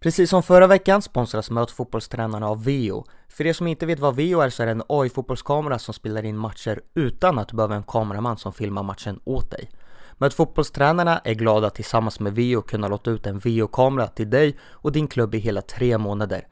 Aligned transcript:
Precis 0.00 0.30
som 0.30 0.42
förra 0.42 0.66
veckan 0.66 1.02
sponsras 1.02 1.50
Möt 1.50 1.70
Fotbollstränarna 1.70 2.48
av 2.48 2.64
Vio. 2.64 3.04
För 3.28 3.46
er 3.46 3.52
som 3.52 3.66
inte 3.66 3.86
vet 3.86 3.98
vad 3.98 4.16
Vio 4.16 4.40
är 4.40 4.50
så 4.50 4.62
är 4.62 4.66
det 4.66 4.72
en 4.72 4.82
AI-fotbollskamera 4.88 5.78
som 5.78 5.94
spelar 5.94 6.24
in 6.24 6.36
matcher 6.36 6.80
utan 6.94 7.38
att 7.38 7.48
du 7.48 7.56
behöver 7.56 7.76
en 7.76 7.82
kameraman 7.82 8.36
som 8.36 8.52
filmar 8.52 8.82
matchen 8.82 9.20
åt 9.24 9.50
dig. 9.50 9.70
Möt 10.18 10.34
Fotbollstränarna 10.34 11.18
är 11.18 11.34
glada 11.34 11.66
att 11.66 11.74
tillsammans 11.74 12.20
med 12.20 12.34
Vio 12.34 12.62
kunna 12.62 12.88
låta 12.88 13.10
ut 13.10 13.26
en 13.26 13.38
Vio-kamera 13.38 14.06
till 14.06 14.30
dig 14.30 14.58
och 14.62 14.92
din 14.92 15.08
klubb 15.08 15.34
i 15.34 15.38
hela 15.38 15.62
tre 15.62 15.98
månader. 15.98 16.46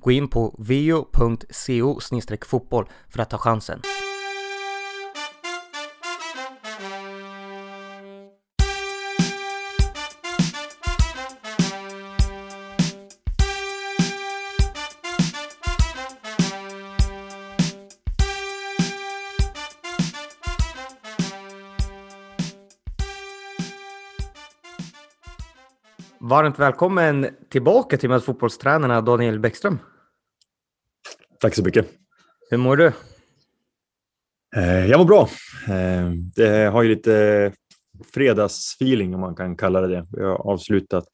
Gå 0.00 0.10
in 0.10 0.28
på 0.28 0.54
vio.co 0.58 2.00
fotboll 2.46 2.88
för 3.08 3.22
att 3.22 3.30
ta 3.30 3.38
chansen. 3.38 3.82
Varmt 26.28 26.58
välkommen 26.58 27.26
tillbaka 27.48 27.96
till 27.96 28.08
med 28.08 28.24
fotbollstränarna 28.24 29.00
Daniel 29.00 29.40
Bäckström. 29.40 29.78
Tack 31.40 31.54
så 31.54 31.64
mycket. 31.64 31.86
Hur 32.50 32.58
mår 32.58 32.76
du? 32.76 32.92
Eh, 34.56 34.86
jag 34.86 34.98
mår 34.98 35.04
bra. 35.04 35.28
Eh, 35.68 36.10
det 36.36 36.70
har 36.70 36.82
ju 36.82 36.88
lite 36.88 37.52
fredagsfeeling 38.14 39.14
om 39.14 39.20
man 39.20 39.36
kan 39.36 39.56
kalla 39.56 39.80
det 39.80 39.88
det. 39.88 40.06
Vi 40.10 40.24
har 40.24 40.50
avslutat 40.52 41.08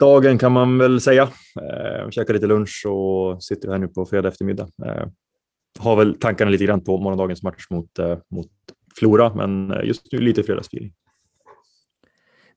dagen 0.00 0.38
kan 0.38 0.52
man 0.52 0.78
väl 0.78 1.00
säga. 1.00 1.22
Eh, 1.62 2.10
käkar 2.10 2.34
lite 2.34 2.46
lunch 2.46 2.86
och 2.86 3.44
sitter 3.44 3.68
här 3.68 3.78
nu 3.78 3.88
på 3.88 4.06
fredag 4.06 4.28
eftermiddag. 4.28 4.68
Har 5.78 5.96
väl 5.96 6.18
tankarna 6.18 6.50
lite 6.50 6.64
grann 6.64 6.84
på 6.84 6.98
morgondagens 6.98 7.42
match 7.42 7.66
mot, 7.70 7.90
mot 8.30 8.50
Flora, 8.98 9.34
men 9.34 9.80
just 9.84 10.12
nu 10.12 10.18
lite 10.18 10.42
fredagsfeeling. 10.42 10.92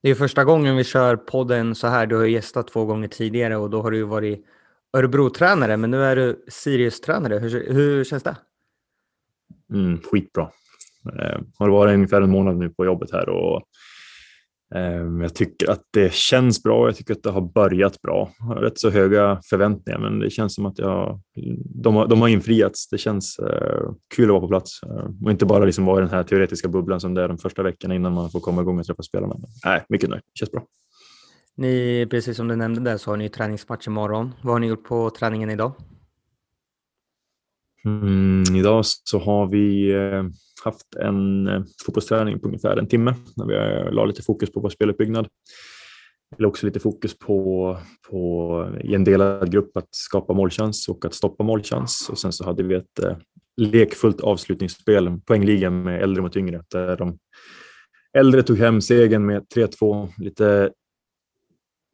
Det 0.02 0.10
är 0.10 0.14
första 0.14 0.44
gången 0.44 0.76
vi 0.76 0.84
kör 0.84 1.16
podden 1.16 1.74
så 1.74 1.86
här. 1.86 2.06
Du 2.06 2.16
har 2.16 2.24
gästat 2.24 2.68
två 2.68 2.84
gånger 2.84 3.08
tidigare 3.08 3.56
och 3.56 3.70
då 3.70 3.82
har 3.82 3.90
du 3.90 4.02
varit 4.02 4.46
Örebro-tränare, 4.92 5.76
men 5.76 5.90
nu 5.90 6.04
är 6.04 6.16
du 6.16 6.44
Sirius-tränare. 6.48 7.38
Hur, 7.38 7.72
hur 7.72 8.04
känns 8.04 8.22
det? 8.22 8.36
Mm, 9.72 10.00
skitbra. 10.00 10.50
Jag 11.02 11.44
har 11.58 11.68
varit 11.68 11.94
ungefär 11.94 12.22
en 12.22 12.30
månad 12.30 12.56
nu 12.56 12.70
på 12.70 12.84
jobbet 12.84 13.12
här 13.12 13.28
och 13.28 13.62
Ehm, 14.74 15.20
jag 15.20 15.34
tycker 15.34 15.70
att 15.70 15.82
det 15.92 16.12
känns 16.14 16.62
bra. 16.62 16.88
Jag 16.88 16.96
tycker 16.96 17.14
att 17.14 17.22
det 17.22 17.30
har 17.30 17.40
börjat 17.40 18.02
bra. 18.02 18.30
Jag 18.38 18.46
har 18.46 18.56
rätt 18.56 18.78
så 18.78 18.90
höga 18.90 19.40
förväntningar, 19.50 19.98
men 19.98 20.18
det 20.18 20.30
känns 20.30 20.54
som 20.54 20.66
att 20.66 20.78
jag, 20.78 21.20
de, 21.82 21.94
har, 21.94 22.06
de 22.06 22.20
har 22.20 22.28
infriats. 22.28 22.88
Det 22.88 22.98
känns 22.98 23.38
eh, 23.38 23.92
kul 24.14 24.24
att 24.24 24.30
vara 24.30 24.40
på 24.40 24.48
plats 24.48 24.82
eh, 24.82 25.24
och 25.24 25.30
inte 25.30 25.46
bara 25.46 25.64
liksom 25.64 25.84
vara 25.84 25.98
i 25.98 26.00
den 26.00 26.10
här 26.10 26.22
teoretiska 26.22 26.68
bubblan 26.68 27.00
som 27.00 27.14
det 27.14 27.22
är 27.22 27.28
de 27.28 27.38
första 27.38 27.62
veckorna 27.62 27.94
innan 27.94 28.12
man 28.12 28.30
får 28.30 28.40
komma 28.40 28.62
igång 28.62 28.78
och 28.78 28.86
träffa 28.86 29.02
spelarna. 29.02 29.34
Nej, 29.64 29.84
mycket 29.88 30.10
nöjd. 30.10 30.22
Det 30.34 30.38
känns 30.38 30.50
bra. 30.52 30.62
Ni, 31.56 32.06
precis 32.10 32.36
som 32.36 32.48
du 32.48 32.56
nämnde 32.56 32.80
där 32.80 32.96
så 32.96 33.10
har 33.10 33.16
ni 33.16 33.28
träningsmatch 33.28 33.86
imorgon. 33.86 34.34
Vad 34.42 34.54
har 34.54 34.60
ni 34.60 34.66
gjort 34.66 34.84
på 34.84 35.10
träningen 35.10 35.50
idag? 35.50 35.72
Mm, 37.84 38.56
idag 38.56 38.82
så 38.84 39.18
har 39.18 39.46
vi 39.46 39.92
eh, 39.92 40.24
haft 40.64 40.94
en 41.00 41.46
eh, 41.46 41.62
fotbollsträning 41.86 42.40
på 42.40 42.46
ungefär 42.46 42.76
en 42.76 42.88
timme 42.88 43.14
när 43.36 43.46
vi 43.46 43.54
eh, 43.54 43.92
la 43.92 44.04
lite 44.04 44.22
fokus 44.22 44.52
på 44.52 44.60
vår 44.60 44.68
speluppbyggnad. 44.68 45.28
Vi 46.38 46.44
också 46.44 46.66
lite 46.66 46.80
fokus 46.80 47.18
på, 47.18 47.76
på 48.10 48.78
i 48.84 48.94
en 48.94 49.04
delad 49.04 49.52
grupp 49.52 49.76
att 49.76 49.88
skapa 49.90 50.32
målchans 50.32 50.88
och 50.88 51.04
att 51.04 51.14
stoppa 51.14 51.44
målchans 51.44 52.08
och 52.10 52.18
sen 52.18 52.32
så 52.32 52.44
hade 52.44 52.62
vi 52.62 52.74
ett 52.74 52.98
eh, 53.02 53.16
lekfullt 53.56 54.20
avslutningsspel, 54.20 55.20
poängligan 55.26 55.82
med 55.82 56.02
äldre 56.02 56.22
mot 56.22 56.36
yngre, 56.36 56.62
där 56.70 56.96
de 56.96 57.18
äldre 58.18 58.42
tog 58.42 58.58
hem 58.58 58.80
segern 58.80 59.26
med 59.26 59.46
3-2. 59.54 60.08
Lite 60.18 60.70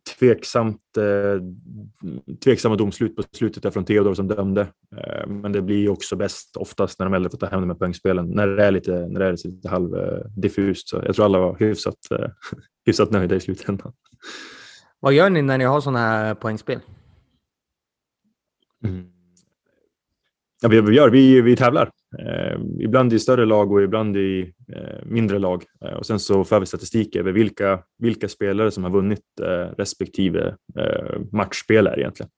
tveksamt, 0.06 0.97
eh, 0.97 1.43
tveksamma 2.44 2.77
domslut 2.77 3.17
på 3.17 3.22
slutet 3.33 3.62
där 3.62 3.71
från 3.71 3.84
Theodor 3.84 4.15
som 4.15 4.28
dömde. 4.28 4.61
Eh, 4.97 5.27
men 5.27 5.53
det 5.53 5.62
blir 5.62 5.89
också 5.89 6.17
bäst 6.17 6.56
oftast 6.56 6.99
när 6.99 7.06
de 7.06 7.15
äldre 7.15 7.31
får 7.31 7.39
ta 7.39 7.47
hem 7.47 7.61
de 7.61 7.71
här 7.71 7.77
poängspelen, 7.77 8.31
när 8.31 8.47
det 8.47 8.65
är 8.65 8.71
lite, 8.71 9.09
när 9.09 9.21
det 9.21 9.27
är 9.27 9.49
lite 9.49 9.69
halvdiffust. 9.69 10.89
Så 10.89 11.03
jag 11.06 11.15
tror 11.15 11.25
alla 11.25 11.39
var 11.39 11.56
hyfsat, 11.59 12.11
eh, 12.11 12.31
hyfsat 12.87 13.11
nöjda 13.11 13.37
i 13.37 13.41
slutändan. 13.41 13.93
Vad 15.00 15.12
gör 15.12 15.31
ni 15.31 15.43
när 15.43 15.59
ni 15.59 15.65
har 15.65 15.81
sådana 15.81 15.99
här 15.99 16.34
poängspel? 16.34 16.81
Mm. 18.84 19.16
Ja, 20.62 20.69
vi, 20.69 20.81
vi, 20.81 20.97
gör, 20.97 21.11
vi, 21.11 21.41
vi 21.41 21.56
tävlar. 21.56 21.91
Eh, 22.19 22.61
ibland 22.81 23.12
i 23.12 23.19
större 23.19 23.44
lag 23.44 23.72
och 23.72 23.83
ibland 23.83 24.17
i 24.17 24.53
eh, 24.72 25.06
mindre 25.06 25.39
lag. 25.39 25.65
Eh, 25.84 25.94
och 25.94 26.06
sen 26.06 26.19
så 26.19 26.44
för 26.44 26.61
vi 26.61 26.67
statistik 26.67 27.17
över 27.17 27.33
vilka, 27.33 27.81
vilka 27.99 28.28
spelare 28.28 28.71
som 28.71 28.84
har 28.84 28.91
vunnit 28.91 29.21
eh, 29.43 29.77
respektive 29.78 30.55
eh, 30.78 31.17
egentligen. 31.99 32.31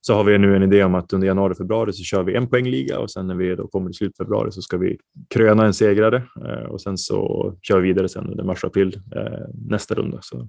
Så 0.00 0.14
har 0.14 0.24
vi 0.24 0.38
nu 0.38 0.56
en 0.56 0.62
idé 0.62 0.84
om 0.84 0.94
att 0.94 1.12
under 1.12 1.26
januari 1.26 1.52
och 1.52 1.56
februari 1.56 1.92
så 1.92 2.04
kör 2.04 2.22
vi 2.22 2.34
en 2.34 2.48
poängliga 2.48 2.98
och 2.98 3.10
sen 3.10 3.26
när 3.26 3.34
vi 3.34 3.56
då 3.56 3.68
kommer 3.68 3.88
till 3.88 3.96
slut 3.96 4.16
februari 4.16 4.52
så 4.52 4.62
ska 4.62 4.76
vi 4.76 4.98
kröna 5.34 5.66
en 5.66 5.74
segrare 5.74 6.22
eh, 6.46 6.64
och 6.64 6.80
sen 6.80 6.98
så 6.98 7.54
kör 7.62 7.80
vi 7.80 7.88
vidare 7.88 8.08
sen 8.08 8.26
under 8.26 8.44
mars 8.44 8.64
och 8.64 8.68
april 8.68 9.00
eh, 9.16 9.46
nästa 9.68 9.94
runda. 9.94 10.18
Så 10.22 10.48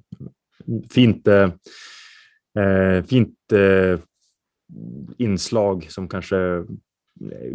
fint, 0.91 1.27
eh, 1.27 1.49
eh, 2.59 3.03
fint 3.03 3.37
eh, 3.53 3.99
inslag 5.17 5.87
som 5.89 6.09
kanske 6.09 6.63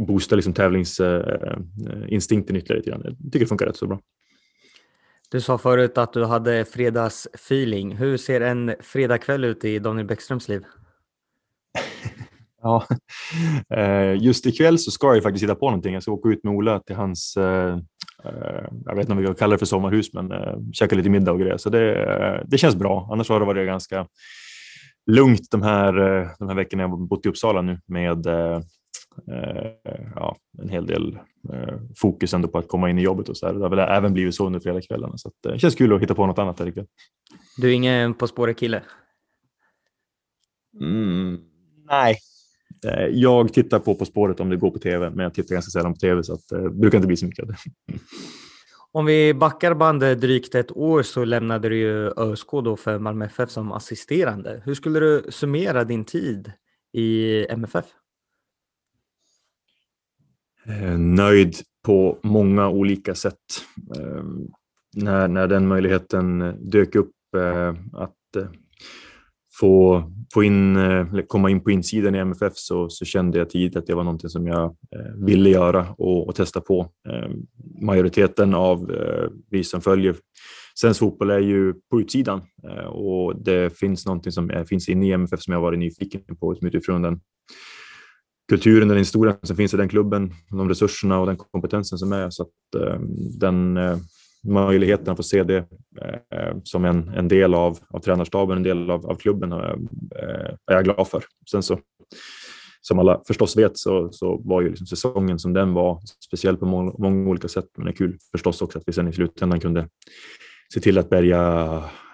boostar 0.07 0.37
liksom 0.37 0.55
tävlingsinstinkten 0.55 2.57
ytterligare 2.57 2.79
lite 2.79 2.91
grann. 2.91 3.03
Jag 3.05 3.17
tycker 3.33 3.39
det 3.39 3.47
funkar 3.47 3.67
rätt 3.67 3.77
så 3.77 3.87
bra. 3.87 4.01
Du 5.31 5.41
sa 5.41 5.59
förut 5.59 5.99
att 5.99 6.13
du 6.13 6.25
hade 6.25 6.65
fredagsfeeling. 6.65 7.97
Hur 7.97 8.17
ser 8.17 8.41
en 8.41 8.75
fredagkväll 8.81 9.45
ut 9.45 9.65
i 9.65 9.79
Daniel 9.79 10.07
Bäckströms 10.07 10.49
liv? 10.49 10.63
ja, 12.63 12.87
eh, 13.77 14.23
just 14.23 14.47
ikväll 14.47 14.79
så 14.79 14.91
ska 14.91 15.15
jag 15.15 15.23
faktiskt 15.23 15.43
hitta 15.43 15.55
på 15.55 15.67
någonting. 15.67 15.95
Jag 15.95 16.03
ska 16.03 16.13
åka 16.13 16.29
ut 16.29 16.45
med 16.45 16.55
Ola 16.55 16.81
till 16.81 16.97
hans, 16.97 17.37
eh, 17.37 17.79
eh, 18.25 18.65
jag 18.85 18.95
vet 18.95 19.01
inte 19.01 19.13
om 19.13 19.19
vi 19.19 19.27
kan 19.27 19.35
kalla 19.35 19.53
det 19.53 19.59
för 19.59 19.67
sommarhus, 19.67 20.13
men 20.13 20.33
käka 20.73 20.97
lite 20.97 21.11
middag 21.11 21.33
och 21.33 21.41
grejer. 21.41 21.57
Så 21.57 21.71
det, 21.71 22.45
det 22.47 22.59
känns 22.59 22.77
bra. 22.77 23.09
Annars 23.13 23.29
har 23.29 23.41
det 23.41 23.47
varit 23.47 23.67
ganska 23.67 24.07
lugnt 25.11 25.51
de 25.51 25.63
här, 25.63 25.93
de 26.39 26.49
här 26.49 26.55
veckorna 26.55 26.83
jag 26.83 26.99
bott 27.09 27.27
i 27.27 27.29
Uppsala 27.29 27.63
nu 27.63 27.81
med 27.87 28.27
Eh, 29.29 30.01
ja, 30.15 30.37
en 30.59 30.69
hel 30.69 30.87
del 30.87 31.19
eh, 31.53 31.79
fokus 31.97 32.35
ändå 32.35 32.49
på 32.49 32.59
att 32.59 32.69
komma 32.69 32.91
in 32.91 32.99
i 32.99 33.03
jobbet 33.03 33.29
och 33.29 33.37
så 33.37 33.47
där. 33.47 33.55
Det 33.55 33.61
har 33.61 33.71
väl 33.71 33.79
även 33.79 34.13
blivit 34.13 34.35
så 34.35 34.47
under 34.47 34.61
fredagskvällarna 34.61 35.19
så 35.19 35.29
att, 35.29 35.47
eh, 35.47 35.53
det 35.53 35.59
känns 35.59 35.75
kul 35.75 35.93
att 35.93 36.03
hitta 36.03 36.15
på 36.15 36.27
något 36.27 36.39
annat 36.39 36.59
här 36.59 36.67
ikväll. 36.67 36.87
Du 37.57 37.69
är 37.69 37.75
ingen 37.75 38.15
På 38.15 38.27
spåret-kille? 38.27 38.83
Mm, 40.81 41.39
nej, 41.89 42.17
jag 43.11 43.53
tittar 43.53 43.79
på 43.79 43.95
På 43.95 44.05
spåret 44.05 44.41
om 44.41 44.51
det 44.51 44.57
går 44.57 44.71
på 44.71 44.79
tv, 44.79 45.11
men 45.11 45.19
jag 45.19 45.35
tittar 45.35 45.55
ganska 45.55 45.71
sällan 45.71 45.95
på 45.95 45.99
tv 45.99 46.23
så 46.23 46.33
att, 46.33 46.49
det 46.49 46.71
brukar 46.71 46.99
inte 46.99 47.07
bli 47.07 47.17
så 47.17 47.27
mycket 47.27 47.43
av 47.43 47.49
det. 47.49 47.57
Om 48.93 49.07
vi 49.07 49.35
backar 49.35 49.75
bandet 49.75 50.21
drygt 50.21 50.55
ett 50.55 50.77
år 50.77 51.03
så 51.03 51.25
lämnade 51.25 51.69
du 51.69 51.77
ju 51.77 52.13
ÖSK 52.17 52.51
då 52.51 52.77
för 52.77 52.99
Malmö 52.99 53.25
FF 53.25 53.51
som 53.51 53.73
assisterande. 53.73 54.63
Hur 54.65 54.75
skulle 54.75 55.01
du 55.01 55.23
summera 55.29 55.85
din 55.85 56.05
tid 56.05 56.53
i 56.93 57.47
MFF? 57.47 57.85
Eh, 60.67 60.99
nöjd 60.99 61.57
på 61.85 62.19
många 62.23 62.69
olika 62.69 63.15
sätt. 63.15 63.37
Eh, 63.97 64.25
när, 64.97 65.29
när 65.29 65.47
den 65.47 65.69
möjligheten 65.69 66.57
dök 66.71 66.95
upp 66.95 67.15
eh, 67.37 67.75
att 67.93 68.17
få, 69.61 70.05
få 70.35 70.43
in, 70.45 70.77
eh, 70.77 71.07
komma 71.29 71.51
in 71.51 71.61
på 71.61 71.71
insidan 71.71 72.15
i 72.15 72.19
MFF 72.19 72.53
så, 72.57 72.89
så 72.89 73.05
kände 73.05 73.39
jag 73.39 73.51
tidigt 73.51 73.77
att 73.77 73.87
det 73.87 73.95
var 73.95 74.05
någonting 74.05 74.31
som 74.31 74.47
jag 74.47 74.65
eh, 74.65 75.25
ville 75.27 75.51
göra 75.51 75.87
och, 75.99 76.29
och 76.29 76.35
testa 76.35 76.61
på. 76.61 76.91
Ehm, 77.09 77.33
majoriteten 77.87 78.55
av 78.55 78.91
eh, 78.91 79.31
vi 79.51 79.65
som 79.65 79.81
följer 79.81 80.17
svensk 80.75 81.01
fotboll 81.01 81.31
är 81.31 81.39
ju 81.39 81.75
på 81.91 82.01
utsidan 82.01 82.41
och 82.89 83.43
det 83.43 83.79
finns 83.79 84.07
någonting 84.07 84.33
som 84.33 84.65
finns 84.69 84.89
inne 84.89 85.09
i 85.09 85.13
MFF 85.13 85.41
som 85.41 85.55
jag 85.55 85.61
varit 85.61 85.79
nyfiken 85.79 86.37
på 86.41 86.57
utifrån 86.63 87.03
den 87.03 87.21
kulturen, 88.49 88.89
den 88.89 88.99
historien 88.99 89.37
som 89.43 89.57
finns 89.57 89.75
i 89.75 89.77
den 89.77 89.89
klubben, 89.89 90.33
de 90.51 90.69
resurserna 90.69 91.21
och 91.21 91.27
den 91.27 91.37
kompetensen 91.37 91.99
som 91.99 92.13
är. 92.13 92.31
Så 92.31 92.43
att 92.43 92.83
ehm, 92.83 93.39
den 93.39 93.79
möjligheten 94.49 95.13
att 95.13 95.17
få 95.17 95.23
se 95.23 95.43
det 95.43 95.67
eh, 96.35 96.57
som 96.65 96.85
en, 96.85 97.09
en 97.09 97.29
del 97.29 97.55
av, 97.55 97.79
av 97.91 98.01
tränarstaben, 98.01 98.57
en 98.57 98.63
del 98.63 98.91
av, 98.91 99.07
av 99.07 99.15
klubben 99.15 99.53
eh, 99.53 99.59
eh, 99.59 100.55
är 100.67 100.75
jag 100.75 100.85
glad 100.85 101.09
för. 101.09 101.25
Sen 101.51 101.63
så 101.63 101.79
som 102.81 102.99
alla 102.99 103.23
förstås 103.27 103.57
vet 103.57 103.79
så, 103.79 104.13
så 104.13 104.43
var 104.45 104.61
ju 104.61 104.69
liksom 104.69 104.87
säsongen 104.87 105.39
som 105.39 105.53
den 105.53 105.75
var 105.75 106.01
speciell 106.27 106.57
på 106.57 106.67
många, 106.67 106.93
många 106.99 107.31
olika 107.31 107.49
sätt. 107.49 107.67
Men 107.77 107.87
det 107.87 107.91
är 107.91 107.97
kul 107.97 108.19
förstås 108.33 108.63
också 108.63 108.79
att 108.79 108.85
vi 108.87 108.93
sen 108.93 109.09
i 109.09 109.13
slutändan 109.13 109.61
kunde 109.61 109.89
se 110.75 110.81
till 110.81 110.99
att 110.99 111.11
bärga, 111.11 111.41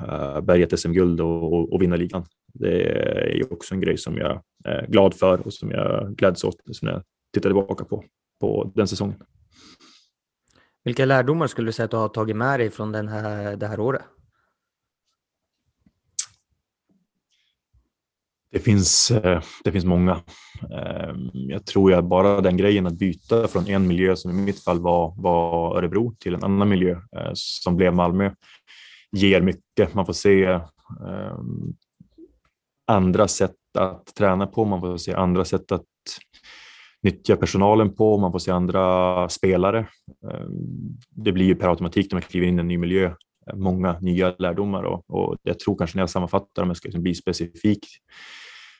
eh, 0.01 0.41
bärga 0.41 0.65
ett 0.67 0.79
SM-guld 0.79 1.21
och, 1.21 1.53
och, 1.53 1.73
och, 1.73 1.83
vinna 1.83 1.97
ligan. 1.97 2.25
Det 2.55 2.83
är 2.83 3.53
också 3.53 3.75
en 3.75 3.81
grej 3.81 3.99
som 3.99 4.17
jag 4.17 4.43
är 4.65 4.87
glad 4.87 5.15
för 5.15 5.47
och 5.47 5.53
som 5.53 5.71
jag 5.71 6.17
gläds 6.17 6.45
åt 6.45 6.57
när 6.83 6.93
jag 6.93 7.03
tittar 7.35 7.49
tillbaka 7.51 7.85
på, 7.85 8.05
på 8.41 8.73
den 8.75 8.89
säsongen. 8.89 9.17
Vilka 10.87 11.05
lärdomar 11.05 11.47
skulle 11.47 11.69
du 11.69 11.73
säga 11.73 11.85
att 11.85 11.91
du 11.91 11.97
har 11.97 12.09
tagit 12.09 12.37
med 12.37 12.61
dig 12.61 12.71
från 12.71 12.93
den 12.93 13.09
här, 13.09 13.57
det 13.57 13.67
här 13.67 13.81
året? 13.81 14.03
Det 18.53 18.59
finns, 18.59 19.11
eh, 19.11 19.43
det 19.65 19.73
finns 19.73 19.85
många. 19.85 20.23
Ehm, 20.71 21.31
jag 21.33 21.67
tror 21.67 21.95
att 21.95 22.05
bara 22.05 22.41
den 22.41 22.57
grejen 22.57 22.87
att 22.87 22.99
byta 22.99 23.49
från 23.49 23.67
en 23.67 23.87
miljö 23.87 24.17
som 24.17 24.31
i 24.31 24.35
mitt 24.35 24.65
fall 24.65 24.81
var, 24.81 25.15
var 25.17 25.77
Örebro 25.77 26.15
till 26.19 26.35
en 26.35 26.45
annan 26.45 26.69
miljö 26.69 26.93
eh, 26.93 27.31
som 27.35 27.77
blev 27.77 27.95
Malmö 27.95 28.31
ger 29.13 29.41
mycket. 29.41 29.95
Man 29.95 30.07
får 30.07 30.13
se 30.13 30.45
ehm, 30.45 31.75
andra 32.87 33.29
sätt 33.29 33.57
att 33.79 34.15
träna 34.15 34.47
på, 34.47 34.65
man 34.65 34.81
får 34.81 34.97
se 34.97 35.15
andra 35.15 35.45
sätt 35.45 35.73
att 35.73 35.85
nyttja 37.07 37.37
personalen 37.37 37.95
på, 37.95 38.19
man 38.19 38.33
får 38.33 38.39
se 38.39 38.51
andra 38.51 39.29
spelare. 39.29 39.79
Ehm, 40.31 40.97
det 41.11 41.33
blir 41.33 41.47
ju 41.47 41.55
per 41.55 41.69
automatik 41.69 42.13
när 42.13 42.17
man 42.17 42.23
kliver 42.23 42.47
in 42.47 42.59
i 42.59 42.61
en 42.61 42.69
ny 42.69 42.79
miljö 42.79 43.13
många 43.55 43.99
nya 44.01 44.35
lärdomar 44.39 44.83
och, 44.83 45.05
och 45.11 45.37
jag 45.43 45.59
tror 45.59 45.79
kanske 45.79 45.97
när 45.97 46.03
jag 46.03 46.11
sammanfattar 46.11 46.63
om 46.63 46.69
jag 46.69 46.77
ska 46.77 46.87
liksom 46.87 47.03
bli 47.03 47.15
specifik 47.15 47.87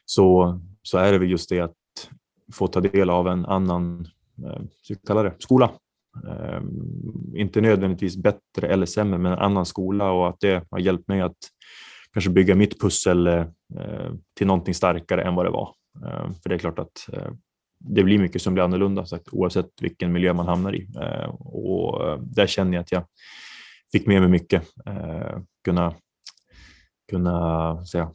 så, 0.05 0.61
så 0.83 0.99
är 0.99 1.13
det 1.13 1.19
väl 1.19 1.31
just 1.31 1.49
det 1.49 1.61
att 1.61 1.75
få 2.53 2.67
ta 2.67 2.81
del 2.81 3.11
av 3.11 3.29
en 3.29 3.47
annan 3.47 4.07
eh, 4.45 5.15
det, 5.15 5.35
skola. 5.39 5.71
Ehm, 6.29 7.37
inte 7.37 7.61
nödvändigtvis 7.61 8.17
bättre 8.17 8.69
eller 8.69 8.87
sämre, 8.87 9.19
men 9.19 9.33
en 9.33 9.39
annan 9.39 9.67
skola 9.67 10.11
och 10.11 10.29
att 10.29 10.41
det 10.41 10.65
har 10.71 10.79
hjälpt 10.79 11.09
mig 11.09 11.21
att 11.21 11.37
kanske 12.13 12.31
bygga 12.31 12.55
mitt 12.55 12.81
pussel 12.81 13.27
eh, 13.27 13.45
till 14.37 14.47
någonting 14.47 14.75
starkare 14.75 15.23
än 15.23 15.35
vad 15.35 15.47
det 15.47 15.51
var. 15.51 15.75
Ehm, 15.97 16.35
för 16.35 16.49
det 16.49 16.55
är 16.55 16.59
klart 16.59 16.79
att 16.79 17.09
eh, 17.13 17.31
det 17.89 18.03
blir 18.03 18.19
mycket 18.19 18.43
som 18.43 18.55
blir 18.55 18.65
annorlunda 18.65 19.07
sagt, 19.07 19.29
oavsett 19.33 19.71
vilken 19.81 20.13
miljö 20.13 20.33
man 20.33 20.49
hamnar 20.49 20.75
i. 20.75 20.89
Eh, 21.03 21.29
och 21.41 22.09
eh, 22.09 22.19
där 22.21 22.47
känner 22.47 22.73
jag 22.73 22.81
att 22.81 22.93
jag 22.93 23.05
fick 23.93 24.07
med 24.07 24.21
mig 24.21 24.31
mycket. 24.31 24.63
Eh, 24.87 25.39
kunna 25.65 25.95
kunna 27.11 27.85
säga, 27.85 28.11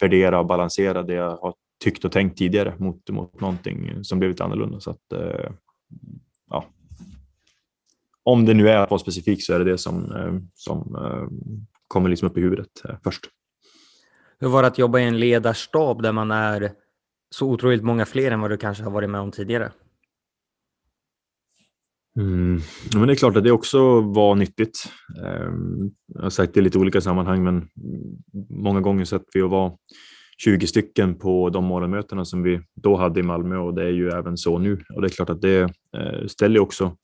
värdera 0.00 0.38
och 0.38 0.46
balansera 0.46 1.02
det 1.02 1.14
jag 1.14 1.36
har 1.36 1.54
tyckt 1.84 2.04
och 2.04 2.12
tänkt 2.12 2.38
tidigare 2.38 2.74
mot, 2.78 3.10
mot 3.10 3.40
någonting 3.40 4.04
som 4.04 4.18
blivit 4.18 4.40
annorlunda. 4.40 4.80
Så 4.80 4.90
att, 4.90 5.12
eh, 5.12 5.50
ja. 6.50 6.64
Om 8.22 8.44
det 8.44 8.54
nu 8.54 8.68
är 8.68 8.76
att 8.76 8.90
vara 8.90 8.98
specifik 8.98 9.44
så 9.44 9.52
är 9.54 9.58
det 9.58 9.64
det 9.64 9.78
som, 9.78 10.12
eh, 10.12 10.34
som 10.54 10.96
eh, 10.96 11.28
kommer 11.88 12.08
liksom 12.08 12.28
upp 12.28 12.38
i 12.38 12.40
huvudet 12.40 12.84
eh, 12.88 12.96
först. 13.04 13.26
Hur 14.38 14.48
var 14.48 14.62
det 14.62 14.68
att 14.68 14.78
jobba 14.78 14.98
i 14.98 15.04
en 15.04 15.20
ledarstab 15.20 16.02
där 16.02 16.12
man 16.12 16.30
är 16.30 16.72
så 17.30 17.50
otroligt 17.50 17.84
många 17.84 18.06
fler 18.06 18.30
än 18.30 18.40
vad 18.40 18.50
du 18.50 18.56
kanske 18.56 18.84
har 18.84 18.90
varit 18.90 19.10
med 19.10 19.20
om 19.20 19.30
tidigare? 19.30 19.72
Mm. 22.16 22.60
Men 22.94 23.06
det 23.06 23.12
är 23.12 23.16
klart 23.16 23.36
att 23.36 23.44
det 23.44 23.50
också 23.50 24.00
var 24.00 24.34
nyttigt. 24.34 24.92
Ehm, 25.24 25.90
jag 26.06 26.22
har 26.22 26.30
sagt 26.30 26.54
det 26.54 26.60
i 26.60 26.62
lite 26.62 26.78
olika 26.78 27.00
sammanhang, 27.00 27.44
men 27.44 27.68
många 28.50 28.80
gånger 28.80 29.04
satt 29.04 29.24
vi 29.34 29.42
och 29.42 29.50
var 29.50 29.76
20 30.44 30.66
stycken 30.66 31.18
på 31.18 31.50
de 31.50 31.64
morgonmötena 31.64 32.24
som 32.24 32.42
vi 32.42 32.60
då 32.74 32.96
hade 32.96 33.20
i 33.20 33.22
Malmö 33.22 33.56
och 33.56 33.74
det 33.74 33.82
är 33.82 33.90
ju 33.90 34.08
även 34.08 34.36
så 34.36 34.58
nu. 34.58 34.84
Och 34.94 35.02
det 35.02 35.06
är 35.06 35.10
klart 35.10 35.30
att 35.30 35.40
det 35.40 35.60
eh, 35.96 36.26
ställer 36.26 36.60
också 36.60 36.96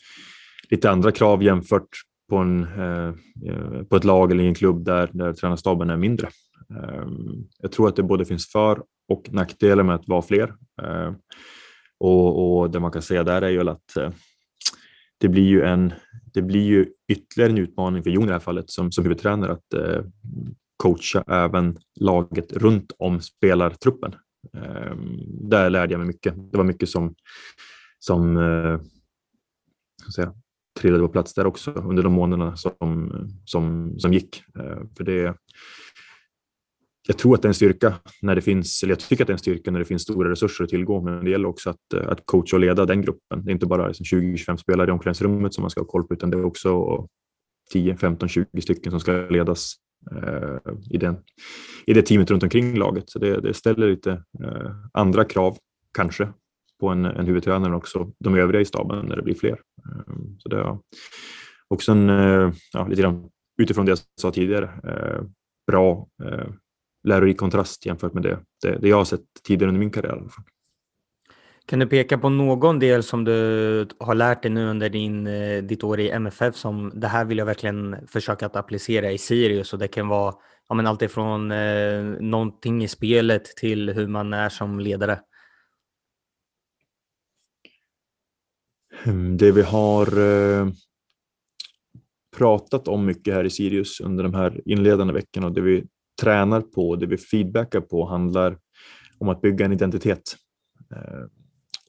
lite 0.71 0.91
andra 0.91 1.13
krav 1.13 1.43
jämfört 1.43 1.89
på, 2.31 2.37
en, 2.37 2.63
eh, 2.63 3.09
eh, 3.49 3.83
på 3.91 3.97
ett 3.97 4.05
lag 4.05 4.33
eller 4.33 4.45
i 4.45 4.47
en 4.47 4.55
klubb 4.55 4.85
där, 4.85 5.11
där 5.13 5.33
tränarstaben 5.33 5.91
är 5.91 5.97
mindre. 5.97 6.29
Ehm, 6.71 7.47
jag 7.59 7.73
tror 7.73 7.89
att 7.89 7.97
det 7.97 8.03
både 8.03 8.25
finns 8.25 8.53
för 8.53 8.83
och 9.09 9.33
nackdelar 9.33 9.83
med 9.83 9.95
att 9.95 10.09
vara 10.09 10.23
fler. 10.23 10.55
Eh, 10.83 11.15
och, 11.99 12.59
och 12.59 12.71
det 12.71 12.81
man 12.81 12.93
kan 12.93 13.03
säga 13.03 13.25
där 13.25 13.43
är 13.43 13.51
ju 13.51 13.71
att 13.71 13.97
eh, 13.97 14.11
det 15.19 15.29
blir 15.29 15.43
ju, 15.43 15.63
en, 15.63 15.93
det 16.35 16.43
blir 16.43 16.65
ju 16.65 16.87
ytterligare 17.09 17.51
en 17.51 17.59
utmaning 17.59 18.03
för 18.03 18.11
Jon 18.11 18.25
i 18.25 18.27
det 18.27 18.33
här 18.33 18.41
fallet 18.41 18.71
som, 18.71 18.93
som 18.93 19.05
huvudtränare 19.05 19.53
att 19.53 19.75
eh, 19.75 20.05
coacha 20.77 21.25
även 21.27 21.77
laget 22.01 22.53
runt 22.53 22.93
om 22.99 23.21
spelartruppen. 23.21 24.15
Där 25.41 25.71
lärde 25.71 25.93
jag 25.93 25.99
mig 25.99 26.07
mycket. 26.07 26.35
Det 26.53 26.59
var 26.59 26.65
mycket 26.65 26.89
som, 26.89 27.15
som 27.99 28.37
säga, 30.15 30.33
trillade 30.81 31.03
på 31.03 31.09
plats 31.09 31.35
där 31.35 31.47
också 31.47 31.71
under 31.71 32.03
de 32.03 32.13
månaderna 32.13 32.57
som, 32.57 33.13
som, 33.45 33.95
som 33.99 34.13
gick. 34.13 34.43
För 34.97 35.05
det, 35.05 35.37
jag 37.07 37.19
tror 37.19 37.35
att 37.35 37.43
det 37.43 37.47
är 37.47 37.51
en 37.51 37.55
styrka 37.55 37.95
när 38.23 38.35
det 38.35 38.41
finns, 38.41 38.83
eller 38.83 38.93
jag 38.93 39.01
tycker 39.01 39.25
att 39.25 39.27
det 39.27 39.31
är 39.31 39.35
en 39.35 39.39
styrka 39.39 39.71
när 39.71 39.79
det 39.79 39.85
finns 39.85 40.03
stora 40.03 40.31
resurser 40.31 40.65
att 40.65 40.71
tillgå, 40.71 41.01
men 41.01 41.25
det 41.25 41.31
gäller 41.31 41.49
också 41.49 41.71
att, 41.71 41.93
eh, 41.95 42.09
att 42.09 42.27
coacha 42.27 42.57
och 42.57 42.61
leda 42.61 42.85
den 42.85 43.03
gruppen. 43.03 43.45
Det 43.45 43.51
är 43.51 43.53
inte 43.53 43.67
bara 43.67 43.89
liksom 43.89 44.05
20-25 44.05 44.57
spelare 44.57 44.89
i 44.89 44.93
omklädningsrummet 44.93 45.55
som 45.55 45.63
man 45.63 45.71
ska 45.71 45.81
ha 45.81 45.87
koll 45.87 46.05
på, 46.05 46.15
utan 46.15 46.31
det 46.31 46.39
är 46.39 46.45
också 46.45 47.07
10, 47.73 47.97
15, 47.97 48.29
20 48.29 48.61
stycken 48.61 48.91
som 48.91 49.01
ska 49.01 49.13
ledas 49.13 49.75
eh, 50.13 50.73
i, 50.91 50.99
den, 50.99 51.17
i 51.87 51.95
det 51.95 52.03
teamet 52.03 52.31
runt 52.31 52.43
omkring 52.43 52.77
laget. 52.77 53.11
Så 53.11 53.19
det, 53.19 53.41
det 53.41 53.55
ställer 53.55 53.89
lite 53.89 54.11
eh, 54.45 54.71
andra 54.93 55.25
krav, 55.25 55.59
kanske, 55.97 56.29
på 56.81 56.89
en, 56.89 57.05
en 57.05 57.27
huvudtränare, 57.27 57.71
men 57.71 57.79
också 57.79 58.13
de 58.19 58.35
övriga 58.35 58.61
i 58.61 58.65
staben 58.65 59.07
när 59.07 59.17
det 59.17 59.23
blir 59.23 59.35
fler. 59.35 59.61
Eh, 59.89 60.15
så 60.39 60.49
det 60.49 60.57
är 60.57 60.79
också 61.69 61.93
en, 61.93 62.11
eh, 62.11 62.53
ja, 62.73 62.87
lite 62.89 63.03
grann 63.03 63.29
utifrån 63.63 63.87
det 63.87 63.91
jag 63.91 63.99
sa 64.21 64.31
tidigare, 64.31 64.71
eh, 64.85 65.25
bra 65.67 66.09
eh, 66.25 66.47
lärorik 67.07 67.39
kontrast 67.39 67.87
jämfört 67.87 68.15
med 68.15 68.23
det, 68.23 68.39
det, 68.63 68.79
det 68.79 68.89
jag 68.89 68.97
har 68.97 69.05
sett 69.05 69.25
tidigare 69.45 69.69
under 69.69 69.81
min 69.81 69.91
karriär. 69.91 70.23
Kan 71.67 71.79
du 71.79 71.87
peka 71.87 72.19
på 72.19 72.29
någon 72.29 72.79
del 72.79 73.03
som 73.03 73.25
du 73.25 73.89
har 73.99 74.15
lärt 74.15 74.43
dig 74.43 74.51
nu 74.51 74.67
under 74.71 74.89
din, 74.89 75.27
eh, 75.27 75.63
ditt 75.63 75.85
år 75.85 76.01
i 76.01 76.11
MFF 76.11 76.57
som 76.57 76.93
det 76.95 77.09
här 77.09 77.25
vill 77.25 77.39
jag 77.39 77.47
verkligen 77.47 77.97
försöka 78.07 78.47
att 78.47 78.57
applicera 78.57 79.13
i 79.13 79.19
Sirius 79.19 79.73
och 79.73 79.79
det 79.79 79.89
kan 79.89 80.09
vara 80.09 80.35
ja, 80.69 80.75
men 80.75 80.87
allt 80.87 81.03
ifrån 81.03 81.53
eh, 81.53 82.03
någonting 82.21 82.85
i 82.85 82.89
spelet 82.89 83.45
till 83.45 83.91
hur 83.91 84.07
man 84.07 84.33
är 84.33 84.49
som 84.49 84.81
ledare? 84.81 85.21
Hmm, 89.05 89.37
det 89.37 89.53
vi 89.53 89.63
har 89.63 90.07
eh, 90.19 90.69
pratat 92.37 92.89
om 92.89 93.07
mycket 93.07 93.35
här 93.35 93.45
i 93.45 93.51
Sirius 93.51 94.01
under 94.01 94.25
de 94.25 94.35
här 94.35 94.61
inledande 94.65 95.13
veckorna 95.13 95.47
och 95.47 95.53
det 95.53 95.61
vi 95.61 95.85
tränar 96.21 96.61
på, 96.61 96.97
det 96.97 97.07
vi 97.07 97.17
feedbackar 97.17 97.81
på 97.81 98.07
handlar 98.07 98.59
om 99.19 99.29
att 99.29 99.41
bygga 99.41 99.65
en 99.65 99.73
identitet. 99.73 100.37
Eh, 100.95 101.25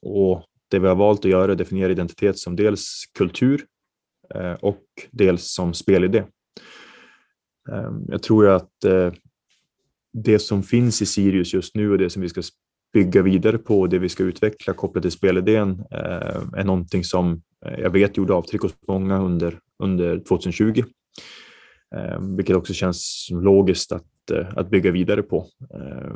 och 0.02 0.44
det 0.68 0.80
vi 0.80 0.88
har 0.88 0.96
valt 0.96 1.20
att 1.20 1.32
göra 1.32 1.44
är 1.44 1.50
att 1.50 1.58
definiera 1.58 1.92
identitet 1.92 2.38
som 2.38 2.56
dels 2.56 3.04
kultur 3.18 3.66
eh, 4.36 4.54
och 4.54 4.84
dels 5.12 5.54
som 5.54 5.74
spelidé. 5.74 6.24
Eh, 7.72 7.92
jag 8.08 8.24
tror 8.24 8.48
att 8.48 8.72
det 10.14 10.40
som 10.40 10.64
finns 10.64 11.02
i 11.02 11.06
Sirius 11.06 11.54
just 11.54 11.76
nu 11.76 11.92
och 11.92 11.98
det 11.98 12.10
som 12.10 12.22
vi 12.22 12.30
ska 12.30 12.42
bygga 12.94 13.22
vidare 13.22 13.58
på 13.58 13.80
och 13.80 13.90
det 13.90 14.00
vi 14.00 14.10
ska 14.10 14.24
utveckla 14.24 14.74
kopplat 14.74 15.02
till 15.02 15.12
spelidén 15.12 15.84
är 15.90 16.64
någonting 16.64 17.04
som 17.04 17.42
jag 17.60 17.90
vet 17.90 18.18
gjorde 18.18 18.34
avtryck 18.34 18.62
hos 18.62 18.74
många 18.88 19.22
under, 19.22 19.60
under 19.84 20.20
2020. 20.20 20.84
Eh, 21.96 22.20
vilket 22.38 22.56
också 22.56 22.74
känns 22.74 23.28
logiskt 23.32 23.92
att 23.92 24.32
eh, 24.32 24.48
att 24.56 24.70
bygga 24.70 24.92
vidare 24.92 25.24
på. 25.24 25.48
Eh, 25.74 26.14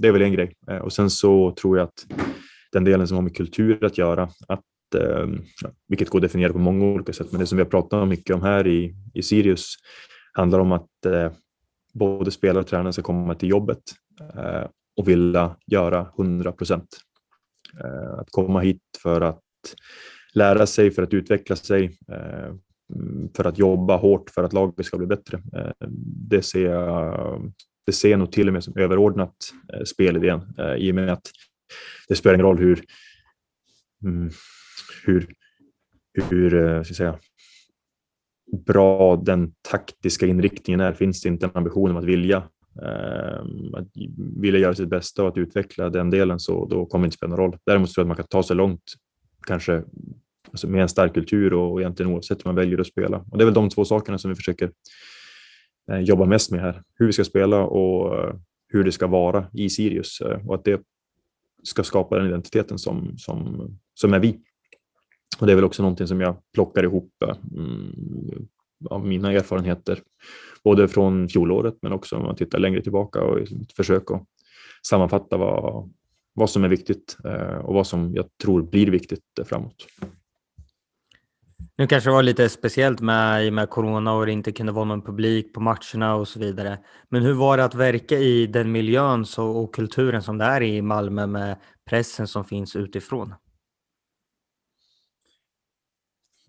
det 0.00 0.08
är 0.08 0.12
väl 0.12 0.22
en 0.22 0.32
grej. 0.32 0.54
Och 0.82 0.92
sen 0.92 1.10
så 1.10 1.54
tror 1.54 1.78
jag 1.78 1.84
att 1.84 2.06
den 2.72 2.84
delen 2.84 3.08
som 3.08 3.16
har 3.16 3.22
med 3.22 3.36
kultur 3.36 3.84
att 3.84 3.98
göra, 3.98 4.28
att, 4.48 4.64
vilket 5.88 6.08
går 6.08 6.18
att 6.18 6.22
definiera 6.22 6.52
på 6.52 6.58
många 6.58 6.84
olika 6.84 7.12
sätt, 7.12 7.32
men 7.32 7.40
det 7.40 7.46
som 7.46 7.58
vi 7.58 7.64
har 7.64 7.70
pratat 7.70 8.08
mycket 8.08 8.36
om 8.36 8.42
här 8.42 8.66
i, 8.66 8.94
i 9.14 9.22
Sirius 9.22 9.74
handlar 10.32 10.58
om 10.58 10.72
att 10.72 10.88
både 11.94 12.30
spelare 12.30 12.60
och 12.60 12.66
tränare 12.66 12.92
ska 12.92 13.02
komma 13.02 13.34
till 13.34 13.48
jobbet 13.48 13.82
och 14.96 15.08
vilja 15.08 15.56
göra 15.66 16.08
100 16.18 16.52
procent. 16.52 16.88
Att 18.18 18.30
komma 18.30 18.60
hit 18.60 18.82
för 19.02 19.20
att 19.20 19.42
lära 20.34 20.66
sig, 20.66 20.90
för 20.90 21.02
att 21.02 21.14
utveckla 21.14 21.56
sig, 21.56 21.96
för 23.36 23.44
att 23.44 23.58
jobba 23.58 23.96
hårt 23.96 24.30
för 24.30 24.44
att 24.44 24.52
laget 24.52 24.86
ska 24.86 24.98
bli 24.98 25.06
bättre. 25.06 25.42
Eh, 25.56 25.88
det 26.30 26.42
ser 26.42 26.70
jag, 26.70 27.52
det 27.86 27.92
ser 27.92 28.10
jag 28.10 28.18
nog 28.18 28.32
till 28.32 28.46
och 28.46 28.52
med 28.52 28.64
som 28.64 28.76
överordnat 28.76 29.34
eh, 29.72 29.84
spelidén 29.84 30.40
eh, 30.58 30.74
i 30.74 30.90
och 30.90 30.94
med 30.94 31.10
att 31.10 31.30
det 32.08 32.14
spelar 32.14 32.34
ingen 32.34 32.46
roll 32.46 32.58
hur, 32.58 32.84
mm, 34.04 34.30
hur, 35.04 35.34
hur 36.30 36.82
ska 36.82 36.94
säga, 36.94 37.18
bra 38.66 39.16
den 39.16 39.52
taktiska 39.70 40.26
inriktningen 40.26 40.80
är. 40.80 40.92
Finns 40.92 41.22
det 41.22 41.28
inte 41.28 41.46
en 41.46 41.52
ambition 41.54 41.90
om 41.90 41.96
att 41.96 42.04
vilja 42.04 42.48
att 43.76 43.88
vilja 44.40 44.60
göra 44.60 44.74
sitt 44.74 44.88
bästa 44.88 45.22
och 45.22 45.28
att 45.28 45.36
utveckla 45.36 45.90
den 45.90 46.10
delen 46.10 46.40
så 46.40 46.66
då 46.66 46.86
kommer 46.86 47.02
det 47.02 47.06
inte 47.06 47.16
spela 47.16 47.30
någon 47.30 47.38
roll. 47.38 47.58
Däremot 47.66 47.92
tror 47.92 48.02
jag 48.02 48.04
att 48.04 48.08
man 48.08 48.16
kan 48.16 48.26
ta 48.26 48.42
sig 48.42 48.56
långt, 48.56 48.82
kanske 49.46 49.82
alltså 50.54 50.68
med 50.68 50.82
en 50.82 50.88
stark 50.88 51.14
kultur 51.14 51.52
och 51.52 51.80
egentligen 51.80 52.12
oavsett 52.12 52.38
hur 52.38 52.48
man 52.48 52.54
väljer 52.54 52.78
att 52.78 52.86
spela. 52.86 53.24
Och 53.30 53.38
det 53.38 53.44
är 53.44 53.46
väl 53.46 53.54
de 53.54 53.70
två 53.70 53.84
sakerna 53.84 54.18
som 54.18 54.30
vi 54.30 54.34
försöker 54.34 54.70
eh, 55.90 56.00
jobba 56.00 56.24
mest 56.24 56.50
med 56.50 56.60
här. 56.60 56.82
Hur 56.98 57.06
vi 57.06 57.12
ska 57.12 57.24
spela 57.24 57.64
och 57.64 58.18
eh, 58.18 58.34
hur 58.68 58.84
det 58.84 58.92
ska 58.92 59.06
vara 59.06 59.46
i 59.52 59.70
Sirius 59.70 60.20
eh, 60.20 60.48
och 60.48 60.54
att 60.54 60.64
det 60.64 60.80
ska 61.62 61.82
skapa 61.82 62.18
den 62.18 62.26
identiteten 62.26 62.78
som, 62.78 63.18
som, 63.18 63.68
som 63.94 64.14
är 64.14 64.18
vi. 64.18 64.40
Och 65.40 65.46
det 65.46 65.52
är 65.52 65.56
väl 65.56 65.64
också 65.64 65.82
någonting 65.82 66.06
som 66.06 66.20
jag 66.20 66.36
plockar 66.54 66.82
ihop 66.82 67.12
mm, 67.56 68.48
av 68.90 69.06
mina 69.06 69.32
erfarenheter, 69.32 70.00
både 70.64 70.88
från 70.88 71.28
fjolåret 71.28 71.74
men 71.82 71.92
också 71.92 72.16
om 72.16 72.22
man 72.22 72.36
tittar 72.36 72.58
längre 72.58 72.82
tillbaka 72.82 73.22
och 73.22 73.38
försöker 73.76 74.20
sammanfatta 74.86 75.36
vad, 75.36 75.90
vad 76.34 76.50
som 76.50 76.64
är 76.64 76.68
viktigt 76.68 77.16
och 77.62 77.74
vad 77.74 77.86
som 77.86 78.14
jag 78.14 78.26
tror 78.42 78.62
blir 78.62 78.86
viktigt 78.86 79.22
framåt. 79.44 79.86
Nu 81.78 81.86
kanske 81.86 82.10
det 82.10 82.14
var 82.14 82.22
lite 82.22 82.48
speciellt 82.48 83.00
med, 83.00 83.46
i 83.46 83.48
och 83.50 83.52
med 83.52 83.70
corona 83.70 84.12
och 84.14 84.26
det 84.26 84.32
inte 84.32 84.52
kunde 84.52 84.72
vara 84.72 84.84
någon 84.84 85.02
publik 85.02 85.54
på 85.54 85.60
matcherna 85.60 86.14
och 86.14 86.28
så 86.28 86.38
vidare. 86.38 86.78
Men 87.08 87.22
hur 87.22 87.32
var 87.32 87.56
det 87.56 87.64
att 87.64 87.74
verka 87.74 88.18
i 88.18 88.46
den 88.46 88.72
miljön 88.72 89.24
så, 89.26 89.46
och 89.46 89.74
kulturen 89.74 90.22
som 90.22 90.38
det 90.38 90.44
är 90.44 90.62
i 90.62 90.82
Malmö 90.82 91.26
med 91.26 91.56
pressen 91.90 92.26
som 92.26 92.44
finns 92.44 92.76
utifrån? 92.76 93.34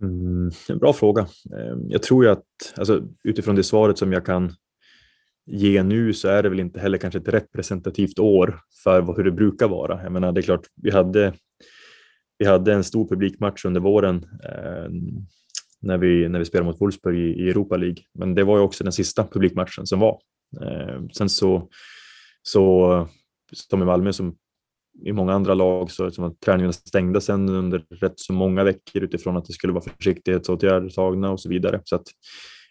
Mm, 0.01 0.51
en 0.69 0.77
bra 0.77 0.93
fråga. 0.93 1.21
Ehm, 1.21 1.89
jag 1.89 2.03
tror 2.03 2.25
ju 2.25 2.31
att 2.31 2.43
alltså, 2.77 3.01
utifrån 3.23 3.55
det 3.55 3.63
svaret 3.63 3.97
som 3.97 4.13
jag 4.13 4.25
kan 4.25 4.53
ge 5.45 5.83
nu 5.83 6.13
så 6.13 6.27
är 6.27 6.43
det 6.43 6.49
väl 6.49 6.59
inte 6.59 6.79
heller 6.79 6.97
kanske 6.97 7.19
ett 7.19 7.27
representativt 7.27 8.19
år 8.19 8.59
för 8.83 9.15
hur 9.15 9.23
det 9.23 9.31
brukar 9.31 9.67
vara. 9.67 10.03
Jag 10.03 10.11
menar, 10.11 10.31
det 10.31 10.39
är 10.39 10.43
klart, 10.43 10.67
vi 10.81 10.91
hade, 10.91 11.33
vi 12.37 12.45
hade 12.45 12.73
en 12.73 12.83
stor 12.83 13.07
publikmatch 13.07 13.65
under 13.65 13.81
våren 13.81 14.25
eh, 14.43 14.89
när, 15.81 15.97
vi, 15.97 16.29
när 16.29 16.39
vi 16.39 16.45
spelade 16.45 16.71
mot 16.71 16.81
Wolfsburg 16.81 17.19
i, 17.19 17.43
i, 17.43 17.49
Europa 17.49 17.77
League, 17.77 18.03
men 18.13 18.35
det 18.35 18.43
var 18.43 18.57
ju 18.57 18.63
också 18.63 18.83
den 18.83 18.93
sista 18.93 19.27
publikmatchen 19.27 19.85
som 19.85 19.99
var. 19.99 20.21
Eh, 20.61 21.01
sen 21.17 21.29
så, 21.29 21.69
så 22.41 23.07
som 23.53 23.81
i 23.81 23.85
Malmö 23.85 24.13
som 24.13 24.35
i 25.03 25.11
många 25.11 25.33
andra 25.33 25.53
lag 25.53 25.91
så 25.91 26.03
var 26.03 26.35
träningarna 26.45 26.73
stängda 26.73 27.21
sen 27.21 27.49
under 27.49 27.85
rätt 27.89 28.19
så 28.19 28.33
många 28.33 28.63
veckor 28.63 29.03
utifrån 29.03 29.37
att 29.37 29.45
det 29.45 29.53
skulle 29.53 29.73
vara 29.73 29.83
försiktighetsåtgärder 29.83 30.89
tagna 30.89 31.31
och 31.31 31.39
så 31.39 31.49
vidare. 31.49 31.81
Så 31.83 31.95
att 31.95 32.07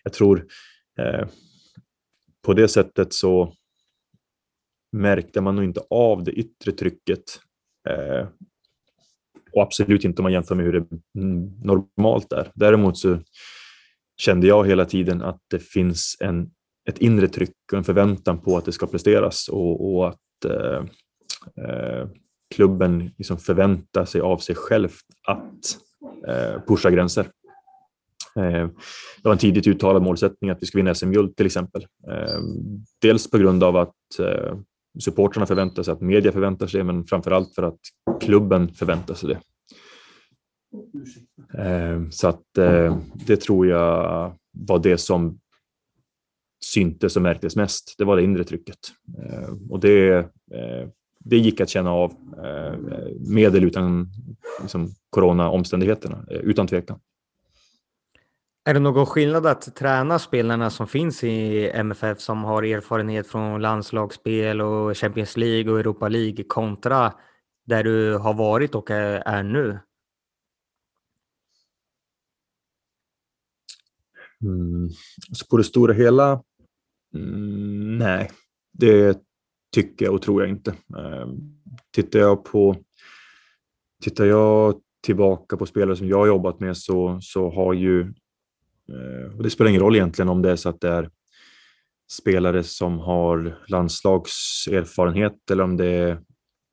jag 0.03 0.13
tror 0.13 0.47
eh, 0.99 1.29
på 2.43 2.55
det 2.55 2.69
sättet 2.69 3.13
så 3.13 3.53
märkte 4.93 5.41
man 5.41 5.57
nog 5.57 5.65
inte 5.65 5.81
av 5.91 6.25
det 6.25 6.33
yttre 6.33 6.73
trycket. 6.73 7.41
Eh, 7.89 8.29
och 9.55 9.63
absolut 9.63 10.05
inte 10.05 10.23
om 10.23 10.23
man 10.23 10.33
jämför 10.33 10.55
med 10.55 10.65
hur 10.65 10.73
det 10.73 10.87
mm, 11.21 11.51
normalt 11.63 12.33
är. 12.33 12.51
Däremot 12.55 12.99
så 12.99 13.19
kände 14.17 14.47
jag 14.47 14.67
hela 14.67 14.85
tiden 14.85 15.23
att 15.23 15.41
det 15.51 15.59
finns 15.59 16.17
en, 16.21 16.51
ett 16.89 16.99
inre 16.99 17.29
tryck 17.29 17.57
och 17.73 17.79
en 17.79 17.85
förväntan 17.85 18.41
på 18.41 18.57
att 18.57 18.65
det 18.65 18.73
ska 18.73 18.87
presteras 18.87 19.49
och, 19.49 19.95
och 19.95 20.09
att 20.09 20.45
eh, 20.45 20.85
eh, 21.65 22.09
klubben 22.55 23.11
liksom 23.19 23.39
förväntar 23.39 24.05
sig 24.05 24.21
av 24.21 24.39
sig 24.39 24.55
själv 24.55 24.91
att 25.29 25.79
eh, 26.29 26.63
pusha 26.67 26.91
gränser. 26.91 27.27
Eh, 28.37 28.69
det 29.17 29.25
var 29.25 29.33
en 29.33 29.39
tidigt 29.39 29.67
uttalad 29.67 30.03
målsättning 30.03 30.51
att 30.51 30.63
vi 30.63 30.67
ska 30.67 30.79
vinna 30.79 30.95
SM-guld 30.95 31.37
till 31.37 31.47
exempel. 31.47 31.87
Eh, 32.11 32.41
dels 33.01 33.31
på 33.31 33.39
grund 33.39 33.65
av 33.65 33.77
att 33.77 34.19
eh, 34.19 34.59
supportrarna 34.99 35.47
förväntar 35.47 35.83
sig, 35.83 35.93
att 35.93 36.01
media 36.01 36.33
förväntar 36.33 36.67
sig, 36.67 36.85
men 36.85 37.05
framför 37.05 37.31
allt 37.31 37.55
för 37.55 37.63
att 37.63 37.79
klubben 38.21 38.75
förväntar 38.75 39.15
sig 39.15 39.29
det. 39.29 39.41
Eh, 41.59 42.09
så 42.11 42.29
att 42.29 42.59
eh, 42.59 42.99
det 43.27 43.37
tror 43.37 43.67
jag 43.67 44.33
var 44.53 44.79
det 44.79 44.99
som 44.99 45.39
syntes 46.65 47.17
och 47.17 47.23
märktes 47.23 47.57
mest. 47.57 47.95
Det 47.99 48.05
var 48.05 48.17
det 48.17 48.23
inre 48.23 48.45
trycket. 48.45 48.79
Eh, 49.19 49.49
och 49.71 49.81
det, 49.81 50.29
det 51.19 51.37
gick 51.37 51.61
att 51.61 51.69
känna 51.69 51.91
av 51.91 52.15
med 53.19 53.57
eller 53.57 53.67
utan 53.67 54.09
liksom, 54.61 54.89
corona-omständigheterna, 55.11 56.25
utan 56.29 56.67
tvekan. 56.67 56.99
Är 58.67 58.75
det 58.75 58.81
någon 58.81 59.07
skillnad 59.07 59.47
att 59.47 59.77
träna 59.77 60.19
spelarna 60.19 60.71
som 60.71 60.87
finns 60.87 61.25
i 61.25 61.71
MFF 61.75 62.21
som 62.21 62.45
har 62.45 62.63
erfarenhet 62.63 63.27
från 63.27 63.63
landslagsspel 63.63 64.61
och 64.61 64.97
Champions 64.97 65.37
League 65.37 65.73
och 65.73 65.81
Europa 65.81 66.09
League 66.09 66.45
kontra 66.45 67.13
där 67.67 67.85
du 67.85 68.17
har 68.17 68.35
varit 68.35 68.75
och 68.75 68.91
är 68.91 69.43
nu? 69.43 69.79
Mm. 74.43 74.89
Så 75.33 75.47
på 75.47 75.57
det 75.57 75.65
stora 75.65 75.93
hela, 75.93 76.43
mm, 77.15 77.99
nej, 77.99 78.31
det 78.73 79.19
tycker 79.75 80.05
jag 80.05 80.15
och 80.15 80.23
tror 80.23 80.43
jag 80.43 80.51
inte. 80.51 80.71
Ehm, 80.71 81.39
tittar 81.91 82.19
jag 82.19 82.45
på 82.45 82.77
Tittar 84.03 84.25
jag 84.25 84.81
tillbaka 85.03 85.57
på 85.57 85.67
spelare 85.67 85.97
som 85.97 86.09
jag 86.09 86.19
har 86.19 86.27
jobbat 86.27 86.61
med 86.61 86.77
så, 86.77 87.19
så 87.23 87.51
har 87.51 87.73
ju 87.73 88.13
Eh, 88.93 89.37
och 89.37 89.43
det 89.43 89.51
spelar 89.51 89.69
ingen 89.69 89.83
roll 89.83 89.97
egentligen 89.97 90.29
om 90.29 90.43
det 90.43 90.51
är 90.51 90.57
så 90.57 90.69
att 90.69 90.81
det 90.81 90.89
är 90.89 91.11
spelare 92.11 92.63
som 92.63 92.99
har 92.99 93.59
landslagserfarenhet 93.69 95.51
eller 95.51 95.65
om 95.65 95.77
det 95.77 95.87
är 95.87 96.21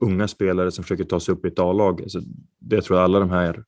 unga 0.04 0.28
spelare 0.28 0.72
som 0.72 0.84
försöker 0.84 1.04
ta 1.04 1.20
sig 1.20 1.34
upp 1.34 1.46
i 1.46 1.48
ett 1.48 1.60
A-lag. 1.60 2.02
Alltså, 2.02 2.20
det 2.60 2.82
tror 2.82 2.98
jag 3.00 3.04
alla 3.04 3.20
de 3.20 3.30
här, 3.30 3.60
i 3.60 3.62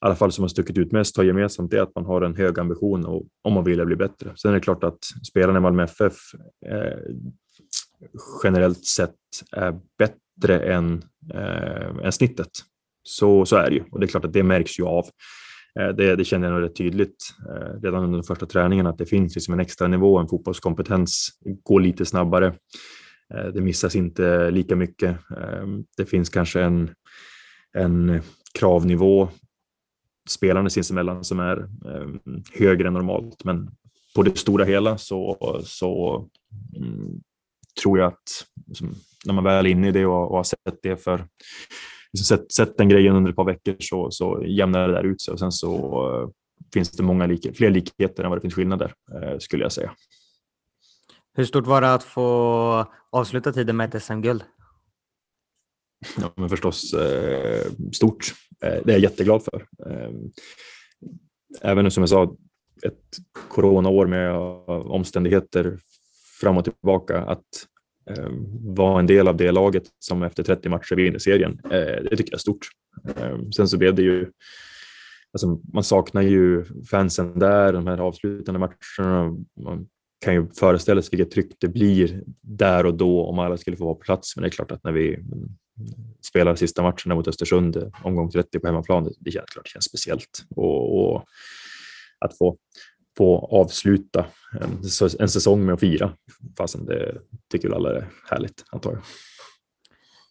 alla 0.00 0.16
fall 0.16 0.32
som 0.32 0.44
har 0.44 0.48
stuckit 0.48 0.78
ut 0.78 0.92
mest, 0.92 1.16
har 1.16 1.24
gemensamt 1.24 1.70
det 1.70 1.78
är 1.78 1.82
att 1.82 1.94
man 1.94 2.04
har 2.04 2.22
en 2.22 2.36
hög 2.36 2.58
ambition 2.58 3.06
och, 3.06 3.26
om 3.42 3.52
man 3.52 3.64
vill 3.64 3.86
bli 3.86 3.96
bättre. 3.96 4.32
Sen 4.36 4.50
är 4.50 4.54
det 4.54 4.60
klart 4.60 4.84
att 4.84 5.04
spelarna 5.28 5.58
i 5.58 5.62
Malmö 5.62 5.82
FF 5.84 6.14
eh, 6.66 6.98
generellt 8.44 8.86
sett 8.86 9.16
är 9.52 9.80
bättre 9.98 10.60
än, 10.60 11.02
eh, 11.34 12.04
än 12.04 12.12
snittet. 12.12 12.50
Så, 13.02 13.46
så 13.46 13.56
är 13.56 13.70
det 13.70 13.76
ju 13.76 13.84
och 13.92 14.00
det 14.00 14.06
är 14.06 14.08
klart 14.08 14.24
att 14.24 14.32
det 14.32 14.42
märks 14.42 14.78
ju 14.78 14.84
av. 14.84 15.06
Eh, 15.78 15.88
det, 15.88 16.16
det 16.16 16.24
känner 16.24 16.46
jag 16.46 16.54
nog 16.54 16.64
rätt 16.64 16.76
tydligt 16.76 17.34
eh, 17.48 17.80
redan 17.82 18.04
under 18.04 18.16
den 18.16 18.24
första 18.24 18.46
träningen 18.46 18.86
att 18.86 18.98
det 18.98 19.06
finns 19.06 19.34
liksom 19.34 19.54
en 19.54 19.60
extra 19.60 19.88
nivå, 19.88 20.18
en 20.18 20.28
fotbollskompetens, 20.28 21.28
går 21.62 21.80
lite 21.80 22.06
snabbare. 22.06 22.46
Eh, 23.34 23.46
det 23.54 23.60
missas 23.60 23.96
inte 23.96 24.50
lika 24.50 24.76
mycket. 24.76 25.16
Det 25.96 26.06
finns 26.06 26.28
kanske 26.28 26.62
en, 26.62 26.90
en 27.72 28.20
kravnivå 28.58 29.28
spelarna 30.28 30.70
sinsemellan 30.70 31.24
som 31.24 31.40
är 31.40 31.68
högre 32.52 32.88
än 32.88 32.94
normalt, 32.94 33.44
men 33.44 33.70
på 34.16 34.22
det 34.22 34.38
stora 34.38 34.64
hela 34.64 34.98
så, 34.98 35.36
så 35.64 36.28
mm, 36.76 37.20
tror 37.82 37.98
jag 37.98 38.08
att 38.08 38.46
liksom, 38.66 38.94
när 39.24 39.34
man 39.34 39.44
väl 39.44 39.66
är 39.66 39.70
inne 39.70 39.88
i 39.88 39.92
det 39.92 40.06
och, 40.06 40.30
och 40.30 40.36
har 40.36 40.44
sett 40.44 40.82
det 40.82 40.96
för 40.96 41.24
liksom 42.12 42.36
sett, 42.36 42.52
sett 42.52 42.76
den 42.76 42.88
grejen 42.88 43.16
under 43.16 43.30
ett 43.30 43.36
par 43.36 43.44
veckor 43.44 43.76
så, 43.78 44.10
så 44.10 44.44
jämnar 44.46 44.88
det 44.88 44.94
där 44.94 45.04
ut 45.04 45.22
sig 45.22 45.32
och 45.32 45.38
sen 45.38 45.52
så 45.52 45.74
uh, 46.22 46.30
finns 46.72 46.90
det 46.90 47.02
många 47.02 47.26
lik 47.26 47.56
fler 47.56 47.70
likheter 47.70 48.24
än 48.24 48.30
vad 48.30 48.38
det 48.38 48.42
finns 48.42 48.54
skillnader 48.54 48.92
uh, 49.14 49.38
skulle 49.38 49.62
jag 49.62 49.72
säga. 49.72 49.94
Hur 51.34 51.44
stort 51.44 51.66
var 51.66 51.80
det 51.80 51.94
att 51.94 52.04
få 52.04 52.86
avsluta 53.10 53.52
tiden 53.52 53.76
med 53.76 53.94
ett 53.94 54.02
SM-guld? 54.02 54.44
Ja, 56.20 56.32
men 56.36 56.48
förstås 56.48 56.94
eh, 56.94 57.66
stort. 57.92 58.34
Eh, 58.62 58.78
det 58.84 58.92
är 58.92 58.92
jag 58.92 58.98
jätteglad 58.98 59.42
för. 59.44 59.66
Eh, 59.86 60.10
även 61.60 61.90
som 61.90 62.02
jag 62.02 62.08
sa, 62.08 62.36
ett 62.82 63.18
coronaår 63.48 64.06
med 64.06 64.36
omständigheter 64.68 65.78
fram 66.40 66.56
och 66.56 66.64
tillbaka, 66.64 67.18
att 67.18 67.44
Eh, 67.44 67.69
Eh, 68.10 68.28
vara 68.60 69.00
en 69.00 69.06
del 69.06 69.28
av 69.28 69.36
det 69.36 69.50
laget 69.50 69.84
som 69.98 70.22
efter 70.22 70.42
30 70.42 70.68
matcher 70.68 70.94
vinner 70.94 71.18
serien. 71.18 71.60
Eh, 71.64 72.02
det 72.10 72.16
tycker 72.16 72.32
jag 72.32 72.34
är 72.34 72.38
stort. 72.38 72.68
Eh, 73.16 73.38
sen 73.56 73.68
så 73.68 73.78
blev 73.78 73.94
det 73.94 74.02
ju, 74.02 74.30
alltså 75.32 75.60
man 75.72 75.84
saknar 75.84 76.22
ju 76.22 76.64
fansen 76.90 77.38
där, 77.38 77.72
de 77.72 77.86
här 77.86 77.98
avslutande 77.98 78.58
matcherna. 78.58 79.36
Man 79.64 79.86
kan 80.24 80.34
ju 80.34 80.46
föreställa 80.58 81.02
sig 81.02 81.08
vilket 81.12 81.30
tryck 81.34 81.52
det 81.58 81.68
blir 81.68 82.22
där 82.40 82.86
och 82.86 82.94
då 82.94 83.24
om 83.24 83.38
alla 83.38 83.56
skulle 83.56 83.76
få 83.76 83.84
vara 83.84 83.94
på 83.94 84.00
plats. 84.00 84.36
Men 84.36 84.42
det 84.42 84.48
är 84.48 84.50
klart 84.50 84.72
att 84.72 84.84
när 84.84 84.92
vi 84.92 85.18
spelar 86.20 86.54
sista 86.54 86.82
matcherna 86.82 87.14
mot 87.14 87.28
Östersund, 87.28 87.76
eh, 87.76 87.88
omgång 88.02 88.30
30 88.30 88.58
på 88.58 88.66
hemmaplan, 88.66 89.12
det 89.18 89.30
känns, 89.30 89.50
klart, 89.50 89.64
det 89.64 89.70
känns 89.70 89.84
speciellt. 89.84 90.44
Och, 90.56 91.14
och 91.14 91.24
att 92.18 92.38
få 92.38 92.56
få 93.16 93.38
avsluta 93.38 94.26
en, 94.60 94.78
en 95.18 95.28
säsong 95.28 95.64
med 95.64 95.72
att 95.74 95.80
fira. 95.80 96.12
Fastän 96.58 96.86
det 96.86 97.20
tycker 97.52 97.68
väl 97.68 97.76
alla 97.76 97.96
är 97.96 98.08
härligt, 98.30 98.64
antar 98.72 98.92
jag. 98.92 99.02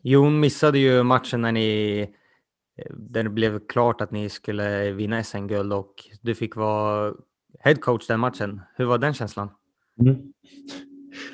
Jon 0.03 0.39
missade 0.39 0.79
ju 0.79 1.03
matchen 1.03 1.41
när 1.41 1.51
ni 1.51 2.09
där 2.89 3.24
det 3.24 3.29
blev 3.29 3.67
klart 3.67 4.01
att 4.01 4.12
ni 4.12 4.29
skulle 4.29 4.91
vinna 4.91 5.24
SM-guld 5.24 5.74
och 5.74 5.93
du 6.21 6.36
fick 6.36 6.55
vara 6.55 7.13
headcoach 7.59 8.07
den 8.07 8.19
matchen. 8.19 8.62
Hur 8.75 8.86
var 8.86 8.98
den 8.98 9.13
känslan? 9.13 9.50
Mm. 10.01 10.15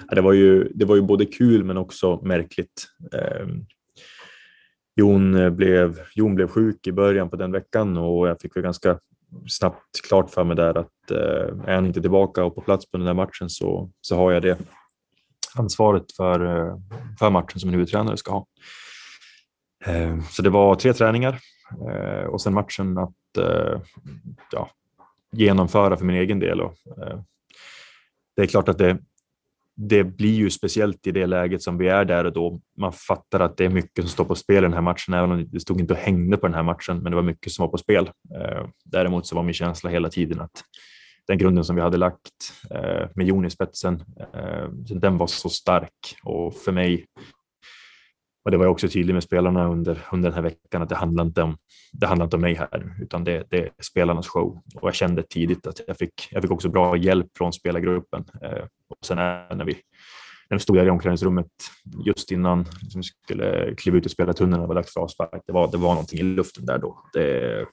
Ja, 0.08 0.16
det, 0.16 0.22
var 0.22 0.34
ju, 0.34 0.72
det 0.74 0.86
var 0.86 0.96
ju 0.96 1.02
både 1.02 1.26
kul 1.26 1.64
men 1.64 1.78
också 1.78 2.22
märkligt. 2.24 2.88
Eh, 3.14 3.48
Jon, 4.96 5.56
blev, 5.56 6.00
Jon 6.16 6.36
blev 6.36 6.48
sjuk 6.48 6.88
i 6.88 6.92
början 6.92 7.30
på 7.30 7.36
den 7.36 7.52
veckan 7.52 7.98
och 7.98 8.28
jag 8.28 8.42
fick 8.42 8.56
väl 8.56 8.64
ganska 8.64 9.00
snabbt 9.48 10.02
klart 10.08 10.30
för 10.30 10.44
mig 10.44 10.56
där 10.56 10.78
att 10.78 11.12
eh, 11.12 11.70
är 11.70 11.76
han 11.76 11.86
inte 11.86 12.02
tillbaka 12.02 12.44
och 12.44 12.56
på 12.56 12.62
plats 12.62 12.92
på 12.92 12.98
den 12.98 13.06
där 13.06 13.14
matchen 13.14 13.50
så, 13.50 13.92
så 14.02 14.16
har 14.16 14.32
jag 14.32 14.42
det 14.42 14.58
ansvaret 15.56 16.12
för, 16.18 16.68
eh, 16.68 16.76
för 17.20 17.30
matchen 17.30 17.60
som 17.60 17.70
en 17.70 17.74
huvudtränare 17.74 18.18
ska 18.18 18.32
ha. 18.32 18.46
Eh, 19.86 20.20
så 20.22 20.42
det 20.42 20.50
var 20.50 20.76
tre 20.76 20.94
träningar 20.94 21.40
eh, 21.90 22.26
och 22.26 22.42
sen 22.42 22.54
matchen 22.54 22.98
att 22.98 23.38
eh, 23.38 23.82
ja, 24.52 24.70
genomföra 25.32 25.98
för 25.98 26.06
min 26.06 26.16
egen 26.16 26.40
del. 26.40 26.62
Och, 26.62 26.74
eh, 26.98 27.20
det 28.36 28.42
är 28.42 28.48
klart 28.48 28.70
att 28.70 28.78
det, 28.78 28.98
det 29.76 30.04
blir 30.04 30.36
ju 30.36 30.50
speciellt 30.50 31.08
i 31.08 31.12
det 31.12 31.26
läget 31.26 31.62
som 31.62 31.78
vi 31.78 31.88
är 31.88 32.06
där 32.06 32.26
och 32.26 32.34
då. 32.34 32.60
Man 32.78 32.94
fattar 32.94 33.40
att 33.40 33.58
det 33.58 33.66
är 33.66 33.70
mycket 33.70 34.04
som 34.04 34.10
står 34.10 34.26
på 34.26 34.36
spel 34.36 34.58
i 34.58 34.62
den 34.62 34.74
här 34.74 34.82
matchen, 34.82 35.14
även 35.14 35.32
om 35.32 35.50
det 35.52 35.60
stod 35.60 35.80
inte 35.80 35.94
och 35.94 36.00
hängde 36.00 36.38
på 36.38 36.48
den 36.48 36.56
här 36.56 36.64
matchen, 36.64 36.98
men 37.04 37.12
det 37.12 37.16
var 37.16 37.24
mycket 37.24 37.52
som 37.52 37.64
var 37.64 37.72
på 37.72 37.78
spel. 37.78 38.10
Eh, 38.36 38.68
däremot 38.86 39.28
så 39.28 39.36
var 39.36 39.44
min 39.44 39.54
känsla 39.54 39.90
hela 39.90 40.10
tiden 40.10 40.42
att 40.42 40.64
den 41.28 41.38
grunden 41.38 41.64
som 41.64 41.76
vi 41.76 41.82
hade 41.82 41.98
lagt 41.98 42.54
eh, 42.72 43.10
med 43.16 43.28
Jon 43.28 43.46
i 43.46 43.50
spetsen, 43.50 44.04
eh, 44.34 44.70
den 44.90 45.18
var 45.18 45.28
så 45.28 45.50
stark 45.50 46.18
och 46.24 46.56
för 46.56 46.72
mig 46.72 47.06
och 48.46 48.52
det 48.52 48.58
var 48.58 48.66
jag 48.66 48.72
också 48.72 48.88
tydlig 48.88 49.14
med 49.14 49.24
spelarna 49.24 49.68
under, 49.68 50.06
under 50.12 50.30
den 50.30 50.36
här 50.36 50.42
veckan 50.42 50.82
att 50.82 50.90
det 50.90 50.96
handlar 50.96 51.26
inte 51.26 51.42
om, 51.42 51.58
det 51.92 52.08
handlar 52.08 52.26
inte 52.26 52.36
om 52.36 52.42
mig 52.42 52.54
här, 52.54 52.96
utan 53.02 53.24
det, 53.24 53.44
det 53.50 53.58
är 53.58 53.70
spelarnas 53.82 54.28
show. 54.28 54.62
Och 54.76 54.88
jag 54.88 54.96
kände 54.96 55.24
tidigt 55.24 55.68
att 55.68 55.82
jag 55.88 55.98
fick, 55.98 56.28
jag 56.32 56.42
fick 56.42 56.52
också 56.52 56.70
bra 56.70 56.98
hjälp 56.98 57.28
från 57.38 57.54
spelargruppen. 57.54 58.26
Eh, 58.42 58.64
och 58.90 59.06
sen 59.06 59.18
när 59.18 59.66
vi, 59.66 59.74
när 60.50 60.58
vi 60.58 60.60
stod 60.60 60.76
där 60.76 60.86
i 60.86 60.90
omklädningsrummet 60.90 61.48
just 62.06 62.32
innan 62.32 62.64
vi 62.64 62.70
liksom 62.82 63.04
skulle 63.04 63.76
kliva 63.76 63.98
ut 63.98 64.06
i 64.06 64.10
spelartunneln 64.10 64.60
och 64.60 64.64
och 64.64 64.68
var 64.68 64.76
dags 64.76 64.94
för 64.94 65.02
avspark, 65.02 65.44
det 65.48 65.54
var, 65.54 65.72
det 65.72 65.78
var 65.78 65.90
någonting 65.90 66.20
i 66.20 66.24
luften 66.24 66.66
där 66.66 66.78
då. 66.78 67.10
Det, 67.14 67.66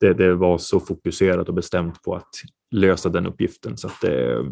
det, 0.00 0.14
det, 0.14 0.34
var 0.34 0.58
så 0.58 0.80
fokuserat 0.80 1.48
och 1.48 1.54
bestämt 1.54 2.02
på 2.02 2.14
att 2.14 2.30
lösa 2.70 3.08
den 3.08 3.26
uppgiften 3.26 3.76
så 3.76 3.86
att 3.86 4.00
det, 4.00 4.44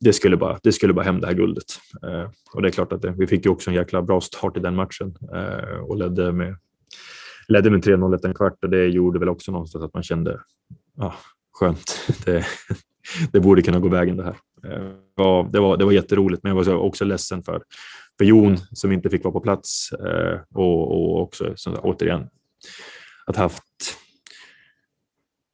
det 0.00 0.12
skulle 0.12 0.36
bara, 0.36 0.58
det 0.62 0.72
skulle 0.72 0.92
bara 0.92 1.04
hem 1.04 1.20
det 1.20 1.26
här 1.26 1.34
guldet. 1.34 1.64
Eh, 2.02 2.30
och 2.54 2.62
det 2.62 2.68
är 2.68 2.72
klart 2.72 2.92
att 2.92 3.02
det, 3.02 3.14
vi 3.18 3.26
fick 3.26 3.44
ju 3.44 3.50
också 3.50 3.70
en 3.70 3.76
jäkla 3.76 4.02
bra 4.02 4.20
start 4.20 4.56
i 4.56 4.60
den 4.60 4.74
matchen 4.74 5.16
eh, 5.34 5.80
och 5.80 5.96
ledde 5.96 6.32
med, 6.32 6.56
ledde 7.48 7.70
med 7.70 7.84
3-0 7.84 8.14
efter 8.14 8.28
en 8.28 8.34
kvart 8.34 8.64
och 8.64 8.70
det 8.70 8.86
gjorde 8.86 9.18
väl 9.18 9.28
också 9.28 9.52
någonstans 9.52 9.84
att 9.84 9.94
man 9.94 10.02
kände, 10.02 10.40
ja, 10.96 11.14
skönt, 11.52 12.08
det, 12.24 12.46
det 13.32 13.40
borde 13.40 13.62
kunna 13.62 13.78
gå 13.78 13.88
vägen 13.88 14.16
det 14.16 14.24
här. 14.24 14.36
Eh, 14.64 14.92
det, 15.50 15.60
var, 15.60 15.76
det 15.76 15.84
var 15.84 15.92
jätteroligt, 15.92 16.42
men 16.42 16.56
jag 16.56 16.64
var 16.64 16.74
också 16.74 17.04
ledsen 17.04 17.42
för 17.42 17.62
för 18.20 18.24
Jon 18.24 18.56
som 18.72 18.92
inte 18.92 19.10
fick 19.10 19.24
vara 19.24 19.32
på 19.32 19.40
plats 19.40 19.92
eh, 19.92 20.40
och, 20.54 20.92
och 20.92 21.22
också 21.22 21.52
så, 21.56 21.74
återigen 21.74 22.28
att 23.26 23.36
haft 23.36 23.64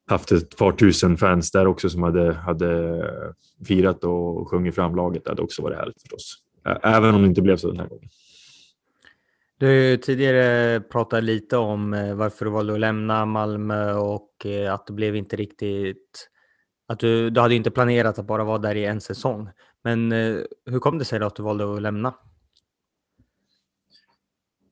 haft 0.07 0.33
ett 0.33 0.57
par 0.57 0.73
tusen 0.73 1.17
fans 1.17 1.51
där 1.51 1.67
också 1.67 1.91
som 1.91 2.03
hade, 2.03 2.33
hade 2.33 3.03
firat 3.67 4.05
och 4.05 4.51
sjungit 4.51 4.75
fram 4.75 4.97
laget. 4.97 5.25
Det 5.25 5.31
hade 5.31 5.43
också 5.43 5.63
varit 5.63 5.77
härligt 5.77 6.01
förstås. 6.01 6.37
Även 6.83 7.15
om 7.15 7.23
det 7.23 7.29
inte 7.29 7.43
blev 7.43 7.57
så 7.57 7.69
den 7.69 7.81
här 7.81 7.89
gången. 7.89 8.09
Du 9.59 9.67
har 9.67 9.73
ju 9.73 9.97
tidigare 9.97 10.81
pratat 10.81 11.25
lite 11.25 11.57
om 11.57 11.95
eh, 11.95 12.15
varför 12.15 12.45
du 12.45 12.51
valde 12.51 12.73
att 12.73 12.81
lämna 12.81 13.27
Malmö 13.27 13.95
och 13.95 14.47
eh, 14.47 14.75
att 14.75 14.87
det 14.87 14.93
blev 14.93 15.17
inte 15.17 15.37
riktigt... 15.37 16.29
Att 16.89 16.99
du, 16.99 17.31
du 17.31 17.41
hade 17.41 17.55
inte 17.55 17.71
planerat 17.71 18.19
att 18.19 18.27
bara 18.27 18.45
vara 18.45 18.59
där 18.59 18.75
i 18.75 18.85
en 18.85 19.01
säsong. 19.01 19.49
Men 19.85 20.13
hur 20.67 20.79
kom 20.79 20.99
det 20.99 21.05
sig 21.05 21.19
då 21.19 21.27
att 21.27 21.37
du 21.37 21.43
valde 21.43 21.75
att 21.75 21.83
lämna? 21.83 22.15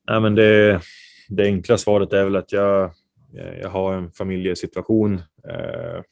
Ja, 0.06 0.20
men 0.20 0.34
det, 0.34 0.80
det 1.28 1.44
enkla 1.44 1.78
svaret 1.78 2.12
är 2.12 2.24
väl 2.24 2.36
att 2.36 2.52
jag, 2.52 2.90
Eh, 3.38 3.58
jag 3.60 3.70
har 3.70 3.94
en 3.94 4.10
familjesituation 4.10 5.14
eh, 5.48 6.02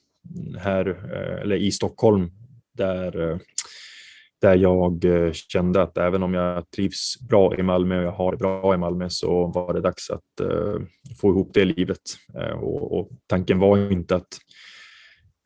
här 0.59 0.89
eh, 0.89 1.43
eller 1.43 1.57
i 1.57 1.73
Stockholm 1.73 2.31
där, 2.75 3.41
där 4.41 4.57
jag 4.57 5.05
kände 5.33 5.83
att 5.83 5.99
även 5.99 6.23
om 6.23 6.35
jag 6.35 6.71
trivs 6.71 7.15
bra 7.29 7.57
i 7.59 7.63
Malmö 7.63 7.99
och 7.99 8.05
jag 8.05 8.13
har 8.13 8.33
det 8.33 8.39
bra 8.39 8.75
i 8.75 8.79
Malmö 8.79 9.11
så 9.11 9.47
var 9.47 9.75
det 9.75 9.81
dags 9.81 10.11
att 10.11 10.49
få 11.21 11.31
ihop 11.31 11.51
det 11.55 11.65
livet. 11.65 12.01
Och, 12.55 12.99
och, 12.99 13.09
tanken 13.27 13.59
var 13.59 13.93
inte 13.93 14.17
att 14.17 14.29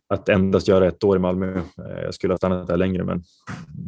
att 0.09 0.29
endast 0.29 0.69
göra 0.69 0.89
ett 0.89 1.05
år 1.05 1.17
i 1.17 1.21
Malmö. 1.21 1.63
Jag 1.77 2.15
skulle 2.15 2.33
ha 2.33 2.39
stannat 2.39 2.67
där 2.67 2.77
längre, 2.77 3.05
men 3.05 3.23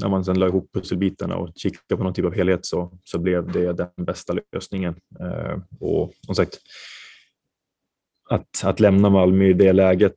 när 0.00 0.08
man 0.08 0.24
sedan 0.24 0.38
la 0.38 0.46
ihop 0.46 0.72
pusselbitarna 0.72 1.36
och 1.36 1.52
kikade 1.54 1.96
på 1.96 2.04
någon 2.04 2.14
typ 2.14 2.24
av 2.24 2.34
helhet 2.34 2.66
så, 2.66 2.98
så 3.04 3.18
blev 3.18 3.52
det 3.52 3.72
den 3.72 3.88
bästa 3.96 4.34
lösningen. 4.52 4.94
Och 5.80 6.12
som 6.26 6.34
sagt, 6.34 6.58
att, 8.28 8.64
att 8.64 8.80
lämna 8.80 9.10
Malmö 9.10 9.44
i 9.44 9.52
det 9.52 9.72
läget, 9.72 10.14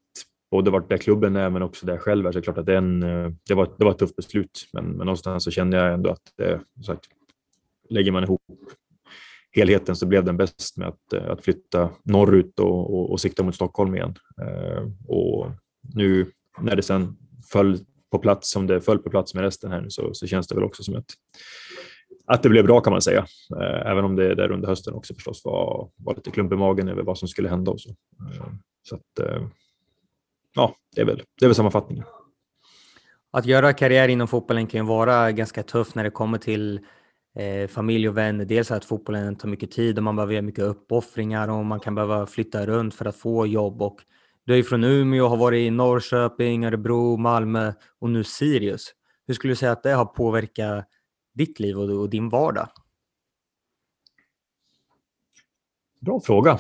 både 0.51 0.71
vart 0.71 0.89
där 0.89 0.97
klubben 0.97 1.35
är 1.35 1.49
men 1.49 1.61
också 1.61 1.85
där 1.85 1.93
jag 1.93 2.01
själv 2.01 2.27
är, 2.27 2.31
så 2.31 2.37
är 2.37 2.41
det 2.41 2.43
klart 2.43 2.57
att 2.57 2.65
det, 2.65 2.77
en, 2.77 3.03
eh, 3.03 3.31
det, 3.47 3.53
var, 3.53 3.75
det 3.77 3.85
var 3.85 3.91
ett 3.91 3.97
tufft 3.97 4.15
beslut. 4.15 4.69
Men, 4.73 4.85
men 4.85 5.05
någonstans 5.05 5.43
så 5.43 5.51
kände 5.51 5.77
jag 5.77 5.93
ändå 5.93 6.09
att 6.09 6.39
eh, 6.41 6.59
så 6.81 6.91
att 6.91 7.03
lägger 7.89 8.11
man 8.11 8.23
ihop 8.23 8.41
helheten 9.51 9.95
så 9.95 10.05
blev 10.05 10.23
den 10.23 10.37
bäst 10.37 10.77
med 10.77 10.87
att, 10.87 11.13
eh, 11.13 11.31
att 11.31 11.43
flytta 11.43 11.89
norrut 12.03 12.59
och, 12.59 12.93
och, 12.93 13.11
och 13.11 13.21
sikta 13.21 13.43
mot 13.43 13.55
Stockholm 13.55 13.95
igen. 13.95 14.15
Och 15.07 15.51
nu 15.95 16.31
när 16.59 16.75
det 16.75 16.81
sen 16.81 17.17
föll 17.51 17.77
på 18.11 18.19
plats 18.19 18.51
som 18.51 18.67
det 18.67 18.81
föll 18.81 18.99
på 18.99 19.09
plats 19.09 19.33
med 19.33 19.43
resten 19.43 19.71
här 19.71 19.85
så, 19.89 20.13
så 20.13 20.27
känns 20.27 20.47
det 20.47 20.55
väl 20.55 20.63
också 20.63 20.83
som 20.83 20.95
ett, 20.95 21.13
att 22.31 22.43
det 22.43 22.49
blev 22.49 22.65
bra 22.65 22.81
kan 22.81 22.91
man 22.91 23.01
säga. 23.01 23.25
Eh, 23.59 23.91
även 23.91 24.05
om 24.05 24.15
det 24.15 24.35
där 24.35 24.51
under 24.51 24.67
hösten 24.67 24.93
också 24.93 25.13
förstås 25.13 25.41
var, 25.45 25.89
var 25.97 26.15
lite 26.15 26.31
klump 26.31 26.53
i 26.53 26.55
magen 26.55 26.89
över 26.89 27.03
vad 27.03 27.17
som 27.17 27.27
skulle 27.27 27.49
hända 27.49 27.71
och 27.71 27.81
så. 27.81 27.89
Eh, 27.89 28.45
så 28.83 28.95
att, 28.95 29.19
eh, 29.19 29.47
ja, 30.55 30.75
det 30.95 31.01
är 31.01 31.05
väl, 31.05 31.21
det 31.39 31.45
är 31.45 31.47
väl 31.47 31.55
sammanfattningen. 31.55 32.05
Att 33.31 33.45
göra 33.45 33.73
karriär 33.73 34.07
inom 34.07 34.27
fotbollen 34.27 34.67
kan 34.67 34.81
ju 34.81 34.87
vara 34.87 35.31
ganska 35.31 35.63
tufft 35.63 35.95
när 35.95 36.03
det 36.03 36.09
kommer 36.09 36.37
till 36.37 36.79
eh, 37.35 37.67
familj 37.67 38.09
och 38.09 38.17
vänner. 38.17 38.45
Dels 38.45 38.71
att 38.71 38.85
fotbollen 38.85 39.35
tar 39.35 39.49
mycket 39.49 39.71
tid 39.71 39.97
och 39.97 40.03
man 40.03 40.15
behöver 40.15 40.33
göra 40.33 40.41
mycket 40.41 40.63
uppoffringar 40.63 41.47
och 41.47 41.65
man 41.65 41.79
kan 41.79 41.95
behöva 41.95 42.25
flytta 42.25 42.65
runt 42.65 42.95
för 42.95 43.05
att 43.05 43.15
få 43.15 43.47
jobb 43.47 43.81
och 43.81 43.99
du 44.45 44.53
är 44.53 44.57
ju 44.57 44.63
från 44.63 44.83
Umeå, 44.83 45.23
och 45.23 45.29
har 45.29 45.37
varit 45.37 45.67
i 45.67 45.69
Norrköping, 45.69 46.65
Örebro, 46.65 47.17
Malmö 47.17 47.73
och 47.99 48.09
nu 48.09 48.23
Sirius. 48.23 48.93
Hur 49.27 49.33
skulle 49.33 49.51
du 49.51 49.55
säga 49.55 49.71
att 49.71 49.83
det 49.83 49.91
har 49.91 50.05
påverkat 50.05 50.85
ditt 51.33 51.59
liv 51.59 51.77
och 51.77 52.09
din 52.09 52.29
vardag? 52.29 52.69
Bra 55.99 56.21
fråga. 56.21 56.59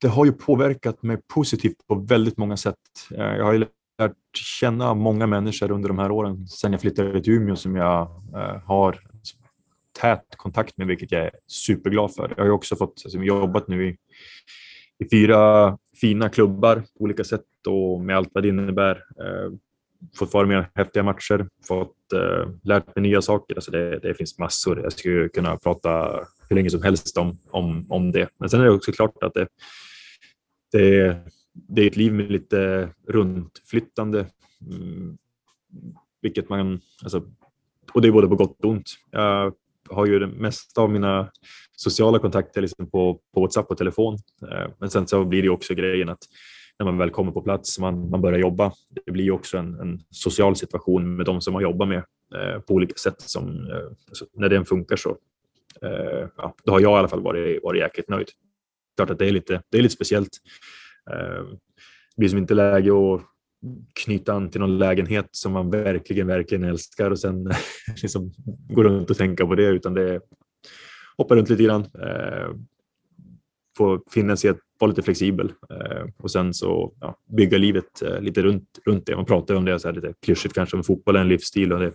Det 0.00 0.08
har 0.08 0.24
ju 0.24 0.32
påverkat 0.32 1.02
mig 1.02 1.16
positivt 1.26 1.86
på 1.86 1.94
väldigt 1.94 2.36
många 2.36 2.56
sätt. 2.56 2.76
Eh, 3.10 3.24
jag 3.24 3.44
har 3.44 3.52
ju 3.52 3.58
lärt 3.58 4.16
känna 4.36 4.94
många 4.94 5.26
människor 5.26 5.70
under 5.70 5.88
de 5.88 5.98
här 5.98 6.10
åren 6.10 6.48
sedan 6.48 6.72
jag 6.72 6.80
flyttade 6.80 7.22
till 7.22 7.32
Umeå 7.32 7.56
som 7.56 7.76
jag 7.76 8.02
eh, 8.34 8.62
har 8.64 9.00
tät 10.00 10.36
kontakt 10.36 10.76
med, 10.76 10.86
vilket 10.86 11.12
jag 11.12 11.22
är 11.22 11.30
superglad 11.46 12.14
för. 12.14 12.34
Jag 12.36 12.44
har 12.44 12.50
också 12.50 12.76
fått 12.76 13.02
alltså, 13.04 13.18
jobbat 13.18 13.68
nu 13.68 13.88
i, 13.88 13.96
i 14.98 15.08
fyra 15.10 15.78
fina 16.00 16.28
klubbar 16.28 16.76
på 16.76 17.04
olika 17.04 17.24
sätt 17.24 17.66
och 17.68 18.00
med 18.00 18.16
allt 18.16 18.30
vad 18.32 18.44
det 18.44 18.48
innebär. 18.48 18.96
Eh, 18.96 19.52
Fått 20.18 20.34
vara 20.34 20.46
med 20.46 20.60
i 20.60 20.66
häftiga 20.74 21.02
matcher, 21.02 21.48
fått 21.68 22.12
eh, 22.12 22.48
lärt 22.62 22.96
mig 22.96 23.02
nya 23.02 23.22
saker. 23.22 23.54
Alltså 23.54 23.70
det, 23.70 23.98
det 23.98 24.14
finns 24.14 24.38
massor. 24.38 24.80
Jag 24.82 24.92
skulle 24.92 25.28
kunna 25.28 25.56
prata 25.56 26.20
hur 26.48 26.56
länge 26.56 26.70
som 26.70 26.82
helst 26.82 27.18
om, 27.18 27.38
om, 27.50 27.86
om 27.90 28.12
det. 28.12 28.28
Men 28.38 28.48
sen 28.48 28.60
är 28.60 28.64
det 28.64 28.70
också 28.70 28.92
klart 28.92 29.22
att 29.22 29.34
det, 29.34 29.48
det, 30.72 31.16
det 31.52 31.82
är 31.82 31.86
ett 31.86 31.96
liv 31.96 32.12
med 32.12 32.30
lite 32.30 32.90
runtflyttande. 33.08 34.26
Mm, 34.70 35.18
vilket 36.22 36.48
man, 36.48 36.80
alltså, 37.02 37.22
och 37.92 38.02
det 38.02 38.08
är 38.08 38.12
både 38.12 38.28
på 38.28 38.36
gott 38.36 38.64
och 38.64 38.70
ont. 38.70 38.90
Jag 39.10 39.54
har 39.88 40.06
ju 40.06 40.18
det 40.18 40.26
mesta 40.26 40.80
av 40.80 40.90
mina 40.90 41.30
sociala 41.76 42.18
kontakter 42.18 42.60
liksom 42.60 42.90
på, 42.90 43.20
på 43.34 43.40
WhatsApp 43.40 43.70
och 43.70 43.78
telefon. 43.78 44.18
Eh, 44.50 44.70
men 44.78 44.90
sen 44.90 45.06
så 45.06 45.24
blir 45.24 45.42
det 45.42 45.48
också 45.48 45.74
grejen 45.74 46.08
att 46.08 46.22
när 46.78 46.84
man 46.84 46.98
väl 46.98 47.10
kommer 47.10 47.32
på 47.32 47.42
plats, 47.42 47.78
man, 47.78 48.10
man 48.10 48.20
börjar 48.20 48.38
jobba, 48.38 48.72
det 49.06 49.12
blir 49.12 49.30
också 49.30 49.58
en, 49.58 49.80
en 49.80 50.00
social 50.10 50.56
situation 50.56 51.16
med 51.16 51.26
de 51.26 51.40
som 51.40 51.52
man 51.52 51.62
jobbar 51.62 51.86
med 51.86 52.04
eh, 52.34 52.60
på 52.60 52.74
olika 52.74 52.94
sätt. 52.94 53.20
Som, 53.20 53.70
eh, 53.70 54.08
alltså, 54.08 54.26
när 54.32 54.48
den 54.48 54.64
funkar 54.64 54.96
så 54.96 55.10
eh, 55.82 56.28
ja, 56.36 56.54
då 56.64 56.72
har 56.72 56.80
jag 56.80 56.92
i 56.92 56.98
alla 56.98 57.08
fall 57.08 57.22
varit, 57.22 57.62
varit 57.62 57.80
jäkligt 57.80 58.08
nöjd. 58.08 58.28
Klart 58.96 59.10
att 59.10 59.18
det 59.18 59.28
är 59.28 59.32
lite, 59.32 59.62
det 59.70 59.78
är 59.78 59.82
lite 59.82 59.94
speciellt. 59.94 60.38
Eh, 61.10 61.44
det 62.16 62.16
blir 62.16 62.28
som 62.28 62.38
inte 62.38 62.54
läge 62.54 62.90
att 62.90 63.22
knyta 64.04 64.32
an 64.32 64.50
till 64.50 64.60
någon 64.60 64.78
lägenhet 64.78 65.28
som 65.30 65.52
man 65.52 65.70
verkligen, 65.70 66.26
verkligen 66.26 66.64
älskar 66.64 67.10
och 67.10 67.18
sen 67.18 67.50
liksom 68.02 68.32
gå 68.68 68.82
runt 68.82 69.10
och 69.10 69.16
tänka 69.16 69.46
på 69.46 69.54
det 69.54 69.66
utan 69.66 69.94
det 69.94 70.14
är 70.14 70.20
hoppa 71.16 71.36
runt 71.36 71.50
lite 71.50 71.62
grann. 71.62 71.82
Eh, 71.82 72.48
få 73.76 74.02
finna 74.10 74.36
sig 74.36 74.50
att 74.50 74.58
vara 74.78 74.88
lite 74.88 75.02
flexibel 75.02 75.52
eh, 75.70 76.06
och 76.16 76.30
sen 76.30 76.54
så 76.54 76.92
ja, 77.00 77.18
bygga 77.36 77.58
livet 77.58 78.02
eh, 78.02 78.20
lite 78.20 78.42
runt, 78.42 78.78
runt 78.86 79.06
det. 79.06 79.16
Man 79.16 79.24
pratar 79.24 79.54
om 79.54 79.64
det 79.64 79.78
så 79.78 79.88
här 79.88 79.94
lite 79.94 80.14
klyschigt 80.22 80.54
kanske, 80.54 80.76
men 80.76 80.84
fotboll 80.84 81.16
är 81.16 81.20
en 81.20 81.28
livsstil 81.28 81.72
och 81.72 81.80
det, 81.80 81.92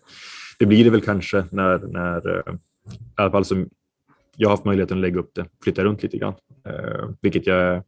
det 0.59 0.65
blir 0.65 0.83
det 0.83 0.89
väl 0.89 1.01
kanske 1.01 1.45
när, 1.51 1.77
när 1.79 2.29
eh, 2.29 2.53
i 2.95 2.97
alla 3.15 3.31
fall 3.31 3.45
som 3.45 3.69
jag 4.35 4.49
har 4.49 4.53
haft 4.53 4.65
möjligheten 4.65 4.97
att 4.97 5.01
lägga 5.01 5.19
upp 5.19 5.31
det, 5.35 5.45
flytta 5.63 5.83
runt 5.83 6.03
lite 6.03 6.17
grann, 6.17 6.33
vilket 7.21 7.47
jag 7.47 7.83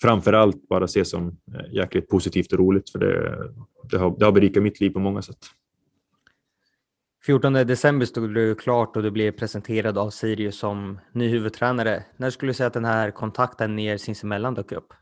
framför 0.00 0.32
allt 0.32 0.68
bara 0.68 0.88
ser 0.88 1.04
som 1.04 1.36
jäkligt 1.70 2.08
positivt 2.08 2.52
och 2.52 2.58
roligt 2.58 2.90
för 2.90 2.98
det, 2.98 3.38
det, 3.90 3.98
har, 3.98 4.18
det 4.18 4.24
har 4.24 4.32
berikat 4.32 4.62
mitt 4.62 4.80
liv 4.80 4.90
på 4.90 4.98
många 4.98 5.22
sätt. 5.22 5.38
14 7.26 7.52
december 7.52 8.06
stod 8.06 8.34
det 8.34 8.58
klart 8.58 8.96
och 8.96 9.02
du 9.02 9.10
blev 9.10 9.32
presenterad 9.32 9.98
av 9.98 10.10
Sirius 10.10 10.58
som 10.58 11.00
ny 11.12 11.28
huvudtränare. 11.28 12.04
När 12.16 12.30
skulle 12.30 12.50
du 12.50 12.54
säga 12.54 12.66
att 12.66 12.72
den 12.72 12.84
här 12.84 13.10
kontakten 13.10 13.76
ner 13.76 13.96
sinsemellan 13.96 14.54
dök 14.54 14.72
upp? 14.72 14.92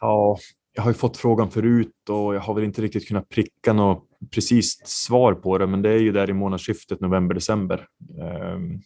Ja, 0.00 0.38
jag 0.72 0.82
har 0.82 0.90
ju 0.90 0.94
fått 0.94 1.16
frågan 1.16 1.50
förut 1.50 2.08
och 2.08 2.34
jag 2.34 2.40
har 2.40 2.54
väl 2.54 2.64
inte 2.64 2.82
riktigt 2.82 3.08
kunnat 3.08 3.28
pricka 3.28 3.72
något 3.72 4.08
precis 4.30 4.86
svar 4.86 5.34
på 5.34 5.58
det, 5.58 5.66
men 5.66 5.82
det 5.82 5.90
är 5.90 5.98
ju 5.98 6.12
där 6.12 6.30
i 6.30 6.32
månadsskiftet 6.32 7.00
november-december. 7.00 7.86
Ehm, 8.20 8.80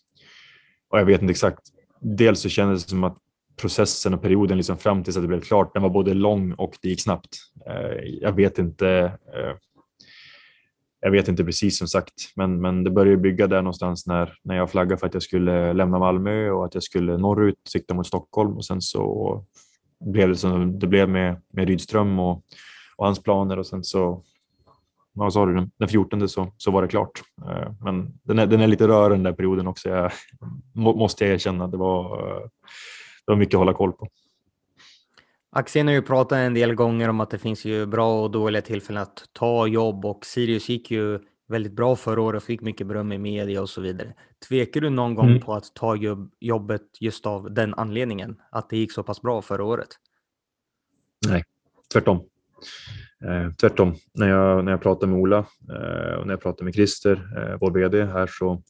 och 0.89 0.99
jag 0.99 1.05
vet 1.05 1.23
inte 1.23 1.31
exakt. 1.31 1.61
Dels 2.01 2.41
så 2.41 2.49
kändes 2.49 2.85
det 2.85 2.91
som 2.91 3.05
att 3.05 3.19
processen 3.57 4.15
och 4.15 4.23
perioden 4.23 4.57
liksom 4.57 4.79
fram 4.79 5.05
tills 5.05 5.17
att 5.17 5.23
det 5.23 5.29
blev 5.29 5.41
klart, 5.41 5.75
den 5.75 5.83
var 5.83 5.91
både 5.91 6.15
lång 6.15 6.53
och 6.53 6.75
det 6.83 6.89
gick 6.89 7.03
snabbt. 7.03 7.37
Ehm, 7.67 8.19
jag 8.21 8.33
vet 8.33 8.59
inte. 8.59 8.89
Eh, 9.35 9.57
jag 11.05 11.11
vet 11.11 11.29
inte 11.29 11.45
precis 11.45 11.79
som 11.79 11.89
sagt, 11.89 12.13
men, 12.37 12.61
men 12.61 12.85
det 12.85 12.91
började 12.91 13.17
bygga 13.17 13.47
där 13.47 13.63
någonstans 13.63 14.07
när, 14.07 14.39
när 14.43 14.57
jag 14.57 14.71
flaggade 14.71 14.97
för 14.97 15.07
att 15.07 15.15
jag 15.15 15.23
skulle 15.23 15.73
lämna 15.73 15.99
Malmö 15.99 16.51
och 16.51 16.65
att 16.65 16.75
jag 16.75 16.83
skulle 16.83 17.17
norrut, 17.17 17.59
sikta 17.69 17.95
mot 17.95 18.07
Stockholm 18.07 18.57
och 18.57 18.65
sen 18.65 18.81
så 18.81 19.45
blev 20.05 20.29
det 20.29 20.37
som 20.37 20.79
det 20.79 20.87
blev 20.87 21.09
med, 21.09 21.43
med 21.53 21.69
Rydström 21.69 22.19
och, 22.19 22.43
och 22.97 23.07
hans 23.07 23.23
planer 23.23 23.59
och 23.59 23.67
sen 23.67 23.85
så 23.85 24.23
vad 25.13 25.33
sa 25.33 25.47
du, 25.47 25.69
den 25.79 25.89
14 25.89 26.29
så, 26.29 26.53
så 26.57 26.71
var 26.71 26.83
det 26.83 26.89
klart. 26.89 27.23
Eh, 27.49 27.73
men 27.81 28.19
den 28.23 28.39
är, 28.39 28.47
den 28.47 28.61
är 28.61 28.67
lite 28.67 28.89
rörig 28.89 29.19
den 29.19 29.23
där 29.23 29.33
perioden 29.33 29.67
också. 29.67 29.89
Jag, 29.89 30.13
måste 30.75 31.25
jag 31.25 31.35
erkänna. 31.35 31.69
Det 31.69 31.77
var, 31.77 32.19
eh, 32.19 32.43
det 33.27 33.33
var 33.33 33.37
mycket 33.37 33.55
att 33.55 33.59
hålla 33.59 33.75
koll 33.75 33.93
på. 33.93 34.09
Axén 35.57 35.87
har 35.87 35.95
ju 35.95 36.03
pratat 36.03 36.37
en 36.37 36.55
del 36.55 36.75
gånger 36.75 37.09
om 37.09 37.21
att 37.21 37.31
det 37.31 37.39
finns 37.39 37.65
ju 37.65 37.87
bra 37.87 38.23
och 38.23 38.31
dåliga 38.31 38.63
tillfällen 38.63 39.03
att 39.03 39.25
ta 39.33 39.67
jobb 39.67 40.05
och 40.05 40.27
Sirius 40.27 40.69
gick 40.69 40.91
ju 40.91 41.21
väldigt 41.49 41.73
bra 41.73 41.97
förra 41.97 42.23
året 42.23 42.43
och 42.43 42.47
fick 42.47 42.61
mycket 42.61 42.87
beröm 42.87 43.13
i 43.13 43.19
media 43.19 43.63
och 43.63 43.71
så 43.71 43.81
vidare. 43.81 44.15
Tvekar 44.49 44.81
du 44.81 44.91
någon 44.91 45.15
gång 45.15 45.29
mm. 45.29 45.41
på 45.41 45.55
att 45.55 45.75
ta 45.75 45.97
jobbet 46.41 46.83
just 47.01 47.27
av 47.27 47.55
den 47.55 47.75
anledningen? 47.75 48.37
Att 48.51 48.71
det 48.71 48.77
gick 48.77 48.93
så 48.93 49.03
pass 49.03 49.23
bra 49.23 49.43
förra 49.43 49.65
året? 49.65 49.89
Nej, 51.29 51.45
tvärtom. 51.93 52.17
Eh, 53.25 53.53
tvärtom. 53.61 53.95
När 54.15 54.29
jag, 54.29 54.65
när 54.65 54.73
jag 54.73 54.83
pratade 54.83 55.13
med 55.13 55.21
Ola 55.21 55.39
eh, 55.39 56.15
och 56.15 56.27
när 56.27 56.33
jag 56.33 56.41
pratade 56.41 56.65
med 56.65 56.75
Christer, 56.75 57.13
eh, 57.37 57.59
vår 57.61 57.71
VD 57.71 58.05
här, 58.05 58.27
så, 58.27 58.63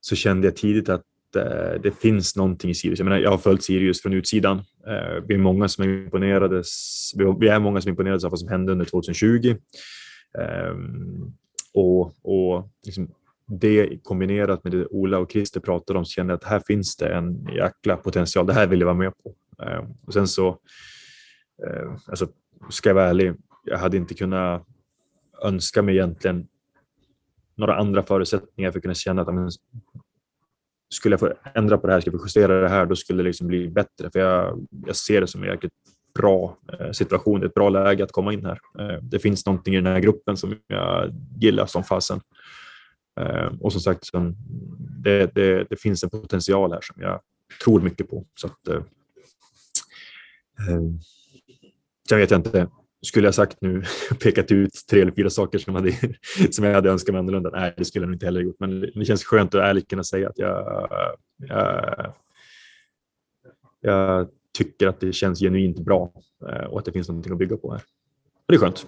så 0.00 0.16
kände 0.16 0.46
jag 0.46 0.56
tidigt 0.56 0.88
att 0.88 1.02
Eh, 1.36 1.80
det 1.82 1.90
finns 2.00 2.36
någonting 2.36 2.70
i 2.70 2.74
Sirius. 2.74 2.98
Jag, 2.98 3.04
menar, 3.04 3.18
jag 3.18 3.30
har 3.30 3.38
följt 3.38 3.62
Sirius 3.62 4.02
från 4.02 4.12
utsidan. 4.12 4.58
Eh, 4.58 5.22
vi 5.28 5.34
är 5.34 5.38
många 5.38 5.68
som 5.68 5.84
imponerades. 5.84 7.12
Vi 7.38 7.48
är 7.48 7.58
många 7.58 7.80
som 7.80 7.88
imponerades 7.88 8.24
av 8.24 8.30
vad 8.30 8.40
som 8.40 8.48
hände 8.48 8.72
under 8.72 8.84
2020. 8.84 9.56
Ehm, 10.38 11.32
och, 11.74 12.12
och 12.22 12.68
liksom 12.84 13.14
det 13.46 14.02
kombinerat 14.02 14.64
med 14.64 14.72
det 14.72 14.86
Ola 14.86 15.18
och 15.18 15.32
Christer 15.32 15.60
pratade 15.60 15.98
om 15.98 16.04
så 16.04 16.10
kände 16.10 16.32
jag 16.32 16.38
att 16.38 16.44
här 16.44 16.62
finns 16.66 16.96
det 16.96 17.08
en 17.08 17.46
jäkla 17.56 17.96
potential. 17.96 18.46
Det 18.46 18.52
här 18.52 18.66
vill 18.66 18.80
jag 18.80 18.86
vara 18.86 18.96
med 18.96 19.12
på. 19.18 19.34
Ehm, 19.64 19.84
och 20.06 20.12
sen 20.12 20.28
så, 20.28 20.48
eh, 21.66 21.92
alltså, 22.06 22.28
ska 22.70 22.88
jag 22.88 22.94
vara 22.94 23.08
ärlig, 23.08 23.34
jag 23.64 23.78
hade 23.78 23.96
inte 23.96 24.14
kunnat 24.14 24.66
önska 25.42 25.82
mig 25.82 25.94
egentligen 25.94 26.46
några 27.56 27.76
andra 27.76 28.02
förutsättningar 28.02 28.70
för 28.70 28.78
att 28.78 28.82
kunna 28.82 28.94
känna 28.94 29.22
att 29.22 29.34
men, 29.34 29.50
skulle 30.94 31.12
jag 31.12 31.20
få 31.20 31.32
ändra 31.54 31.78
på 31.78 31.86
det 31.86 31.92
här, 31.92 32.00
skulle 32.00 32.14
jag 32.14 32.20
få 32.20 32.26
justera 32.26 32.60
det 32.60 32.68
här, 32.68 32.86
då 32.86 32.96
skulle 32.96 33.22
det 33.22 33.26
liksom 33.26 33.46
bli 33.46 33.68
bättre. 33.68 34.10
För 34.12 34.18
jag, 34.18 34.66
jag 34.86 34.96
ser 34.96 35.20
det 35.20 35.26
som 35.26 35.42
en 35.42 35.48
jäkligt 35.48 35.72
bra 36.14 36.58
eh, 36.72 36.90
situation, 36.90 37.44
ett 37.44 37.54
bra 37.54 37.68
läge 37.68 38.04
att 38.04 38.12
komma 38.12 38.32
in 38.32 38.44
här. 38.44 38.60
Eh, 38.78 39.02
det 39.02 39.18
finns 39.18 39.46
någonting 39.46 39.74
i 39.74 39.76
den 39.76 39.92
här 39.92 40.00
gruppen 40.00 40.36
som 40.36 40.56
jag 40.66 41.10
gillar 41.40 41.66
som 41.66 41.84
fasen. 41.84 42.20
Eh, 43.20 43.52
och 43.60 43.72
som 43.72 43.80
sagt, 43.80 44.10
det, 45.04 45.34
det, 45.34 45.66
det 45.70 45.80
finns 45.80 46.04
en 46.04 46.10
potential 46.10 46.72
här 46.72 46.80
som 46.82 47.02
jag 47.02 47.20
tror 47.64 47.80
mycket 47.80 48.10
på. 48.10 48.24
Så 48.40 48.46
att, 48.46 48.84
sen 52.08 52.18
vet 52.18 52.30
jag 52.30 52.38
inte, 52.38 52.68
skulle 53.04 53.26
jag 53.26 53.34
sagt 53.34 53.58
nu, 53.60 53.82
pekat 54.22 54.52
ut 54.52 54.72
tre 54.90 55.00
eller 55.00 55.12
fyra 55.12 55.30
saker 55.30 55.58
som, 55.58 55.74
hade, 55.74 55.92
som 56.50 56.64
jag 56.64 56.74
hade 56.74 56.90
önskat 56.90 57.12
mig 57.12 57.18
annorlunda? 57.18 57.50
Nej, 57.50 57.74
det 57.76 57.84
skulle 57.84 58.02
jag 58.02 58.08
nog 58.08 58.14
inte 58.14 58.26
heller 58.26 58.40
gjort. 58.40 58.56
Men 58.58 58.80
det 58.80 59.04
känns 59.04 59.24
skönt 59.24 59.54
att 59.54 59.62
ärligt 59.62 59.90
kunna 59.90 60.04
säga 60.04 60.28
att 60.28 60.38
jag, 60.38 60.88
jag, 61.38 62.14
jag 63.80 64.28
tycker 64.58 64.88
att 64.88 65.00
det 65.00 65.12
känns 65.12 65.40
genuint 65.40 65.78
bra 65.78 66.12
eh, 66.48 66.64
och 66.64 66.78
att 66.78 66.84
det 66.84 66.92
finns 66.92 67.08
någonting 67.08 67.32
att 67.32 67.38
bygga 67.38 67.56
på 67.56 67.72
här. 67.72 67.82
Och 68.46 68.52
det 68.52 68.54
är 68.54 68.58
skönt. 68.58 68.86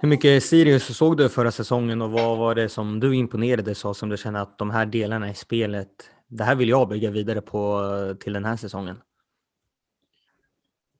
Hur 0.00 0.08
mycket 0.08 0.44
Sirius 0.44 0.96
såg 0.96 1.16
du 1.16 1.28
förra 1.28 1.50
säsongen 1.50 2.02
och 2.02 2.10
vad 2.10 2.38
var 2.38 2.54
det 2.54 2.68
som 2.68 3.00
du 3.00 3.16
imponerades 3.16 3.84
av 3.84 3.94
som 3.94 4.08
du 4.08 4.16
känner 4.16 4.40
att 4.40 4.58
de 4.58 4.70
här 4.70 4.86
delarna 4.86 5.30
i 5.30 5.34
spelet, 5.34 5.88
det 6.28 6.44
här 6.44 6.54
vill 6.54 6.68
jag 6.68 6.88
bygga 6.88 7.10
vidare 7.10 7.40
på 7.40 8.16
till 8.20 8.32
den 8.32 8.44
här 8.44 8.56
säsongen? 8.56 8.96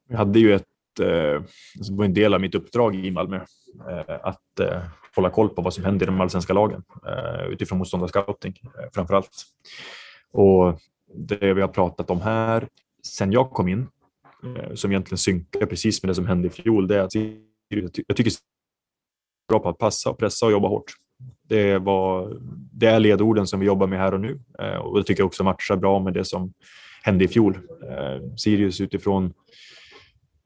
Jag 0.09 0.19
hade 0.19 0.39
ju 0.39 0.55
ett, 0.55 0.65
Eh, 1.01 1.43
det 1.75 1.91
var 1.91 2.05
en 2.05 2.15
del 2.15 2.35
av 2.35 2.41
mitt 2.41 2.55
uppdrag 2.55 2.95
i 2.95 3.11
Malmö, 3.11 3.37
eh, 3.91 4.19
att 4.23 4.61
eh, 4.61 4.83
hålla 5.15 5.31
koll 5.31 5.49
på 5.49 5.63
vad 5.63 5.75
som 5.75 5.85
händer 5.85 6.07
i 6.07 6.11
de 6.11 6.21
allsvenska 6.21 6.53
lagen 6.53 6.83
utifrån 7.51 7.79
motståndarscouting 7.79 8.55
framför 8.95 9.15
allt. 9.15 9.45
Och 10.33 10.81
det 11.15 11.55
vi 11.55 11.61
har 11.61 11.69
pratat 11.69 12.11
om 12.11 12.21
här 12.21 12.69
sen 13.03 13.33
jag 13.33 13.51
kom 13.51 13.69
in, 13.69 13.87
som 14.75 14.91
egentligen 14.91 15.19
synkar 15.19 15.67
precis 15.67 16.03
med 16.03 16.11
det 16.11 16.15
som 16.15 16.27
hände 16.27 16.49
i 16.49 16.51
fjol, 16.51 16.89
det 16.89 16.97
är 16.97 17.01
att 17.01 17.15
jag 18.07 18.17
tycker 18.17 18.31
är 18.31 18.37
bra 19.49 19.59
på 19.59 19.69
att 19.69 19.79
passa, 19.79 20.15
pressa 20.15 20.47
och 20.47 20.53
jobba 20.53 20.69
hårt. 20.69 20.93
Det, 21.49 21.79
var, 21.79 22.37
det 22.73 22.87
är 22.87 23.01
ledorden 23.01 23.47
som 23.47 23.61
vi 23.61 23.67
jobbar 23.67 23.87
med 23.87 23.99
här 23.99 24.15
och 24.15 24.21
nu 24.21 24.41
och 24.81 24.99
det 24.99 25.05
tycker 25.05 25.21
jag 25.21 25.27
också 25.27 25.45
matchar 25.45 25.77
bra 25.77 25.99
med 25.99 26.15
det 26.15 26.25
som 26.25 26.53
hände 27.03 27.25
i 27.25 27.29
fjol. 27.29 27.59
Sirius 28.37 28.81
utifrån 28.81 29.33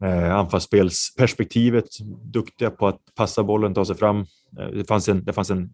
Eh, 0.02 0.34
anfallsspelsperspektivet, 0.34 1.86
duktiga 2.24 2.70
på 2.70 2.88
att 2.88 3.00
passa 3.14 3.42
bollen, 3.42 3.74
ta 3.74 3.84
sig 3.84 3.96
fram. 3.96 4.26
Eh, 4.58 4.66
det 4.66 4.84
fanns 4.84 5.08
en, 5.08 5.24
det 5.24 5.32
fanns 5.32 5.50
en, 5.50 5.72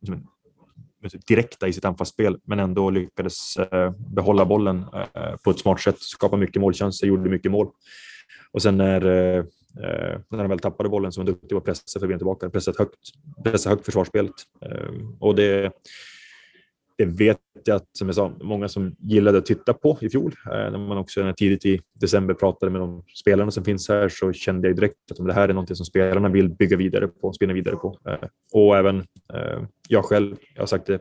liksom 0.00 1.20
direkta 1.26 1.68
i 1.68 1.72
sitt 1.72 1.84
anfallsspel 1.84 2.38
men 2.44 2.58
ändå 2.58 2.90
lyckades 2.90 3.56
eh, 3.56 3.92
behålla 4.14 4.44
bollen 4.44 4.84
eh, 5.14 5.36
på 5.44 5.50
ett 5.50 5.58
smart 5.58 5.80
sätt, 5.80 5.96
skapa 5.98 6.36
mycket 6.36 6.60
målchanser, 6.60 7.06
gjorde 7.06 7.30
mycket 7.30 7.50
mål. 7.50 7.68
Och 8.52 8.62
sen 8.62 8.76
när, 8.76 9.06
eh, 9.06 9.38
eh 9.38 10.20
när 10.30 10.38
han 10.38 10.48
väl 10.48 10.58
tappade 10.58 10.88
bollen 10.88 11.12
så 11.12 11.20
var 11.20 11.26
han 11.26 11.34
duktig 11.34 11.50
på 11.50 11.56
att 11.56 11.64
pressa 11.64 12.00
förbi 12.00 12.16
tillbaka, 12.16 12.50
pressa 12.50 12.72
högt, 12.78 12.98
pressa 13.44 13.70
högt 13.70 13.84
försvarsspelet. 13.84 14.34
Och 15.20 15.34
det, 15.34 15.72
det 17.00 17.06
vet 17.06 17.38
jag 17.64 17.76
att, 17.76 17.88
som 17.92 18.08
jag 18.08 18.14
sa, 18.14 18.32
många 18.40 18.68
som 18.68 18.96
gillade 18.98 19.38
att 19.38 19.46
titta 19.46 19.72
på 19.72 19.98
i 20.00 20.10
fjol. 20.10 20.34
Eh, 20.46 20.70
när 20.70 20.78
man 20.78 20.98
också 20.98 21.22
när 21.22 21.32
tidigt 21.32 21.66
i 21.66 21.80
december 22.00 22.34
pratade 22.34 22.72
med 22.72 22.80
de 22.80 23.04
spelarna 23.14 23.50
som 23.50 23.64
finns 23.64 23.88
här 23.88 24.08
så 24.08 24.32
kände 24.32 24.68
jag 24.68 24.76
direkt 24.76 24.96
att 25.10 25.26
det 25.26 25.32
här 25.32 25.48
är 25.48 25.52
något 25.52 25.76
som 25.76 25.86
spelarna 25.86 26.28
vill 26.28 26.48
bygga 26.48 26.76
vidare 26.76 27.08
på, 27.08 27.32
spinna 27.32 27.52
vidare 27.52 27.76
på. 27.76 27.98
Eh, 28.08 28.28
och 28.52 28.76
även 28.76 28.98
eh, 29.34 29.62
jag 29.88 30.04
själv, 30.04 30.36
jag 30.54 30.62
har 30.62 30.66
sagt 30.66 30.86
det 30.86 31.00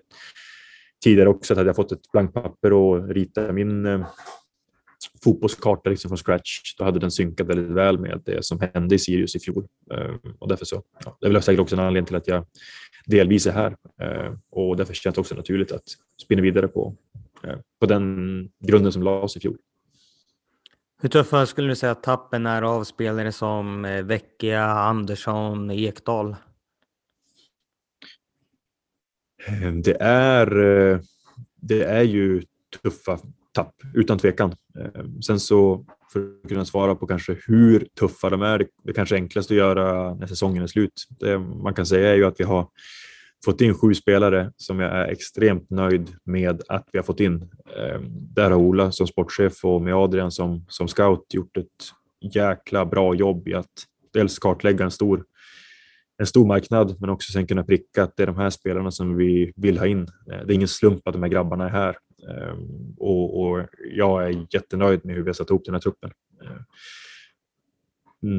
tidigare 1.04 1.30
också, 1.30 1.54
att 1.54 1.58
hade 1.58 1.70
jag 1.70 1.76
fått 1.76 1.92
ett 1.92 2.12
blankt 2.12 2.34
papper 2.34 2.74
och 2.74 3.10
rita 3.10 3.52
min 3.52 3.86
fotbollskarta 5.24 5.90
liksom 5.90 6.10
från 6.10 6.18
scratch, 6.18 6.76
då 6.78 6.84
hade 6.84 7.00
den 7.00 7.12
synkat 7.12 7.48
väldigt 7.48 7.76
väl 7.76 8.00
med 8.00 8.22
det 8.26 8.46
som 8.46 8.60
hände 8.74 8.96
i 8.96 9.00
Sirius 9.00 9.36
i 9.36 9.40
fjol. 9.40 9.68
Och 10.40 10.48
därför 10.48 10.66
så, 10.66 10.84
ja, 11.06 11.18
det 11.20 11.28
är 11.28 11.32
väl 11.32 11.42
säkert 11.42 11.60
också 11.60 11.76
en 11.76 11.80
anledning 11.80 12.06
till 12.06 12.16
att 12.16 12.28
jag 12.28 12.46
delvis 13.06 13.48
är 13.48 13.52
här. 13.52 13.76
Eh, 14.02 14.34
och 14.50 14.78
därför 14.78 14.94
känns 14.94 15.16
det 15.16 15.22
också 15.22 15.36
naturligt 15.36 15.72
att 15.72 15.84
spinna 16.22 16.42
vidare 16.42 16.68
på, 16.68 16.96
eh, 17.44 17.58
på 17.80 17.86
den 17.86 18.52
grunden 18.60 18.92
som 18.92 19.04
lades 19.04 19.38
i 19.38 19.40
fjol. 19.40 19.58
Hur 21.02 21.10
tuffa 21.10 21.46
skulle 21.46 21.68
du 21.68 21.76
säga 21.76 21.92
att 21.92 22.04
tappen 22.04 22.46
är 22.46 22.62
av 22.62 22.84
spelare 22.84 23.32
som 23.32 23.86
eh, 23.86 24.04
Vecchia, 24.04 24.66
Andersson, 24.66 25.72
Ekdal? 25.72 26.36
Det 29.84 29.98
är, 30.02 30.50
det 31.56 31.84
är 31.84 32.04
ju 32.04 32.44
tuffa 32.84 33.20
tapp, 33.63 33.76
utan 33.93 34.17
tvekan. 34.17 34.56
Eh, 34.80 35.04
sen 35.26 35.39
så, 35.39 35.86
för 36.13 36.19
att 36.19 36.50
kunna 36.50 36.65
svara 36.65 36.95
på 36.95 37.08
kanske 37.08 37.38
hur 37.48 37.88
tuffa 38.00 38.30
de 38.30 38.41
är, 38.41 38.67
det 38.84 38.93
kanske 38.93 39.15
enklaste 39.15 39.54
att 39.54 39.58
göra 39.58 40.13
när 40.13 40.28
säsongen 40.28 40.63
är 40.63 40.67
slut. 40.67 41.08
Det 41.19 41.39
man 41.39 41.74
kan 41.74 41.86
säga 41.86 42.10
är 42.10 42.15
ju 42.15 42.26
att 42.26 42.39
vi 42.39 42.43
har 42.43 42.67
fått 43.45 43.62
in 43.62 43.74
sju 43.74 43.93
spelare 43.93 44.52
som 44.58 44.80
jag 44.80 44.91
är 44.91 45.08
extremt 45.08 45.69
nöjd 45.69 46.15
med 46.24 46.62
att 46.67 46.88
vi 46.91 46.98
har 47.00 47.04
fått 47.04 47.19
in. 47.19 47.50
Eh, 47.78 48.02
där 48.12 48.52
har 48.52 48.58
Ola 48.58 48.91
som 48.91 49.08
sportchef 49.08 49.65
och 49.65 49.82
med 49.82 49.95
Adrian 49.95 50.32
som, 50.32 50.65
som 50.67 50.88
scout 50.88 51.34
gjort 51.34 51.58
ett 51.58 51.65
jäkla 52.34 52.86
bra 52.86 53.15
jobb 53.15 53.48
i 53.48 53.54
att 53.54 53.86
dels 54.13 54.39
kartlägga 54.39 54.86
en 54.86 54.91
stor 54.91 55.24
en 56.22 56.26
stor 56.26 56.48
marknad, 56.48 56.95
men 57.00 57.10
också 57.10 57.32
sen 57.32 57.48
kunna 57.48 57.63
pricka 57.63 58.04
att 58.04 58.17
det 58.17 58.24
är 58.24 58.28
de 58.28 58.38
här 58.38 58.50
spelarna 58.50 58.91
som 58.91 59.17
vi 59.17 59.54
vill 59.56 59.78
ha 59.78 59.88
in. 59.88 60.02
Eh, 60.02 60.45
det 60.45 60.54
är 60.54 60.56
ingen 60.56 60.67
slump 60.67 61.08
att 61.08 61.13
de 61.13 61.24
här 61.24 61.30
grabbarna 61.30 61.65
är 61.65 61.69
här 61.69 61.95
Ehm, 62.30 62.96
och, 62.98 63.42
och 63.42 63.66
jag 63.94 64.24
är 64.24 64.46
jättenöjd 64.50 65.06
med 65.06 65.16
hur 65.16 65.24
vi 65.24 65.30
har 65.30 65.34
satt 65.34 65.50
ihop 65.50 65.66
den 65.66 65.74
här 65.74 65.82
truppen. 65.82 66.12
Ehm, 66.42 66.64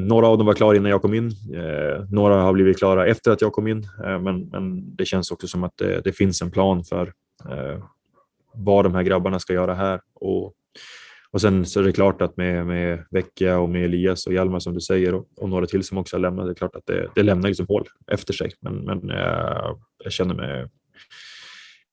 några 0.07 0.27
av 0.27 0.37
dem 0.37 0.47
var 0.47 0.53
klara 0.53 0.77
innan 0.77 0.91
jag 0.91 1.01
kom 1.01 1.13
in. 1.13 1.31
Ehm, 1.55 2.07
några 2.11 2.35
har 2.35 2.53
blivit 2.53 2.77
klara 2.77 3.07
efter 3.07 3.31
att 3.31 3.41
jag 3.41 3.53
kom 3.53 3.67
in, 3.67 3.87
men, 3.97 4.49
men 4.49 4.95
det 4.95 5.05
känns 5.05 5.31
också 5.31 5.47
som 5.47 5.63
att 5.63 5.77
det, 5.77 6.01
det 6.03 6.13
finns 6.13 6.41
en 6.41 6.51
plan 6.51 6.83
för 6.83 7.13
vad 8.53 8.85
de 8.85 8.95
här 8.95 9.03
grabbarna 9.03 9.39
ska 9.39 9.53
göra 9.53 9.73
här 9.73 10.01
och 10.13 10.53
och 11.31 11.41
sen 11.41 11.65
så 11.65 11.79
är 11.79 11.83
det 11.83 11.91
klart 11.91 12.21
att 12.21 12.37
med, 12.37 12.67
med 12.67 13.05
Vecchia 13.11 13.59
och 13.59 13.69
med 13.69 13.85
Elias 13.85 14.27
och 14.27 14.33
Hjalmar 14.33 14.59
som 14.59 14.73
du 14.73 14.81
säger 14.81 15.13
och, 15.13 15.27
och 15.37 15.49
några 15.49 15.65
till 15.65 15.83
som 15.83 15.97
också 15.97 16.15
har 16.15 16.21
lämnat, 16.21 16.45
det 16.45 16.51
är 16.51 16.55
klart 16.55 16.75
att 16.75 16.85
det, 16.85 17.09
det 17.15 17.23
lämnar 17.23 17.47
liksom 17.47 17.65
hål 17.67 17.87
efter 18.11 18.33
sig. 18.33 18.51
Men, 18.59 18.75
men 18.75 19.07
jag, 19.07 19.79
jag, 20.03 20.13
känner 20.13 20.33
mig, 20.33 20.67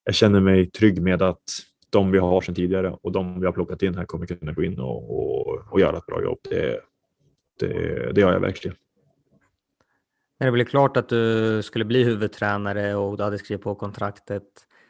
jag 0.04 0.14
känner 0.14 0.40
mig 0.40 0.70
trygg 0.70 1.02
med 1.02 1.22
att 1.22 1.42
de 1.90 2.10
vi 2.10 2.18
har 2.18 2.40
sedan 2.40 2.54
tidigare 2.54 2.96
och 3.02 3.12
de 3.12 3.40
vi 3.40 3.46
har 3.46 3.52
plockat 3.52 3.82
in 3.82 3.94
här 3.94 4.04
kommer 4.04 4.26
kunna 4.26 4.52
gå 4.52 4.62
in 4.62 4.80
och, 4.80 5.18
och, 5.18 5.72
och 5.72 5.80
göra 5.80 5.98
ett 5.98 6.06
bra 6.06 6.22
jobb. 6.22 6.38
Det, 6.50 6.80
det, 7.60 8.12
det 8.12 8.20
gör 8.20 8.32
jag 8.32 8.40
verkligen. 8.40 8.76
När 10.40 10.46
det 10.46 10.52
blev 10.52 10.64
klart 10.64 10.96
att 10.96 11.08
du 11.08 11.62
skulle 11.62 11.84
bli 11.84 12.04
huvudtränare 12.04 12.94
och 12.94 13.16
du 13.16 13.24
hade 13.24 13.38
skrivit 13.38 13.64
på 13.64 13.74
kontraktet 13.74 14.44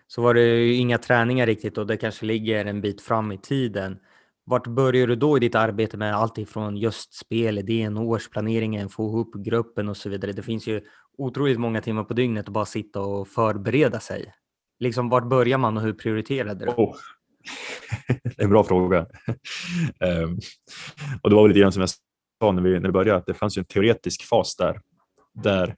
så 0.07 0.23
var 0.23 0.35
det 0.35 0.41
ju 0.41 0.75
inga 0.75 0.99
träningar 0.99 1.47
riktigt 1.47 1.79
och 1.79 1.87
det 1.87 1.97
kanske 1.97 2.27
ligger 2.27 2.65
en 2.65 2.81
bit 2.81 3.01
fram 3.01 3.33
i 3.33 3.39
tiden. 3.39 3.99
Vart 4.45 4.67
börjar 4.67 5.07
du 5.07 5.17
då 5.17 5.37
i 5.37 5.41
ditt 5.41 5.55
arbete 5.55 5.97
med 5.97 6.17
allt 6.17 6.39
ifrån 6.39 6.77
just 6.77 7.15
spelidén, 7.15 7.97
årsplaneringen, 7.99 8.89
få 8.89 9.09
ihop 9.09 9.35
gruppen 9.35 9.89
och 9.89 9.97
så 9.97 10.09
vidare? 10.09 10.33
Det 10.33 10.43
finns 10.43 10.67
ju 10.67 10.81
otroligt 11.19 11.61
många 11.61 11.81
timmar 11.81 12.05
på 12.05 12.15
dygnet 12.15 12.47
att 12.47 12.53
bara 12.53 12.65
sitta 12.65 13.01
och 13.01 13.29
förbereda 13.29 14.01
sig. 14.01 14.33
Liksom 14.81 15.09
vart 15.09 15.29
börjar 15.29 15.59
man 15.59 15.77
och 15.77 15.83
hur 15.83 15.93
prioriterade 15.93 16.64
du? 16.64 16.71
Oh. 16.71 16.97
det 18.23 18.38
är 18.38 18.45
en 18.45 18.51
bra 18.51 18.64
fråga. 18.64 19.07
um, 20.01 20.38
och 21.23 21.31
det 21.31 21.37
var 21.37 21.43
väl 21.43 21.49
lite 21.49 21.61
grann 21.61 21.73
som 21.73 21.81
jag 21.81 21.91
sa 22.41 22.53
när 22.53 22.62
vi, 22.62 22.71
när 22.71 22.88
vi 22.88 22.93
började, 22.93 23.19
att 23.19 23.27
det 23.27 23.35
fanns 23.35 23.59
ju 23.59 23.61
en 23.61 23.67
teoretisk 23.67 24.23
fas 24.23 24.57
där, 24.57 24.81
där 25.35 25.77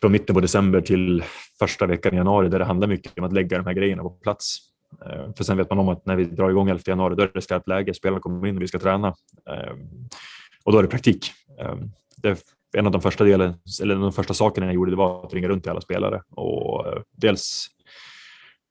från 0.00 0.12
mitten 0.12 0.34
på 0.34 0.40
december 0.40 0.80
till 0.80 1.24
första 1.58 1.86
veckan 1.86 2.14
i 2.14 2.16
januari 2.16 2.48
där 2.48 2.58
det 2.58 2.64
handlar 2.64 2.88
mycket 2.88 3.18
om 3.18 3.24
att 3.24 3.32
lägga 3.32 3.56
de 3.56 3.66
här 3.66 3.74
grejerna 3.74 4.02
på 4.02 4.10
plats. 4.10 4.58
Ehm, 5.06 5.34
för 5.34 5.44
sen 5.44 5.56
vet 5.56 5.70
man 5.70 5.78
om 5.78 5.88
att 5.88 6.06
när 6.06 6.16
vi 6.16 6.24
drar 6.24 6.50
igång 6.50 6.68
11 6.68 6.82
januari 6.86 7.14
då 7.14 7.22
är 7.22 7.30
det 7.34 7.42
skarpt 7.42 7.68
läge, 7.68 7.94
spelarna 7.94 8.20
kommer 8.20 8.46
in 8.46 8.56
och 8.56 8.62
vi 8.62 8.68
ska 8.68 8.78
träna. 8.78 9.08
Ehm, 9.50 10.08
och 10.64 10.72
då 10.72 10.78
är 10.78 10.82
det 10.82 10.88
praktik. 10.88 11.32
Det 12.16 12.53
en 12.74 12.86
av 12.86 12.92
de 12.92 13.00
första, 13.00 13.24
delen, 13.24 13.54
eller 13.82 13.94
de 13.94 14.12
första 14.12 14.34
sakerna 14.34 14.66
jag 14.66 14.74
gjorde 14.74 14.90
det 14.90 14.96
var 14.96 15.26
att 15.26 15.34
ringa 15.34 15.48
runt 15.48 15.62
till 15.62 15.70
alla 15.70 15.80
spelare 15.80 16.22
och 16.30 16.86
eh, 16.86 17.02
dels 17.10 17.66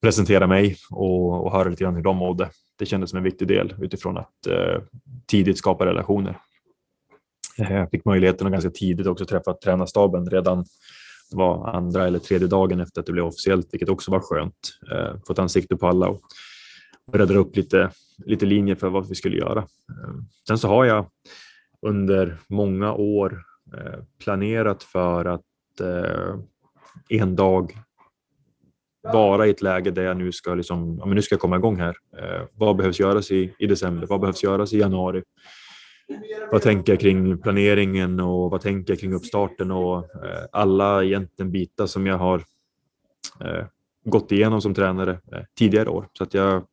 presentera 0.02 0.48
mig 0.48 0.78
och, 0.90 1.46
och 1.46 1.52
höra 1.52 1.70
lite 1.70 1.84
grann 1.84 1.96
hur 1.96 2.04
de 2.04 2.18
mådde. 2.18 2.50
Det 2.80 2.86
kändes 2.86 3.10
som 3.10 3.18
en 3.18 3.24
viktig 3.24 3.48
del 3.48 3.76
utifrån 3.82 4.18
att 4.18 4.48
eh, 4.48 4.82
tidigt 5.28 5.58
skapa 5.58 5.86
relationer. 5.86 6.38
Eh, 7.58 7.74
jag 7.74 7.90
fick 7.90 8.06
möjligheten 8.06 8.48
att 8.48 8.54
ganska 8.54 8.70
tidigt 8.70 9.08
också 9.08 9.26
träffa 9.26 9.54
tränarstaben 9.54 10.30
redan 10.30 10.66
Det 11.30 11.38
var 11.38 11.68
andra 11.76 12.08
eller 12.08 12.20
tredje 12.20 12.48
dagen 12.48 12.80
efter 12.80 13.02
att 13.02 13.06
det 13.06 13.12
blev 13.12 13.26
officiellt, 13.26 13.68
vilket 13.72 13.90
också 13.90 14.12
var 14.12 14.20
skönt. 14.20 14.80
Eh, 14.92 15.16
fått 15.28 15.40
ansikte 15.40 15.76
på 15.76 15.88
alla 15.88 16.08
och 16.08 16.22
räddade 17.14 17.40
upp 17.40 17.56
lite, 17.56 17.92
lite 18.26 18.46
linjer 18.46 18.76
för 18.76 18.90
vad 18.90 19.10
vi 19.10 19.16
skulle 19.16 19.38
göra. 19.38 19.60
Eh, 19.60 20.16
sen 20.48 20.58
så 20.58 20.68
har 20.68 20.86
jag 20.86 21.06
under 21.82 22.38
många 22.50 22.94
år 22.94 23.44
Eh, 23.78 24.00
planerat 24.24 24.84
för 24.84 25.26
att 25.26 25.42
eh, 25.82 26.36
en 27.10 27.36
dag 27.36 27.72
vara 29.14 29.48
i 29.48 29.50
ett 29.50 29.62
läge 29.62 29.92
där 29.92 30.04
jag 30.04 30.18
nu 30.18 30.32
ska, 30.32 30.54
liksom, 30.54 30.98
ja, 31.00 31.06
men 31.06 31.16
nu 31.16 31.22
ska 31.22 31.34
jag 31.34 31.42
komma 31.42 31.56
igång 31.56 31.80
här. 31.80 31.96
Eh, 32.18 32.42
vad 32.54 32.76
behövs 32.76 33.00
göras 33.00 33.32
i, 33.32 33.54
i 33.60 33.68
december? 33.68 34.08
Vad 34.08 34.20
behövs 34.20 34.44
göras 34.44 34.74
i 34.74 34.80
januari? 34.80 35.24
vad 36.52 36.62
tänker 36.62 36.94
jag 36.94 37.00
kring 37.00 37.38
planeringen 37.38 38.20
och 38.20 38.52
vad 38.52 38.62
tänker 38.62 38.94
jag 38.94 39.00
kring 39.00 39.14
uppstarten 39.14 39.72
och 39.72 39.98
eh, 39.98 40.46
alla 40.52 41.04
egentligen 41.04 41.52
bitar 41.52 41.88
som 41.88 42.08
jag 42.08 42.18
har 42.18 42.44
eh, 43.40 43.66
gått 44.06 44.32
igenom 44.32 44.62
som 44.62 44.74
tränare 44.74 45.12
eh, 45.12 45.44
tidigare 45.58 45.90
år. 45.90 46.08
Så 46.14 46.24
att 46.24 46.34
jag, 46.34 46.68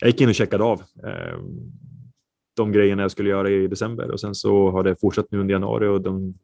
jag 0.00 0.10
gick 0.10 0.20
in 0.20 0.28
och 0.28 0.34
checkade 0.34 0.64
av 0.64 0.82
eh, 1.04 1.38
de 2.58 2.72
grejerna 2.72 3.02
jag 3.02 3.10
skulle 3.10 3.30
göra 3.30 3.50
i 3.50 3.66
december 3.66 4.10
och 4.10 4.20
sen 4.20 4.34
så 4.34 4.70
har 4.70 4.82
det 4.82 4.96
fortsatt 4.96 5.26
nu 5.30 5.38
under 5.38 5.54
januari 5.54 5.88
och 5.88 6.00
de, 6.00 6.34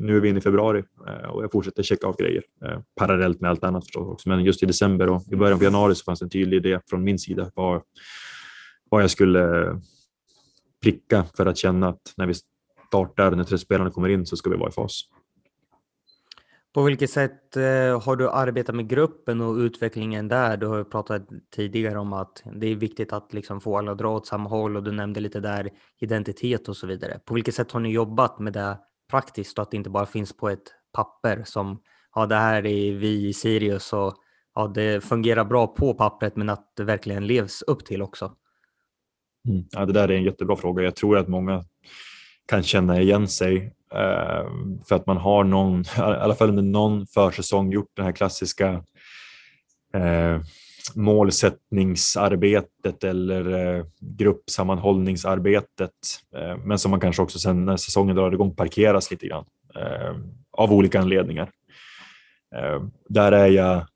nu 0.00 0.16
är 0.16 0.20
vi 0.20 0.28
inne 0.28 0.38
i 0.38 0.42
februari 0.42 0.82
eh, 1.06 1.30
och 1.30 1.44
jag 1.44 1.52
fortsätter 1.52 1.82
checka 1.82 2.06
av 2.06 2.16
grejer 2.16 2.42
eh, 2.64 2.78
parallellt 2.96 3.40
med 3.40 3.50
allt 3.50 3.64
annat 3.64 3.84
förstås 3.84 4.08
också. 4.08 4.28
Men 4.28 4.44
just 4.44 4.62
i 4.62 4.66
december 4.66 5.08
och 5.08 5.22
i 5.32 5.36
början 5.36 5.58
på 5.58 5.64
januari 5.64 5.94
så 5.94 6.04
fanns 6.04 6.18
det 6.18 6.26
en 6.26 6.30
tydlig 6.30 6.56
idé 6.56 6.80
från 6.90 7.04
min 7.04 7.18
sida 7.18 7.50
vad, 7.54 7.82
vad 8.90 9.02
jag 9.02 9.10
skulle 9.10 9.74
pricka 10.82 11.24
för 11.36 11.46
att 11.46 11.56
känna 11.56 11.88
att 11.88 12.14
när 12.16 12.26
vi 12.26 12.34
startar, 12.86 13.30
när 13.30 13.56
spelarna 13.56 13.90
kommer 13.90 14.08
in 14.08 14.26
så 14.26 14.36
ska 14.36 14.50
vi 14.50 14.56
vara 14.56 14.68
i 14.68 14.72
fas. 14.72 15.02
På 16.74 16.82
vilket 16.82 17.10
sätt 17.10 17.56
eh, 17.56 18.02
har 18.02 18.16
du 18.16 18.30
arbetat 18.30 18.74
med 18.74 18.88
gruppen 18.88 19.40
och 19.40 19.56
utvecklingen 19.56 20.28
där? 20.28 20.56
Du 20.56 20.66
har 20.66 20.78
ju 20.78 20.84
pratat 20.84 21.28
tidigare 21.54 21.98
om 21.98 22.12
att 22.12 22.42
det 22.54 22.66
är 22.66 22.74
viktigt 22.74 23.12
att 23.12 23.32
liksom 23.32 23.60
få 23.60 23.78
alla 23.78 23.92
att 23.92 23.98
dra 23.98 24.08
åt 24.08 24.26
samma 24.26 24.50
håll 24.50 24.76
och 24.76 24.82
du 24.82 24.92
nämnde 24.92 25.20
lite 25.20 25.40
där 25.40 25.70
identitet 26.00 26.68
och 26.68 26.76
så 26.76 26.86
vidare. 26.86 27.20
På 27.24 27.34
vilket 27.34 27.54
sätt 27.54 27.72
har 27.72 27.80
ni 27.80 27.92
jobbat 27.92 28.38
med 28.38 28.52
det 28.52 28.78
praktiskt 29.10 29.58
och 29.58 29.62
att 29.62 29.70
det 29.70 29.76
inte 29.76 29.90
bara 29.90 30.06
finns 30.06 30.36
på 30.36 30.48
ett 30.48 30.74
papper 30.92 31.42
som 31.46 31.80
ja, 32.14 32.26
det 32.26 32.34
här 32.34 32.66
är 32.66 32.92
vi 32.92 33.28
i 33.28 33.32
Sirius 33.32 33.92
och 33.92 34.14
ja, 34.54 34.66
det 34.74 35.04
fungerar 35.04 35.44
bra 35.44 35.66
på 35.66 35.94
pappret 35.94 36.36
men 36.36 36.48
att 36.48 36.72
det 36.76 36.84
verkligen 36.84 37.26
levs 37.26 37.62
upp 37.62 37.84
till 37.84 38.02
också? 38.02 38.32
Mm. 39.48 39.64
Ja, 39.70 39.86
det 39.86 39.92
där 39.92 40.08
är 40.08 40.16
en 40.16 40.24
jättebra 40.24 40.56
fråga. 40.56 40.82
Jag 40.82 40.96
tror 40.96 41.18
att 41.18 41.28
många 41.28 41.64
kan 42.46 42.62
känna 42.62 43.00
igen 43.00 43.28
sig 43.28 43.74
Ehm, 43.94 44.80
för 44.88 44.94
att 44.94 45.06
man 45.06 45.16
har 45.16 45.44
någon, 45.44 45.80
i 45.96 46.00
alla 46.00 46.34
fall 46.34 46.48
under 46.48 46.62
någon 46.62 47.06
försäsong 47.06 47.72
gjort 47.72 47.90
den 47.96 48.04
här 48.04 48.12
klassiska 48.12 48.84
eh, 49.94 50.40
målsättningsarbetet 50.94 53.04
eller 53.04 53.76
eh, 53.76 53.84
gruppsammanhållningsarbetet. 54.00 55.90
Eh, 56.36 56.56
men 56.56 56.78
som 56.78 56.90
man 56.90 57.00
kanske 57.00 57.22
också 57.22 57.38
sen 57.38 57.64
när 57.64 57.76
säsongen 57.76 58.16
drar 58.16 58.32
igång 58.32 58.54
parkeras 58.54 59.10
lite 59.10 59.26
grann 59.26 59.44
eh, 59.76 60.16
av 60.52 60.72
olika 60.72 61.00
anledningar. 61.00 61.50
Eh, 62.56 62.82
där 63.08 63.32
är 63.32 63.46
jag 63.46 63.86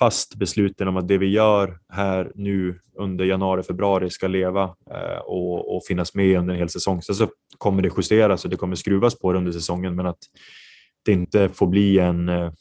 fast 0.00 0.34
besluten 0.34 0.88
om 0.88 0.96
att 0.96 1.08
det 1.08 1.18
vi 1.18 1.26
gör 1.26 1.78
här 1.88 2.32
nu 2.34 2.80
under 2.98 3.24
januari, 3.24 3.62
februari 3.62 4.10
ska 4.10 4.28
leva 4.28 4.62
eh, 4.64 5.18
och, 5.24 5.76
och, 5.76 5.82
finnas 5.88 6.14
med 6.14 6.38
under 6.38 6.54
en 6.54 6.58
hel 6.58 6.68
säsong. 6.68 7.02
Sen 7.02 7.14
så 7.14 7.28
kommer 7.58 7.82
det 7.82 7.90
justeras 7.96 8.44
och 8.44 8.50
det 8.50 8.56
kommer 8.56 8.76
skruvas 8.76 9.18
på 9.18 9.32
det 9.32 9.38
under 9.38 9.52
säsongen, 9.52 9.96
men 9.96 10.06
att 10.06 10.18
det 11.04 11.12
inte 11.12 11.48
får 11.48 11.66
bli 11.66 11.98
en 11.98 12.28
eh, 12.28 12.52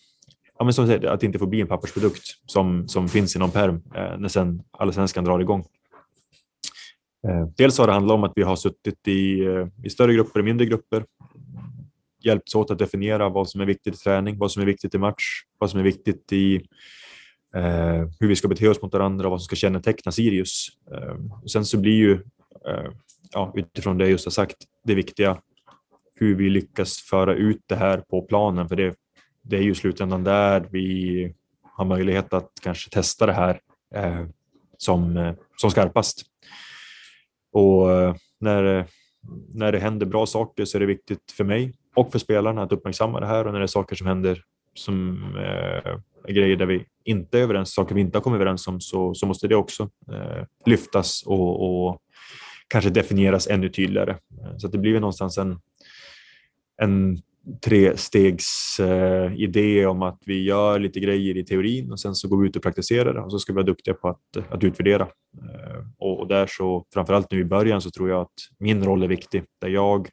ja, 0.59 0.63
men 0.65 0.73
som 0.73 0.87
säger, 0.87 1.07
att 1.07 1.19
det 1.19 1.25
inte 1.25 1.39
får 1.39 1.47
bli 1.47 1.61
en 1.61 1.67
pappersprodukt 1.67 2.23
som, 2.45 2.87
som 2.87 3.09
finns 3.09 3.35
i 3.35 3.39
någon 3.39 3.51
perm 3.51 3.81
eh, 3.95 4.17
när 4.17 4.27
sen 4.27 4.61
allsvenskan 4.71 5.23
drar 5.23 5.39
igång. 5.39 5.65
Eh, 7.27 7.47
dels 7.57 7.77
har 7.77 7.87
det 7.87 7.93
handlat 7.93 8.15
om 8.15 8.23
att 8.23 8.33
vi 8.35 8.43
har 8.43 8.55
suttit 8.55 9.07
i, 9.07 9.45
eh, 9.45 9.67
i 9.83 9.89
större 9.89 10.13
grupper 10.13 10.39
och 10.39 10.45
mindre 10.45 10.65
grupper, 10.65 11.05
hjälpts 12.23 12.55
åt 12.55 12.71
att 12.71 12.79
definiera 12.79 13.29
vad 13.29 13.49
som 13.49 13.61
är 13.61 13.65
viktigt 13.65 13.95
i 13.95 13.97
träning, 13.97 14.37
vad 14.37 14.51
som 14.51 14.61
är 14.61 14.65
viktigt 14.65 14.95
i 14.95 14.97
match, 14.97 15.43
vad 15.57 15.69
som 15.69 15.79
är 15.79 15.83
viktigt 15.83 16.33
i 16.33 16.61
Eh, 17.55 18.07
hur 18.19 18.27
vi 18.27 18.35
ska 18.35 18.47
bete 18.47 18.69
oss 18.69 18.81
mot 18.81 18.93
varandra 18.93 19.25
och 19.25 19.31
vad 19.31 19.41
som 19.41 19.45
ska 19.45 19.55
känneteckna 19.55 20.11
Sirius. 20.11 20.67
Eh, 20.91 21.15
sen 21.45 21.65
så 21.65 21.77
blir 21.77 21.93
ju, 21.93 22.13
eh, 22.67 22.91
ja, 23.31 23.53
utifrån 23.55 23.97
det 23.97 24.03
jag 24.03 24.11
just 24.11 24.25
har 24.25 24.31
sagt, 24.31 24.57
det 24.83 24.95
viktiga 24.95 25.41
hur 26.15 26.35
vi 26.35 26.49
lyckas 26.49 26.97
föra 26.97 27.33
ut 27.33 27.61
det 27.65 27.75
här 27.75 27.97
på 27.97 28.21
planen, 28.21 28.69
för 28.69 28.75
det, 28.75 28.95
det 29.41 29.57
är 29.57 29.61
ju 29.61 29.71
i 29.71 29.75
slutändan 29.75 30.23
där 30.23 30.67
vi 30.71 31.33
har 31.61 31.85
möjlighet 31.85 32.33
att 32.33 32.51
kanske 32.61 32.89
testa 32.89 33.25
det 33.25 33.33
här 33.33 33.59
eh, 33.95 34.25
som, 34.77 35.17
eh, 35.17 35.33
som 35.57 35.71
skarpast. 35.71 36.25
Och 37.51 37.91
eh, 37.91 38.15
när, 38.39 38.85
när 39.53 39.71
det 39.71 39.79
händer 39.79 40.05
bra 40.05 40.25
saker 40.25 40.65
så 40.65 40.77
är 40.77 40.79
det 40.79 40.85
viktigt 40.85 41.31
för 41.31 41.43
mig 41.43 41.73
och 41.95 42.11
för 42.11 42.19
spelarna 42.19 42.63
att 42.63 42.71
uppmärksamma 42.71 43.19
det 43.19 43.27
här 43.27 43.47
och 43.47 43.53
när 43.53 43.59
det 43.59 43.65
är 43.65 43.67
saker 43.67 43.95
som 43.95 44.07
händer 44.07 44.43
som 44.73 45.23
eh, 45.35 45.99
grejer 46.33 46.55
där 46.55 46.65
vi 46.65 46.85
inte 47.09 47.39
är 47.39 47.43
överens, 47.43 47.73
saker 47.73 47.95
vi 47.95 48.01
inte 48.01 48.17
har 48.17 48.23
kommit 48.23 48.35
överens 48.35 48.67
om, 48.67 48.81
så, 48.81 49.13
så 49.13 49.25
måste 49.25 49.47
det 49.47 49.55
också 49.55 49.89
eh, 50.11 50.43
lyftas 50.65 51.23
och, 51.25 51.87
och, 51.87 51.97
kanske 52.67 52.89
definieras 52.89 53.47
ännu 53.47 53.69
tydligare. 53.69 54.11
Eh, 54.11 54.57
så 54.57 54.67
att 54.67 54.71
det 54.71 54.77
blir 54.77 54.99
någonstans 54.99 55.37
en, 55.37 55.59
en 56.81 57.21
trestegsidé 57.65 59.81
eh, 59.81 59.89
om 59.89 60.01
att 60.01 60.21
vi 60.25 60.43
gör 60.43 60.79
lite 60.79 60.99
grejer 60.99 61.37
i 61.37 61.45
teorin 61.45 61.91
och 61.91 61.99
sen 61.99 62.15
så 62.15 62.27
går 62.27 62.41
vi 62.41 62.47
ut 62.47 62.55
och 62.55 62.63
praktiserar 62.63 63.13
det 63.13 63.21
och 63.21 63.31
så 63.31 63.39
ska 63.39 63.53
vi 63.53 63.55
vara 63.55 63.65
duktiga 63.65 63.93
på 63.93 64.09
att, 64.09 64.37
att 64.49 64.63
utvärdera. 64.63 65.03
Eh, 65.03 65.85
och, 65.97 66.19
och, 66.19 66.27
där 66.27 66.47
så, 66.47 66.85
framförallt 66.93 67.31
nu 67.31 67.39
i 67.39 67.45
början, 67.45 67.81
så 67.81 67.91
tror 67.91 68.09
jag 68.09 68.21
att 68.21 68.33
min 68.59 68.83
roll 68.83 69.03
är 69.03 69.07
viktig, 69.07 69.43
där 69.61 69.69
jag 69.69 70.09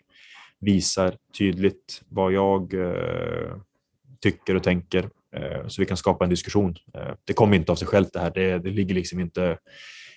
visar 0.60 1.16
tydligt 1.38 2.02
vad 2.08 2.32
jag 2.32 2.74
eh, 2.74 3.56
tycker 4.20 4.54
och 4.54 4.62
tänker 4.62 5.10
Eh, 5.36 5.66
så 5.66 5.82
vi 5.82 5.86
kan 5.86 5.96
skapa 5.96 6.24
en 6.24 6.30
diskussion. 6.30 6.74
Eh, 6.94 7.14
det 7.24 7.32
kommer 7.32 7.56
inte 7.56 7.72
av 7.72 7.76
sig 7.76 7.88
självt 7.88 8.12
det 8.12 8.20
här. 8.20 8.30
Det, 8.34 8.58
det 8.58 8.70
ligger 8.70 8.94
liksom 8.94 9.20
inte 9.20 9.58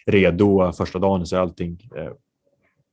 redo 0.06 0.72
första 0.72 1.00
dagen 1.00 1.26
så 1.26 1.36
är 1.36 1.39
allting 1.39 1.89
eh, 1.95 2.12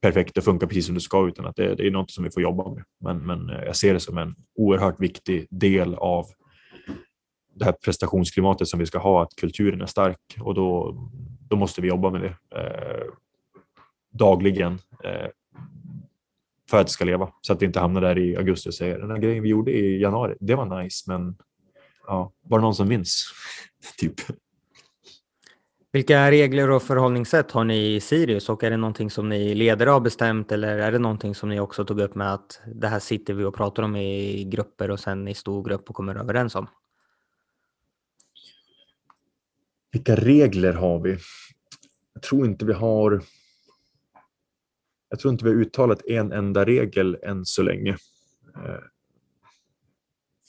perfekt 0.02 0.38
och 0.38 0.44
funkar 0.44 0.66
precis 0.66 0.86
som 0.86 0.94
det 0.94 1.00
ska 1.00 1.28
utan 1.28 1.46
att 1.46 1.56
det, 1.56 1.74
det 1.74 1.86
är 1.86 1.90
något 1.90 2.10
som 2.10 2.24
vi 2.24 2.30
får 2.30 2.42
jobba 2.42 2.74
med. 2.74 2.84
Men, 3.00 3.18
men 3.18 3.48
jag 3.48 3.76
ser 3.76 3.94
det 3.94 4.00
som 4.00 4.18
en 4.18 4.34
oerhört 4.54 5.00
viktig 5.00 5.46
del 5.50 5.94
av 5.94 6.26
det 7.54 7.64
här 7.64 7.72
prestationsklimatet 7.72 8.68
som 8.68 8.80
vi 8.80 8.86
ska 8.86 8.98
ha, 8.98 9.22
att 9.22 9.36
kulturen 9.36 9.80
är 9.80 9.86
stark 9.86 10.36
och 10.40 10.54
då, 10.54 10.96
då 11.50 11.56
måste 11.56 11.80
vi 11.80 11.88
jobba 11.88 12.10
med 12.10 12.20
det 12.20 12.58
eh, 12.60 13.06
dagligen 14.12 14.78
eh, 15.04 15.28
för 16.70 16.80
att 16.80 16.86
det 16.86 16.92
ska 16.92 17.04
leva 17.04 17.32
så 17.40 17.52
att 17.52 17.62
vi 17.62 17.66
inte 17.66 17.80
hamnar 17.80 18.00
där 18.00 18.18
i 18.18 18.36
augusti 18.36 18.68
och 18.68 18.74
säger 18.74 18.98
den 18.98 19.10
här 19.10 19.18
grejen 19.18 19.42
vi 19.42 19.48
gjorde 19.48 19.70
i 19.70 20.00
januari, 20.00 20.34
det 20.40 20.54
var 20.54 20.82
nice, 20.82 21.10
men 21.10 21.36
ja, 22.06 22.32
var 22.42 22.58
det 22.58 22.62
någon 22.62 22.74
som 22.74 22.88
minns? 22.88 23.32
typ. 23.98 24.14
Vilka 25.92 26.30
regler 26.30 26.70
och 26.70 26.82
förhållningssätt 26.82 27.50
har 27.50 27.64
ni 27.64 27.94
i 27.94 28.00
Sirius 28.00 28.48
och 28.48 28.64
är 28.64 28.70
det 28.70 28.76
någonting 28.76 29.10
som 29.10 29.28
ni 29.28 29.54
ledare 29.54 29.90
har 29.90 30.00
bestämt 30.00 30.52
eller 30.52 30.78
är 30.78 30.92
det 30.92 30.98
någonting 30.98 31.34
som 31.34 31.48
ni 31.48 31.60
också 31.60 31.84
tog 31.84 32.00
upp 32.00 32.14
med 32.14 32.34
att 32.34 32.60
det 32.74 32.88
här 32.88 33.00
sitter 33.00 33.34
vi 33.34 33.44
och 33.44 33.54
pratar 33.54 33.82
om 33.82 33.96
i 33.96 34.44
grupper 34.44 34.90
och 34.90 35.00
sen 35.00 35.28
i 35.28 35.34
stor 35.34 35.64
grupp 35.64 35.90
och 35.90 35.96
kommer 35.96 36.14
överens 36.14 36.54
om? 36.54 36.66
Vilka 39.92 40.16
regler 40.16 40.72
har 40.72 41.00
vi? 41.00 41.18
Jag 42.14 42.22
tror 42.22 42.46
inte 42.46 42.64
vi 42.64 42.72
har 42.72 43.22
jag 45.08 45.18
tror 45.18 45.32
inte 45.32 45.44
vi 45.44 45.50
har 45.50 45.56
uttalat 45.56 46.06
en 46.06 46.32
enda 46.32 46.64
regel 46.64 47.18
än 47.22 47.44
så 47.44 47.62
länge. 47.62 47.96
Eh, 48.56 48.82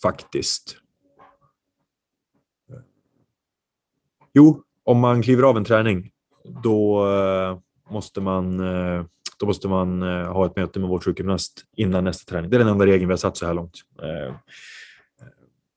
faktiskt. 0.01 0.77
Jo, 4.37 4.63
om 4.83 4.99
man 4.99 5.21
kliver 5.21 5.43
av 5.43 5.57
en 5.57 5.65
träning 5.65 6.11
då 6.63 7.07
eh, 7.09 7.57
måste 7.89 8.21
man, 8.21 8.59
eh, 8.59 9.05
då 9.39 9.45
måste 9.45 9.67
man 9.67 10.03
eh, 10.03 10.33
ha 10.33 10.45
ett 10.45 10.55
möte 10.55 10.79
med 10.79 10.89
vår 10.89 10.99
sjukgymnast 10.99 11.65
innan 11.75 12.03
nästa 12.03 12.31
träning. 12.31 12.49
Det 12.49 12.57
är 12.57 12.59
den 12.59 12.67
enda 12.67 12.85
regeln 12.85 13.07
vi 13.07 13.11
har 13.11 13.17
satt 13.17 13.37
så 13.37 13.45
här 13.45 13.53
långt. 13.53 13.77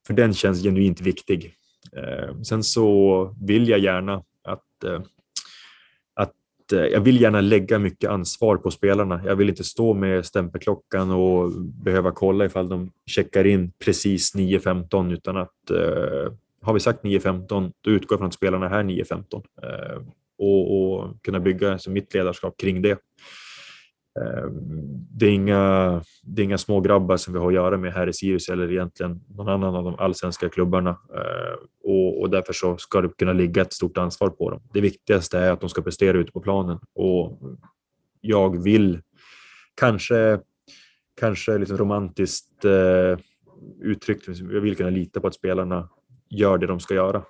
För 0.06 0.14
den 0.14 0.34
känns 0.34 0.62
genuint 0.62 1.00
viktig. 1.00 1.54
Sen 2.42 2.62
så 2.62 3.36
vill 3.42 3.68
jag 3.68 3.78
gärna 3.78 4.14
att, 4.44 4.84
att 6.14 6.34
jag 6.68 7.00
vill 7.00 7.20
gärna 7.20 7.40
lägga 7.40 7.78
mycket 7.78 8.10
ansvar 8.10 8.56
på 8.56 8.70
spelarna. 8.70 9.22
Jag 9.24 9.36
vill 9.36 9.48
inte 9.48 9.64
stå 9.64 9.94
med 9.94 10.26
stämpelklockan 10.26 11.10
och 11.10 11.52
behöva 11.60 12.10
kolla 12.10 12.44
ifall 12.44 12.68
de 12.68 12.90
checkar 13.06 13.46
in 13.46 13.72
precis 13.84 14.34
9.15 14.34 15.12
utan 15.12 15.36
att 15.36 15.70
har 16.62 16.74
vi 16.74 16.80
sagt 16.80 17.04
9-15, 17.04 17.72
då 17.80 17.90
utgår 17.90 18.14
jag 18.14 18.18
från 18.18 18.28
att 18.28 18.34
spelarna 18.34 18.66
är 18.66 18.70
här 18.70 18.82
9.15 18.82 19.42
eh, 19.62 20.02
och, 20.38 20.82
och 20.82 21.22
kunna 21.22 21.40
bygga 21.40 21.72
alltså 21.72 21.90
mitt 21.90 22.14
ledarskap 22.14 22.56
kring 22.56 22.82
det. 22.82 22.98
Eh, 24.20 24.46
det 25.10 25.26
är, 25.26 25.30
inga, 25.30 26.02
det 26.22 26.42
är 26.42 26.44
inga 26.44 26.58
små 26.58 26.80
grabbar 26.80 27.16
som 27.16 27.32
vi 27.32 27.38
har 27.38 27.48
att 27.48 27.54
göra 27.54 27.76
med 27.76 27.92
här 27.92 28.08
i 28.08 28.12
Sirius 28.12 28.48
eller 28.48 28.72
egentligen 28.72 29.20
någon 29.28 29.48
annan 29.48 29.74
av 29.74 29.84
de 29.84 29.94
allsvenska 29.98 30.48
klubbarna 30.48 30.90
eh, 30.90 31.56
och, 31.84 32.20
och 32.20 32.30
därför 32.30 32.52
så 32.52 32.76
ska 32.76 33.00
det 33.00 33.16
kunna 33.18 33.32
ligga 33.32 33.62
ett 33.62 33.72
stort 33.72 33.98
ansvar 33.98 34.28
på 34.28 34.50
dem. 34.50 34.62
Det 34.72 34.80
viktigaste 34.80 35.38
är 35.38 35.52
att 35.52 35.60
de 35.60 35.68
ska 35.68 35.82
prestera 35.82 36.18
ute 36.18 36.32
på 36.32 36.40
planen 36.40 36.78
och 36.94 37.38
jag 38.20 38.62
vill 38.62 39.00
kanske, 39.74 40.40
kanske 41.20 41.58
liksom 41.58 41.76
romantiskt 41.76 42.64
eh, 42.64 43.18
uttryckt, 43.80 44.28
jag 44.28 44.60
vill 44.60 44.76
kunna 44.76 44.90
lita 44.90 45.20
på 45.20 45.26
att 45.26 45.34
spelarna 45.34 45.88
gör 46.30 46.58
det 46.58 46.66
de 46.66 46.80
ska 46.80 46.94
göra. 46.94 47.22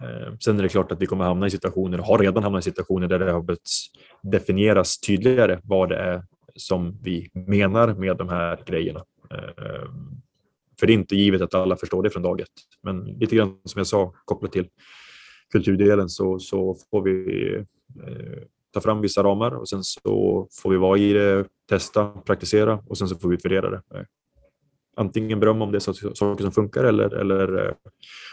Eh, 0.00 0.36
sen 0.40 0.58
är 0.58 0.62
det 0.62 0.68
klart 0.68 0.92
att 0.92 1.02
vi 1.02 1.06
kommer 1.06 1.24
hamna 1.24 1.46
i 1.46 1.50
situationer, 1.50 2.00
och 2.00 2.06
har 2.06 2.18
redan 2.18 2.42
hamnat 2.42 2.66
i 2.66 2.70
situationer 2.70 3.08
där 3.08 3.18
det 3.18 3.32
har 3.32 3.42
behövt 3.42 3.70
definieras 4.22 5.00
tydligare 5.00 5.60
vad 5.64 5.88
det 5.88 5.96
är 5.96 6.22
som 6.56 6.98
vi 7.02 7.30
menar 7.34 7.94
med 7.94 8.16
de 8.16 8.28
här 8.28 8.62
grejerna. 8.66 9.04
Eh, 9.30 9.90
för 10.80 10.86
det 10.86 10.92
är 10.92 10.94
inte 10.94 11.16
givet 11.16 11.40
att 11.40 11.54
alla 11.54 11.76
förstår 11.76 12.02
det 12.02 12.10
från 12.10 12.22
dag 12.22 12.40
ett. 12.40 12.48
Men 12.82 13.04
lite 13.04 13.36
grann 13.36 13.58
som 13.64 13.78
jag 13.78 13.86
sa 13.86 14.14
kopplat 14.24 14.52
till 14.52 14.68
kulturdelen 15.52 16.08
så, 16.08 16.38
så 16.38 16.76
får 16.90 17.02
vi 17.02 17.54
eh, 18.06 18.42
ta 18.72 18.80
fram 18.80 19.00
vissa 19.00 19.22
ramar 19.22 19.50
och 19.50 19.68
sen 19.68 19.84
så 19.84 20.48
får 20.62 20.70
vi 20.70 20.76
vara 20.76 20.98
i 20.98 21.12
det, 21.12 21.46
testa, 21.68 22.08
praktisera 22.08 22.82
och 22.86 22.98
sen 22.98 23.08
så 23.08 23.18
får 23.18 23.28
vi 23.28 23.34
utvärdera 23.34 23.70
det 23.70 23.82
antingen 24.96 25.40
berömma 25.40 25.64
om 25.64 25.72
det 25.72 25.78
är 25.78 26.14
saker 26.14 26.42
som 26.42 26.52
funkar 26.52 26.84
eller, 26.84 27.14
eller 27.14 27.66
eh, 27.66 27.74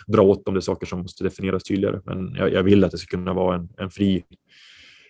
dra 0.08 0.22
åt 0.22 0.48
om 0.48 0.54
det 0.54 0.60
är 0.60 0.62
saker 0.62 0.88
som 0.88 1.00
måste 1.00 1.24
definieras 1.24 1.64
tydligare. 1.64 2.02
Men 2.06 2.36
jag, 2.36 2.54
jag 2.54 2.64
vill 2.64 2.84
att 2.84 2.92
det 2.92 2.98
ska 2.98 3.18
kunna 3.18 3.34
vara 3.34 3.56
en, 3.56 3.70
en, 3.78 3.90
fri, 3.90 4.24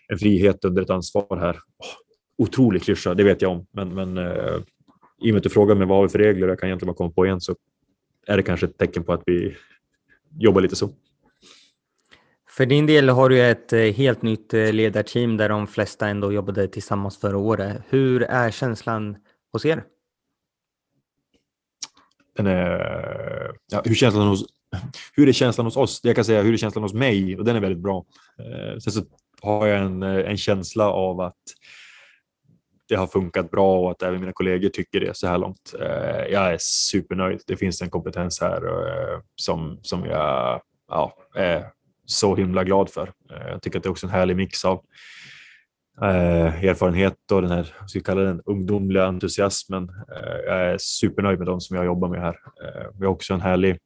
en 0.08 0.18
frihet 0.18 0.66
under 0.66 0.82
ett 0.82 0.90
ansvar 0.90 1.38
här. 1.38 1.56
Oh, 1.56 2.46
otrolig 2.46 2.84
klyscha, 2.84 3.14
det 3.14 3.24
vet 3.24 3.42
jag 3.42 3.52
om, 3.52 3.68
men, 3.72 3.96
men 3.96 4.18
eh, 4.18 4.56
i 5.22 5.32
och 5.32 5.34
med 5.34 5.38
att 5.38 5.44
du 5.44 5.50
frågar 5.50 5.76
mig 5.76 5.88
vad 5.88 5.98
har 5.98 6.04
vi 6.04 6.10
för 6.10 6.20
regler, 6.20 6.48
och 6.48 6.52
jag 6.52 6.60
kan 6.60 6.70
egentligen 6.70 6.94
bara 6.94 6.98
komma 6.98 7.12
på 7.12 7.26
en, 7.26 7.42
så 7.42 7.56
är 8.28 8.38
det 8.38 8.44
kanske 8.44 8.66
ett 8.66 8.78
tecken 8.78 9.04
på 9.04 9.14
att 9.14 9.24
vi 9.26 9.56
jobbar 10.40 10.62
lite 10.62 10.76
så. 10.76 10.90
För 12.50 12.66
din 12.66 12.86
del 12.86 13.10
har 13.10 13.30
du 13.30 13.42
ett 13.42 13.74
eh, 13.74 13.80
helt 13.80 14.22
nytt 14.22 14.54
eh, 14.54 14.74
ledarteam 14.74 15.38
där 15.38 15.50
de 15.50 15.68
flesta 15.68 16.08
ändå 16.08 16.34
jobbade 16.34 16.68
tillsammans 16.68 17.18
förra 17.18 17.38
året. 17.38 17.82
Hur 17.90 18.24
är 18.24 18.52
känslan 18.52 19.18
hos 19.52 19.66
er? 19.66 19.84
Den 22.44 22.48
är, 22.48 22.80
eh, 22.80 23.52
ja, 23.72 23.82
hur, 23.86 23.96
känslan 23.96 24.28
hos, 24.28 24.46
hur 25.14 25.28
är 25.28 25.32
känslan 25.32 25.68
hos 25.68 25.78
oss? 25.78 26.00
Jag 26.04 26.16
kan 26.16 26.26
säga 26.26 26.42
hur 26.42 26.54
är 26.54 26.58
känslan 26.58 26.84
hos 26.84 26.94
mig 26.94 27.38
och 27.38 27.46
den 27.46 27.56
är 27.56 27.60
väldigt 27.60 27.84
bra. 27.84 28.06
Eh, 28.40 28.78
sen 28.80 28.94
så 28.94 29.02
har 29.42 29.68
jag 29.68 29.86
en, 29.86 30.04
eh, 30.04 30.30
en 30.30 30.38
känsla 30.38 30.90
av 30.90 31.22
att 31.22 31.36
det 32.88 32.96
har 32.96 33.08
funkat 33.08 33.52
bra 33.52 33.80
och 33.80 33.92
att 33.92 34.04
även 34.04 34.20
mina 34.20 34.34
kollegor 34.34 34.70
tycker 34.70 35.00
det 35.00 35.18
så 35.18 35.28
här 35.28 35.38
långt. 35.38 35.74
Jag 36.30 36.54
är 36.54 36.58
supernöjd. 36.60 37.42
Det 37.48 37.58
finns 37.58 37.82
en 37.82 37.90
kompetens 37.90 38.42
här 38.42 38.62
som, 39.36 39.80
som 39.82 40.06
jag 40.06 40.62
ja, 40.88 41.14
är 41.36 41.66
så 42.06 42.36
himla 42.36 42.64
glad 42.64 42.90
för. 42.90 43.12
Jag 43.30 43.62
tycker 43.62 43.78
att 43.78 43.84
det 43.84 43.88
är 43.88 43.92
också 43.92 44.08
en 44.08 44.14
härlig 44.14 44.36
mix 44.36 44.66
av 44.66 44.84
eh, 46.02 46.64
erfarenhet 46.66 47.32
och 47.32 47.42
den 47.42 47.52
här, 47.52 47.64
ska 47.64 48.00
vi 48.00 48.04
kalla 48.04 48.22
den 48.22 48.42
ungdomliga 48.46 49.06
entusiasmen. 49.06 49.84
Eh, 49.84 50.38
jag 50.46 50.60
är 50.60 50.78
supernöjd 50.80 51.38
med 51.38 51.48
dem 51.48 51.62
som 51.62 51.76
jag 51.76 51.86
jobbar 51.86 52.10
med 52.10 52.22
här. 52.22 52.40
Eh, 52.64 52.88
vi 53.00 53.06
har 53.06 53.14
också 53.14 53.34
en 53.34 53.42
härlig 53.42 53.78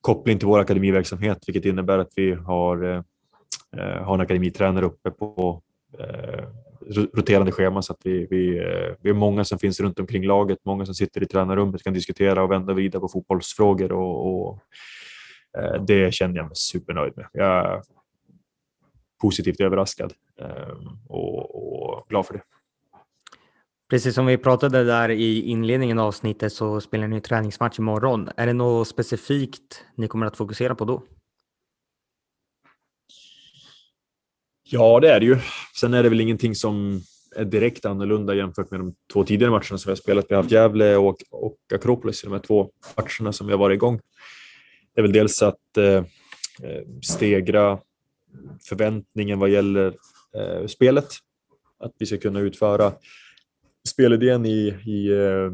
koppling 0.00 0.38
till 0.38 0.48
vår 0.48 0.58
akademiverksamhet, 0.58 1.38
vilket 1.46 1.64
innebär 1.64 1.98
att 1.98 2.12
vi 2.16 2.32
har, 2.32 2.84
eh, 2.84 3.02
eh 3.76 4.04
har 4.04 4.14
en 4.14 4.20
akademitränare 4.20 4.84
uppe 4.84 5.10
på 5.10 5.62
eh, 5.98 6.44
roterande 6.90 7.52
schema 7.52 7.82
så 7.82 7.92
att 7.92 8.00
vi, 8.04 8.26
vi, 8.30 8.58
eh, 8.58 8.94
vi 9.00 9.10
är 9.10 9.14
många 9.14 9.44
som 9.44 9.58
finns 9.58 9.80
runt 9.80 9.98
omkring 9.98 10.26
laget, 10.26 10.58
många 10.64 10.86
som 10.86 10.94
sitter 10.94 11.22
i 11.22 11.26
tränarrummet 11.26 11.82
kan 11.82 11.94
diskutera 11.94 12.42
och 12.42 12.50
vända 12.50 12.74
vidare 12.74 13.00
på 13.00 13.08
fotbollsfrågor 13.08 13.92
och, 13.92 14.26
och 14.26 14.58
eh, 15.58 15.84
det 15.84 16.14
känner 16.14 16.36
jag 16.36 16.46
mig 16.46 16.56
supernöjd 16.56 17.12
med. 17.16 17.26
Jag 17.32 17.46
är 17.46 17.82
positivt 19.20 19.60
överraskad 19.60 20.12
och, 21.08 21.98
och 21.98 22.08
glad 22.08 22.26
för 22.26 22.34
det. 22.34 22.42
Precis 23.90 24.14
som 24.14 24.26
vi 24.26 24.38
pratade 24.38 24.84
där 24.84 25.08
i 25.08 25.42
inledningen 25.42 25.98
av 25.98 26.06
avsnittet 26.06 26.52
så 26.52 26.80
spelar 26.80 27.08
ni 27.08 27.20
träningsmatch 27.20 27.78
imorgon. 27.78 28.28
Är 28.36 28.46
det 28.46 28.52
något 28.52 28.88
specifikt 28.88 29.84
ni 29.94 30.08
kommer 30.08 30.26
att 30.26 30.36
fokusera 30.36 30.74
på 30.74 30.84
då? 30.84 31.02
Ja, 34.62 35.00
det 35.00 35.10
är 35.10 35.20
det 35.20 35.26
ju. 35.26 35.36
Sen 35.80 35.94
är 35.94 36.02
det 36.02 36.08
väl 36.08 36.20
ingenting 36.20 36.54
som 36.54 37.00
är 37.36 37.44
direkt 37.44 37.84
annorlunda 37.84 38.34
jämfört 38.34 38.70
med 38.70 38.80
de 38.80 38.94
två 39.12 39.24
tidigare 39.24 39.50
matcherna 39.50 39.78
som 39.78 39.80
vi 39.84 39.90
har 39.90 39.96
spelat. 39.96 40.26
Vi 40.28 40.34
har 40.34 40.42
haft 40.42 40.52
Gävle 40.52 40.96
och, 40.96 41.16
och 41.30 41.56
Akropolis 41.74 42.24
i 42.24 42.26
de 42.26 42.32
här 42.32 42.40
två 42.40 42.70
matcherna 42.96 43.32
som 43.32 43.46
vi 43.46 43.52
har 43.52 43.58
varit 43.58 43.74
igång. 43.74 44.00
Det 44.94 45.00
är 45.00 45.02
väl 45.02 45.12
dels 45.12 45.42
att 45.42 45.76
eh, 45.76 46.04
stegra 47.02 47.78
förväntningen 48.68 49.38
vad 49.38 49.50
gäller 49.50 49.94
eh, 50.38 50.66
spelet. 50.66 51.08
Att 51.80 51.92
vi 51.98 52.06
ska 52.06 52.16
kunna 52.16 52.40
utföra 52.40 52.92
spelidén 53.88 54.46
i, 54.46 54.74
i 54.86 55.12
eh, 55.12 55.50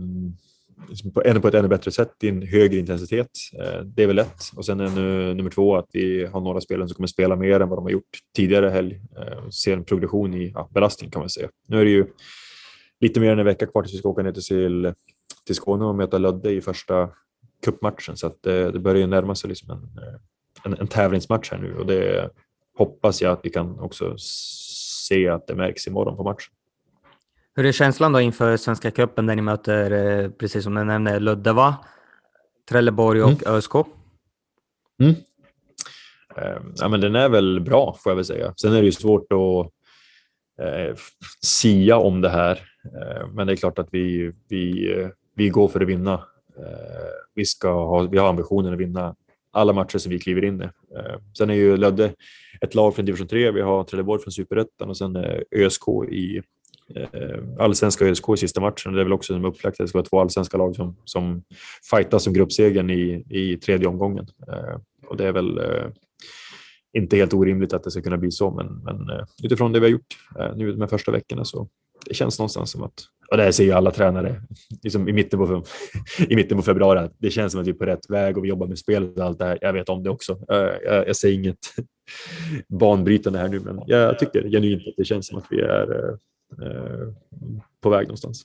liksom 0.88 1.12
på, 1.12 1.22
ännu 1.24 1.40
på 1.40 1.48
ett 1.48 1.54
ännu 1.54 1.68
bättre 1.68 1.90
sätt 1.90 2.12
i 2.22 2.28
en 2.28 2.42
högre 2.42 2.78
intensitet. 2.78 3.30
Eh, 3.58 3.80
det 3.84 4.02
är 4.02 4.06
väl 4.06 4.16
lätt. 4.16 4.42
Och 4.56 4.66
sen 4.66 4.80
är 4.80 4.88
nu, 4.88 5.34
nummer 5.34 5.50
två 5.50 5.76
att 5.76 5.88
vi 5.92 6.26
har 6.26 6.40
några 6.40 6.60
spelare 6.60 6.88
som 6.88 6.94
kommer 6.94 7.06
spela 7.06 7.36
mer 7.36 7.60
än 7.60 7.68
vad 7.68 7.78
de 7.78 7.82
har 7.82 7.90
gjort 7.90 8.18
tidigare 8.36 8.68
helg. 8.68 9.00
Eh, 9.16 9.48
ser 9.48 9.72
en 9.72 9.84
progression 9.84 10.34
i 10.34 10.52
ja, 10.54 10.70
belastning 10.74 11.10
kan 11.10 11.20
man 11.20 11.30
säga. 11.30 11.48
Nu 11.68 11.80
är 11.80 11.84
det 11.84 11.90
ju 11.90 12.06
lite 13.00 13.20
mer 13.20 13.32
än 13.32 13.38
en 13.38 13.44
vecka 13.44 13.66
kvar 13.66 13.82
tills 13.82 13.94
vi 13.94 13.98
ska 13.98 14.08
åka 14.08 14.22
ner 14.22 14.32
till, 14.32 14.92
till 15.46 15.54
Skåne 15.54 15.84
och 15.84 15.94
möta 15.94 16.18
Lödde 16.18 16.50
i 16.50 16.60
första 16.60 17.10
cupmatchen 17.64 18.16
så 18.16 18.26
att 18.26 18.42
det, 18.42 18.70
det 18.70 18.78
börjar 18.78 19.00
ju 19.00 19.06
närma 19.06 19.34
sig 19.34 19.48
liksom 19.48 19.70
en, 19.70 20.04
eh, 20.04 20.14
en, 20.64 20.78
en 20.80 20.86
tävlingsmatch 20.86 21.50
här 21.50 21.58
nu 21.58 21.74
och 21.74 21.86
det, 21.86 22.30
hoppas 22.76 23.22
jag 23.22 23.32
att 23.32 23.40
vi 23.42 23.50
kan 23.50 23.80
också 23.80 24.16
se 25.08 25.28
att 25.28 25.46
det 25.46 25.54
märks 25.54 25.86
imorgon 25.86 26.16
på 26.16 26.22
matchen. 26.22 26.52
Hur 27.56 27.66
är 27.66 27.72
känslan 27.72 28.12
då 28.12 28.20
inför 28.20 28.56
Svenska 28.56 28.90
cupen 28.90 29.26
där 29.26 29.36
ni 29.36 29.42
möter, 29.42 29.90
eh, 29.90 30.30
precis 30.30 30.64
som 30.64 30.74
du 30.74 30.84
nämnde, 30.84 31.18
Ludde, 31.18 31.74
Trelleborg 32.68 33.22
och 33.22 33.28
mm. 33.28 33.56
ÖSK? 33.56 33.74
Mm. 35.00 35.14
Eh, 36.36 36.62
ja, 36.76 36.88
men 36.88 37.00
den 37.00 37.14
är 37.14 37.28
väl 37.28 37.60
bra 37.60 37.96
får 38.02 38.10
jag 38.10 38.16
väl 38.16 38.24
säga. 38.24 38.54
Sen 38.56 38.72
är 38.72 38.78
det 38.78 38.84
ju 38.84 38.92
svårt 38.92 39.32
att 39.32 39.70
eh, 40.66 40.96
sia 41.42 41.96
om 41.96 42.20
det 42.20 42.28
här. 42.28 42.60
Eh, 42.84 43.28
men 43.28 43.46
det 43.46 43.52
är 43.52 43.56
klart 43.56 43.78
att 43.78 43.88
vi, 43.90 44.32
vi, 44.48 44.92
eh, 44.92 45.08
vi 45.34 45.48
går 45.48 45.68
för 45.68 45.80
att 45.80 45.88
vinna. 45.88 46.14
Eh, 46.58 47.10
vi, 47.34 47.44
ska 47.44 47.72
ha, 47.72 48.02
vi 48.02 48.18
har 48.18 48.28
ambitionen 48.28 48.72
att 48.72 48.78
vinna 48.78 49.14
alla 49.54 49.72
matcher 49.72 49.98
som 49.98 50.10
vi 50.10 50.18
kliver 50.18 50.44
in 50.44 50.62
i. 50.62 50.64
Eh, 50.64 51.20
sen 51.38 51.50
är 51.50 51.54
ju 51.54 51.76
Lödde 51.76 52.12
ett 52.60 52.74
lag 52.74 52.94
från 52.94 53.04
division 53.04 53.26
3, 53.26 53.50
vi 53.50 53.60
har 53.60 53.84
Trelleborg 53.84 54.22
från 54.22 54.32
superettan 54.32 54.88
och 54.88 54.96
sen 54.96 55.16
eh, 55.16 55.40
ÖSK 55.50 55.82
i 56.10 56.42
eh, 56.94 57.38
allsvenska 57.58 58.04
ÖSK 58.04 58.28
i 58.28 58.36
sista 58.36 58.60
matchen. 58.60 58.92
Det 58.92 59.00
är 59.00 59.04
väl 59.04 59.12
också 59.12 59.32
som 59.32 59.44
upplagt 59.44 59.78
det 59.78 59.88
ska 59.88 59.98
vara 59.98 60.06
två 60.06 60.20
allsvenska 60.20 60.56
lag 60.56 60.76
som, 60.76 60.96
som 61.04 61.42
fightas 61.90 62.26
om 62.26 62.32
gruppsegern 62.32 62.90
i, 62.90 63.24
i 63.30 63.56
tredje 63.56 63.86
omgången. 63.86 64.26
Och 65.06 65.16
det 65.16 65.26
är 65.26 65.32
väl 65.32 65.60
inte 66.92 67.16
helt 67.16 67.34
orimligt 67.34 67.72
att 67.72 67.84
det 67.84 67.90
ska 67.90 68.02
kunna 68.02 68.16
bli 68.16 68.30
så, 68.30 68.50
men, 68.50 68.66
men 68.66 69.26
utifrån 69.42 69.72
det 69.72 69.80
vi 69.80 69.86
har 69.86 69.90
gjort 69.90 70.16
nu 70.56 70.72
de 70.72 70.88
första 70.88 71.12
veckorna 71.12 71.44
så 71.44 71.68
det 72.06 72.14
känns 72.14 72.38
någonstans 72.38 72.70
som 72.70 72.82
att, 72.82 73.04
och 73.30 73.36
det 73.36 73.42
här 73.42 73.52
ser 73.52 73.64
ju 73.64 73.72
alla 73.72 73.90
tränare 73.90 74.40
liksom 74.82 75.08
i, 75.08 75.12
mitten 75.12 75.38
på, 75.38 75.64
i 76.28 76.36
mitten 76.36 76.56
på 76.56 76.62
februari, 76.62 77.08
det 77.18 77.30
känns 77.30 77.52
som 77.52 77.60
att 77.60 77.66
vi 77.66 77.70
är 77.70 77.74
på 77.74 77.84
rätt 77.84 78.10
väg 78.10 78.38
och 78.38 78.44
vi 78.44 78.48
jobbar 78.48 78.66
med 78.66 78.78
spelet 78.78 79.18
och 79.18 79.24
allt 79.24 79.38
det 79.38 79.44
här. 79.44 79.58
Jag 79.60 79.72
vet 79.72 79.88
om 79.88 80.02
det 80.02 80.10
också. 80.10 80.32
Eh, 80.32 80.56
jag, 80.84 81.08
jag 81.08 81.16
säger 81.16 81.34
inget 81.34 81.58
banbrytande 82.68 83.38
här 83.38 83.48
nu, 83.48 83.60
men 83.60 83.80
jag 83.86 84.18
tycker 84.18 84.48
genuint 84.48 84.88
att 84.88 84.94
det 84.96 85.04
känns 85.04 85.26
som 85.26 85.38
att 85.38 85.46
vi 85.50 85.60
är 85.60 85.92
eh, 85.92 86.66
eh, 86.66 87.08
på 87.82 87.90
väg 87.90 88.06
någonstans. 88.06 88.42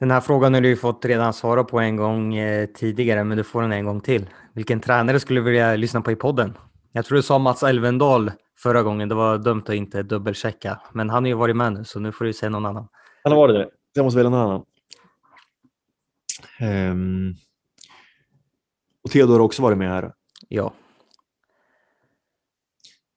Den 0.00 0.10
här 0.10 0.20
frågan 0.20 0.54
har 0.54 0.60
du 0.60 0.76
fått 0.76 1.04
redan 1.04 1.32
svara 1.32 1.64
på 1.64 1.80
en 1.80 1.96
gång 1.96 2.34
tidigare, 2.74 3.24
men 3.24 3.36
du 3.38 3.44
får 3.44 3.62
den 3.62 3.72
en 3.72 3.84
gång 3.84 4.00
till. 4.00 4.26
Vilken 4.54 4.80
tränare 4.80 5.20
skulle 5.20 5.40
du 5.40 5.44
vilja 5.44 5.76
lyssna 5.76 6.00
på 6.00 6.12
i 6.12 6.16
podden? 6.16 6.56
Jag 6.92 7.04
tror 7.04 7.16
du 7.16 7.22
sa 7.22 7.38
Mats 7.38 7.62
Elvendal 7.62 8.32
förra 8.62 8.82
gången. 8.82 9.08
Det 9.08 9.14
var 9.14 9.38
dumt 9.38 9.62
att 9.66 9.74
inte 9.74 10.02
dubbelchecka. 10.02 10.80
Men 10.92 11.10
han 11.10 11.22
har 11.22 11.28
ju 11.28 11.34
varit 11.34 11.56
med 11.56 11.72
nu, 11.72 11.84
så 11.84 12.00
nu 12.00 12.12
får 12.12 12.24
du 12.24 12.32
säga 12.32 12.50
någon 12.50 12.66
annan. 12.66 12.88
Han 13.22 13.32
har 13.32 13.38
varit 13.38 13.54
det. 13.54 13.70
Jag 13.92 14.04
måste 14.04 14.16
välja 14.16 14.30
någon 14.30 14.40
annan. 14.40 14.64
Um... 16.90 17.36
Och 19.04 19.10
Theodor 19.10 19.32
har 19.32 19.40
också 19.40 19.62
varit 19.62 19.78
med 19.78 19.88
här. 19.88 20.12
Ja. 20.48 20.74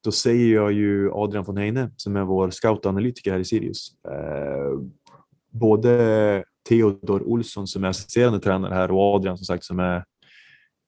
Då 0.03 0.11
säger 0.11 0.55
jag 0.55 0.71
ju 0.71 1.11
Adrian 1.11 1.43
von 1.43 1.57
Heine 1.57 1.91
som 1.97 2.15
är 2.15 2.23
vår 2.23 2.51
scoutanalytiker 2.51 3.31
här 3.31 3.39
i 3.39 3.45
Sirius. 3.45 3.91
Uh, 4.07 4.81
både 5.51 6.43
Theodor 6.69 7.23
Olsson 7.23 7.67
som 7.67 7.83
är 7.83 7.87
assisterande 7.87 8.39
tränare 8.39 8.73
här 8.73 8.91
och 8.91 9.15
Adrian 9.15 9.37
som 9.37 9.45
sagt 9.45 9.63
som 9.63 9.79
är, 9.79 10.03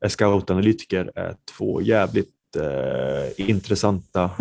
är 0.06 0.10
scoutanalytiker 0.10 1.12
är 1.16 1.36
två 1.58 1.82
jävligt 1.82 2.56
eh, 2.58 3.50
intressanta 3.50 4.32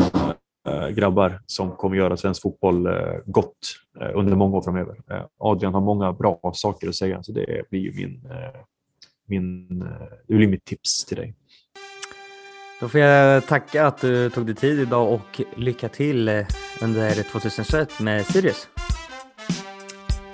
grabbar 0.95 1.41
som 1.47 1.77
kommer 1.77 1.97
göra 1.97 2.17
svensk 2.17 2.43
fotboll 2.43 2.87
eh, 2.87 2.93
gott 3.27 3.77
eh, 4.01 4.11
under 4.15 4.37
många 4.37 4.57
år 4.57 4.63
framöver. 4.63 4.97
Eh, 5.11 5.23
Adrian 5.39 5.75
har 5.75 5.81
många 5.81 6.13
bra 6.13 6.53
saker 6.55 6.89
att 6.89 6.95
säga, 6.95 7.23
så 7.23 7.33
det 7.33 7.71
blir 7.71 7.81
ju 7.81 7.93
min, 7.93 8.31
eh, 8.31 8.61
min, 9.27 9.79
det 10.27 10.35
blir 10.35 10.49
mitt 10.49 10.65
tips 10.65 11.05
till 11.05 11.17
dig. 11.17 11.35
Då 12.81 12.89
får 12.89 13.01
jag 13.01 13.47
tacka 13.47 13.87
att 13.87 14.01
du 14.01 14.31
tog 14.31 14.47
dig 14.47 14.55
tid 14.55 14.81
idag 14.81 15.13
och 15.13 15.41
lycka 15.57 15.89
till 15.89 16.29
under 16.83 17.23
2021 17.23 18.01
med 18.01 18.27
Sirius. 18.27 18.69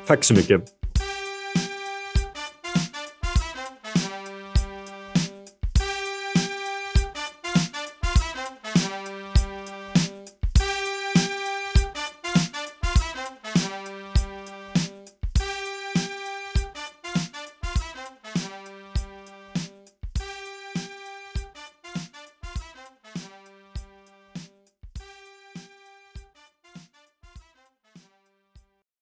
Tack 0.07 0.25
så 0.25 0.35
mycket. 0.35 0.80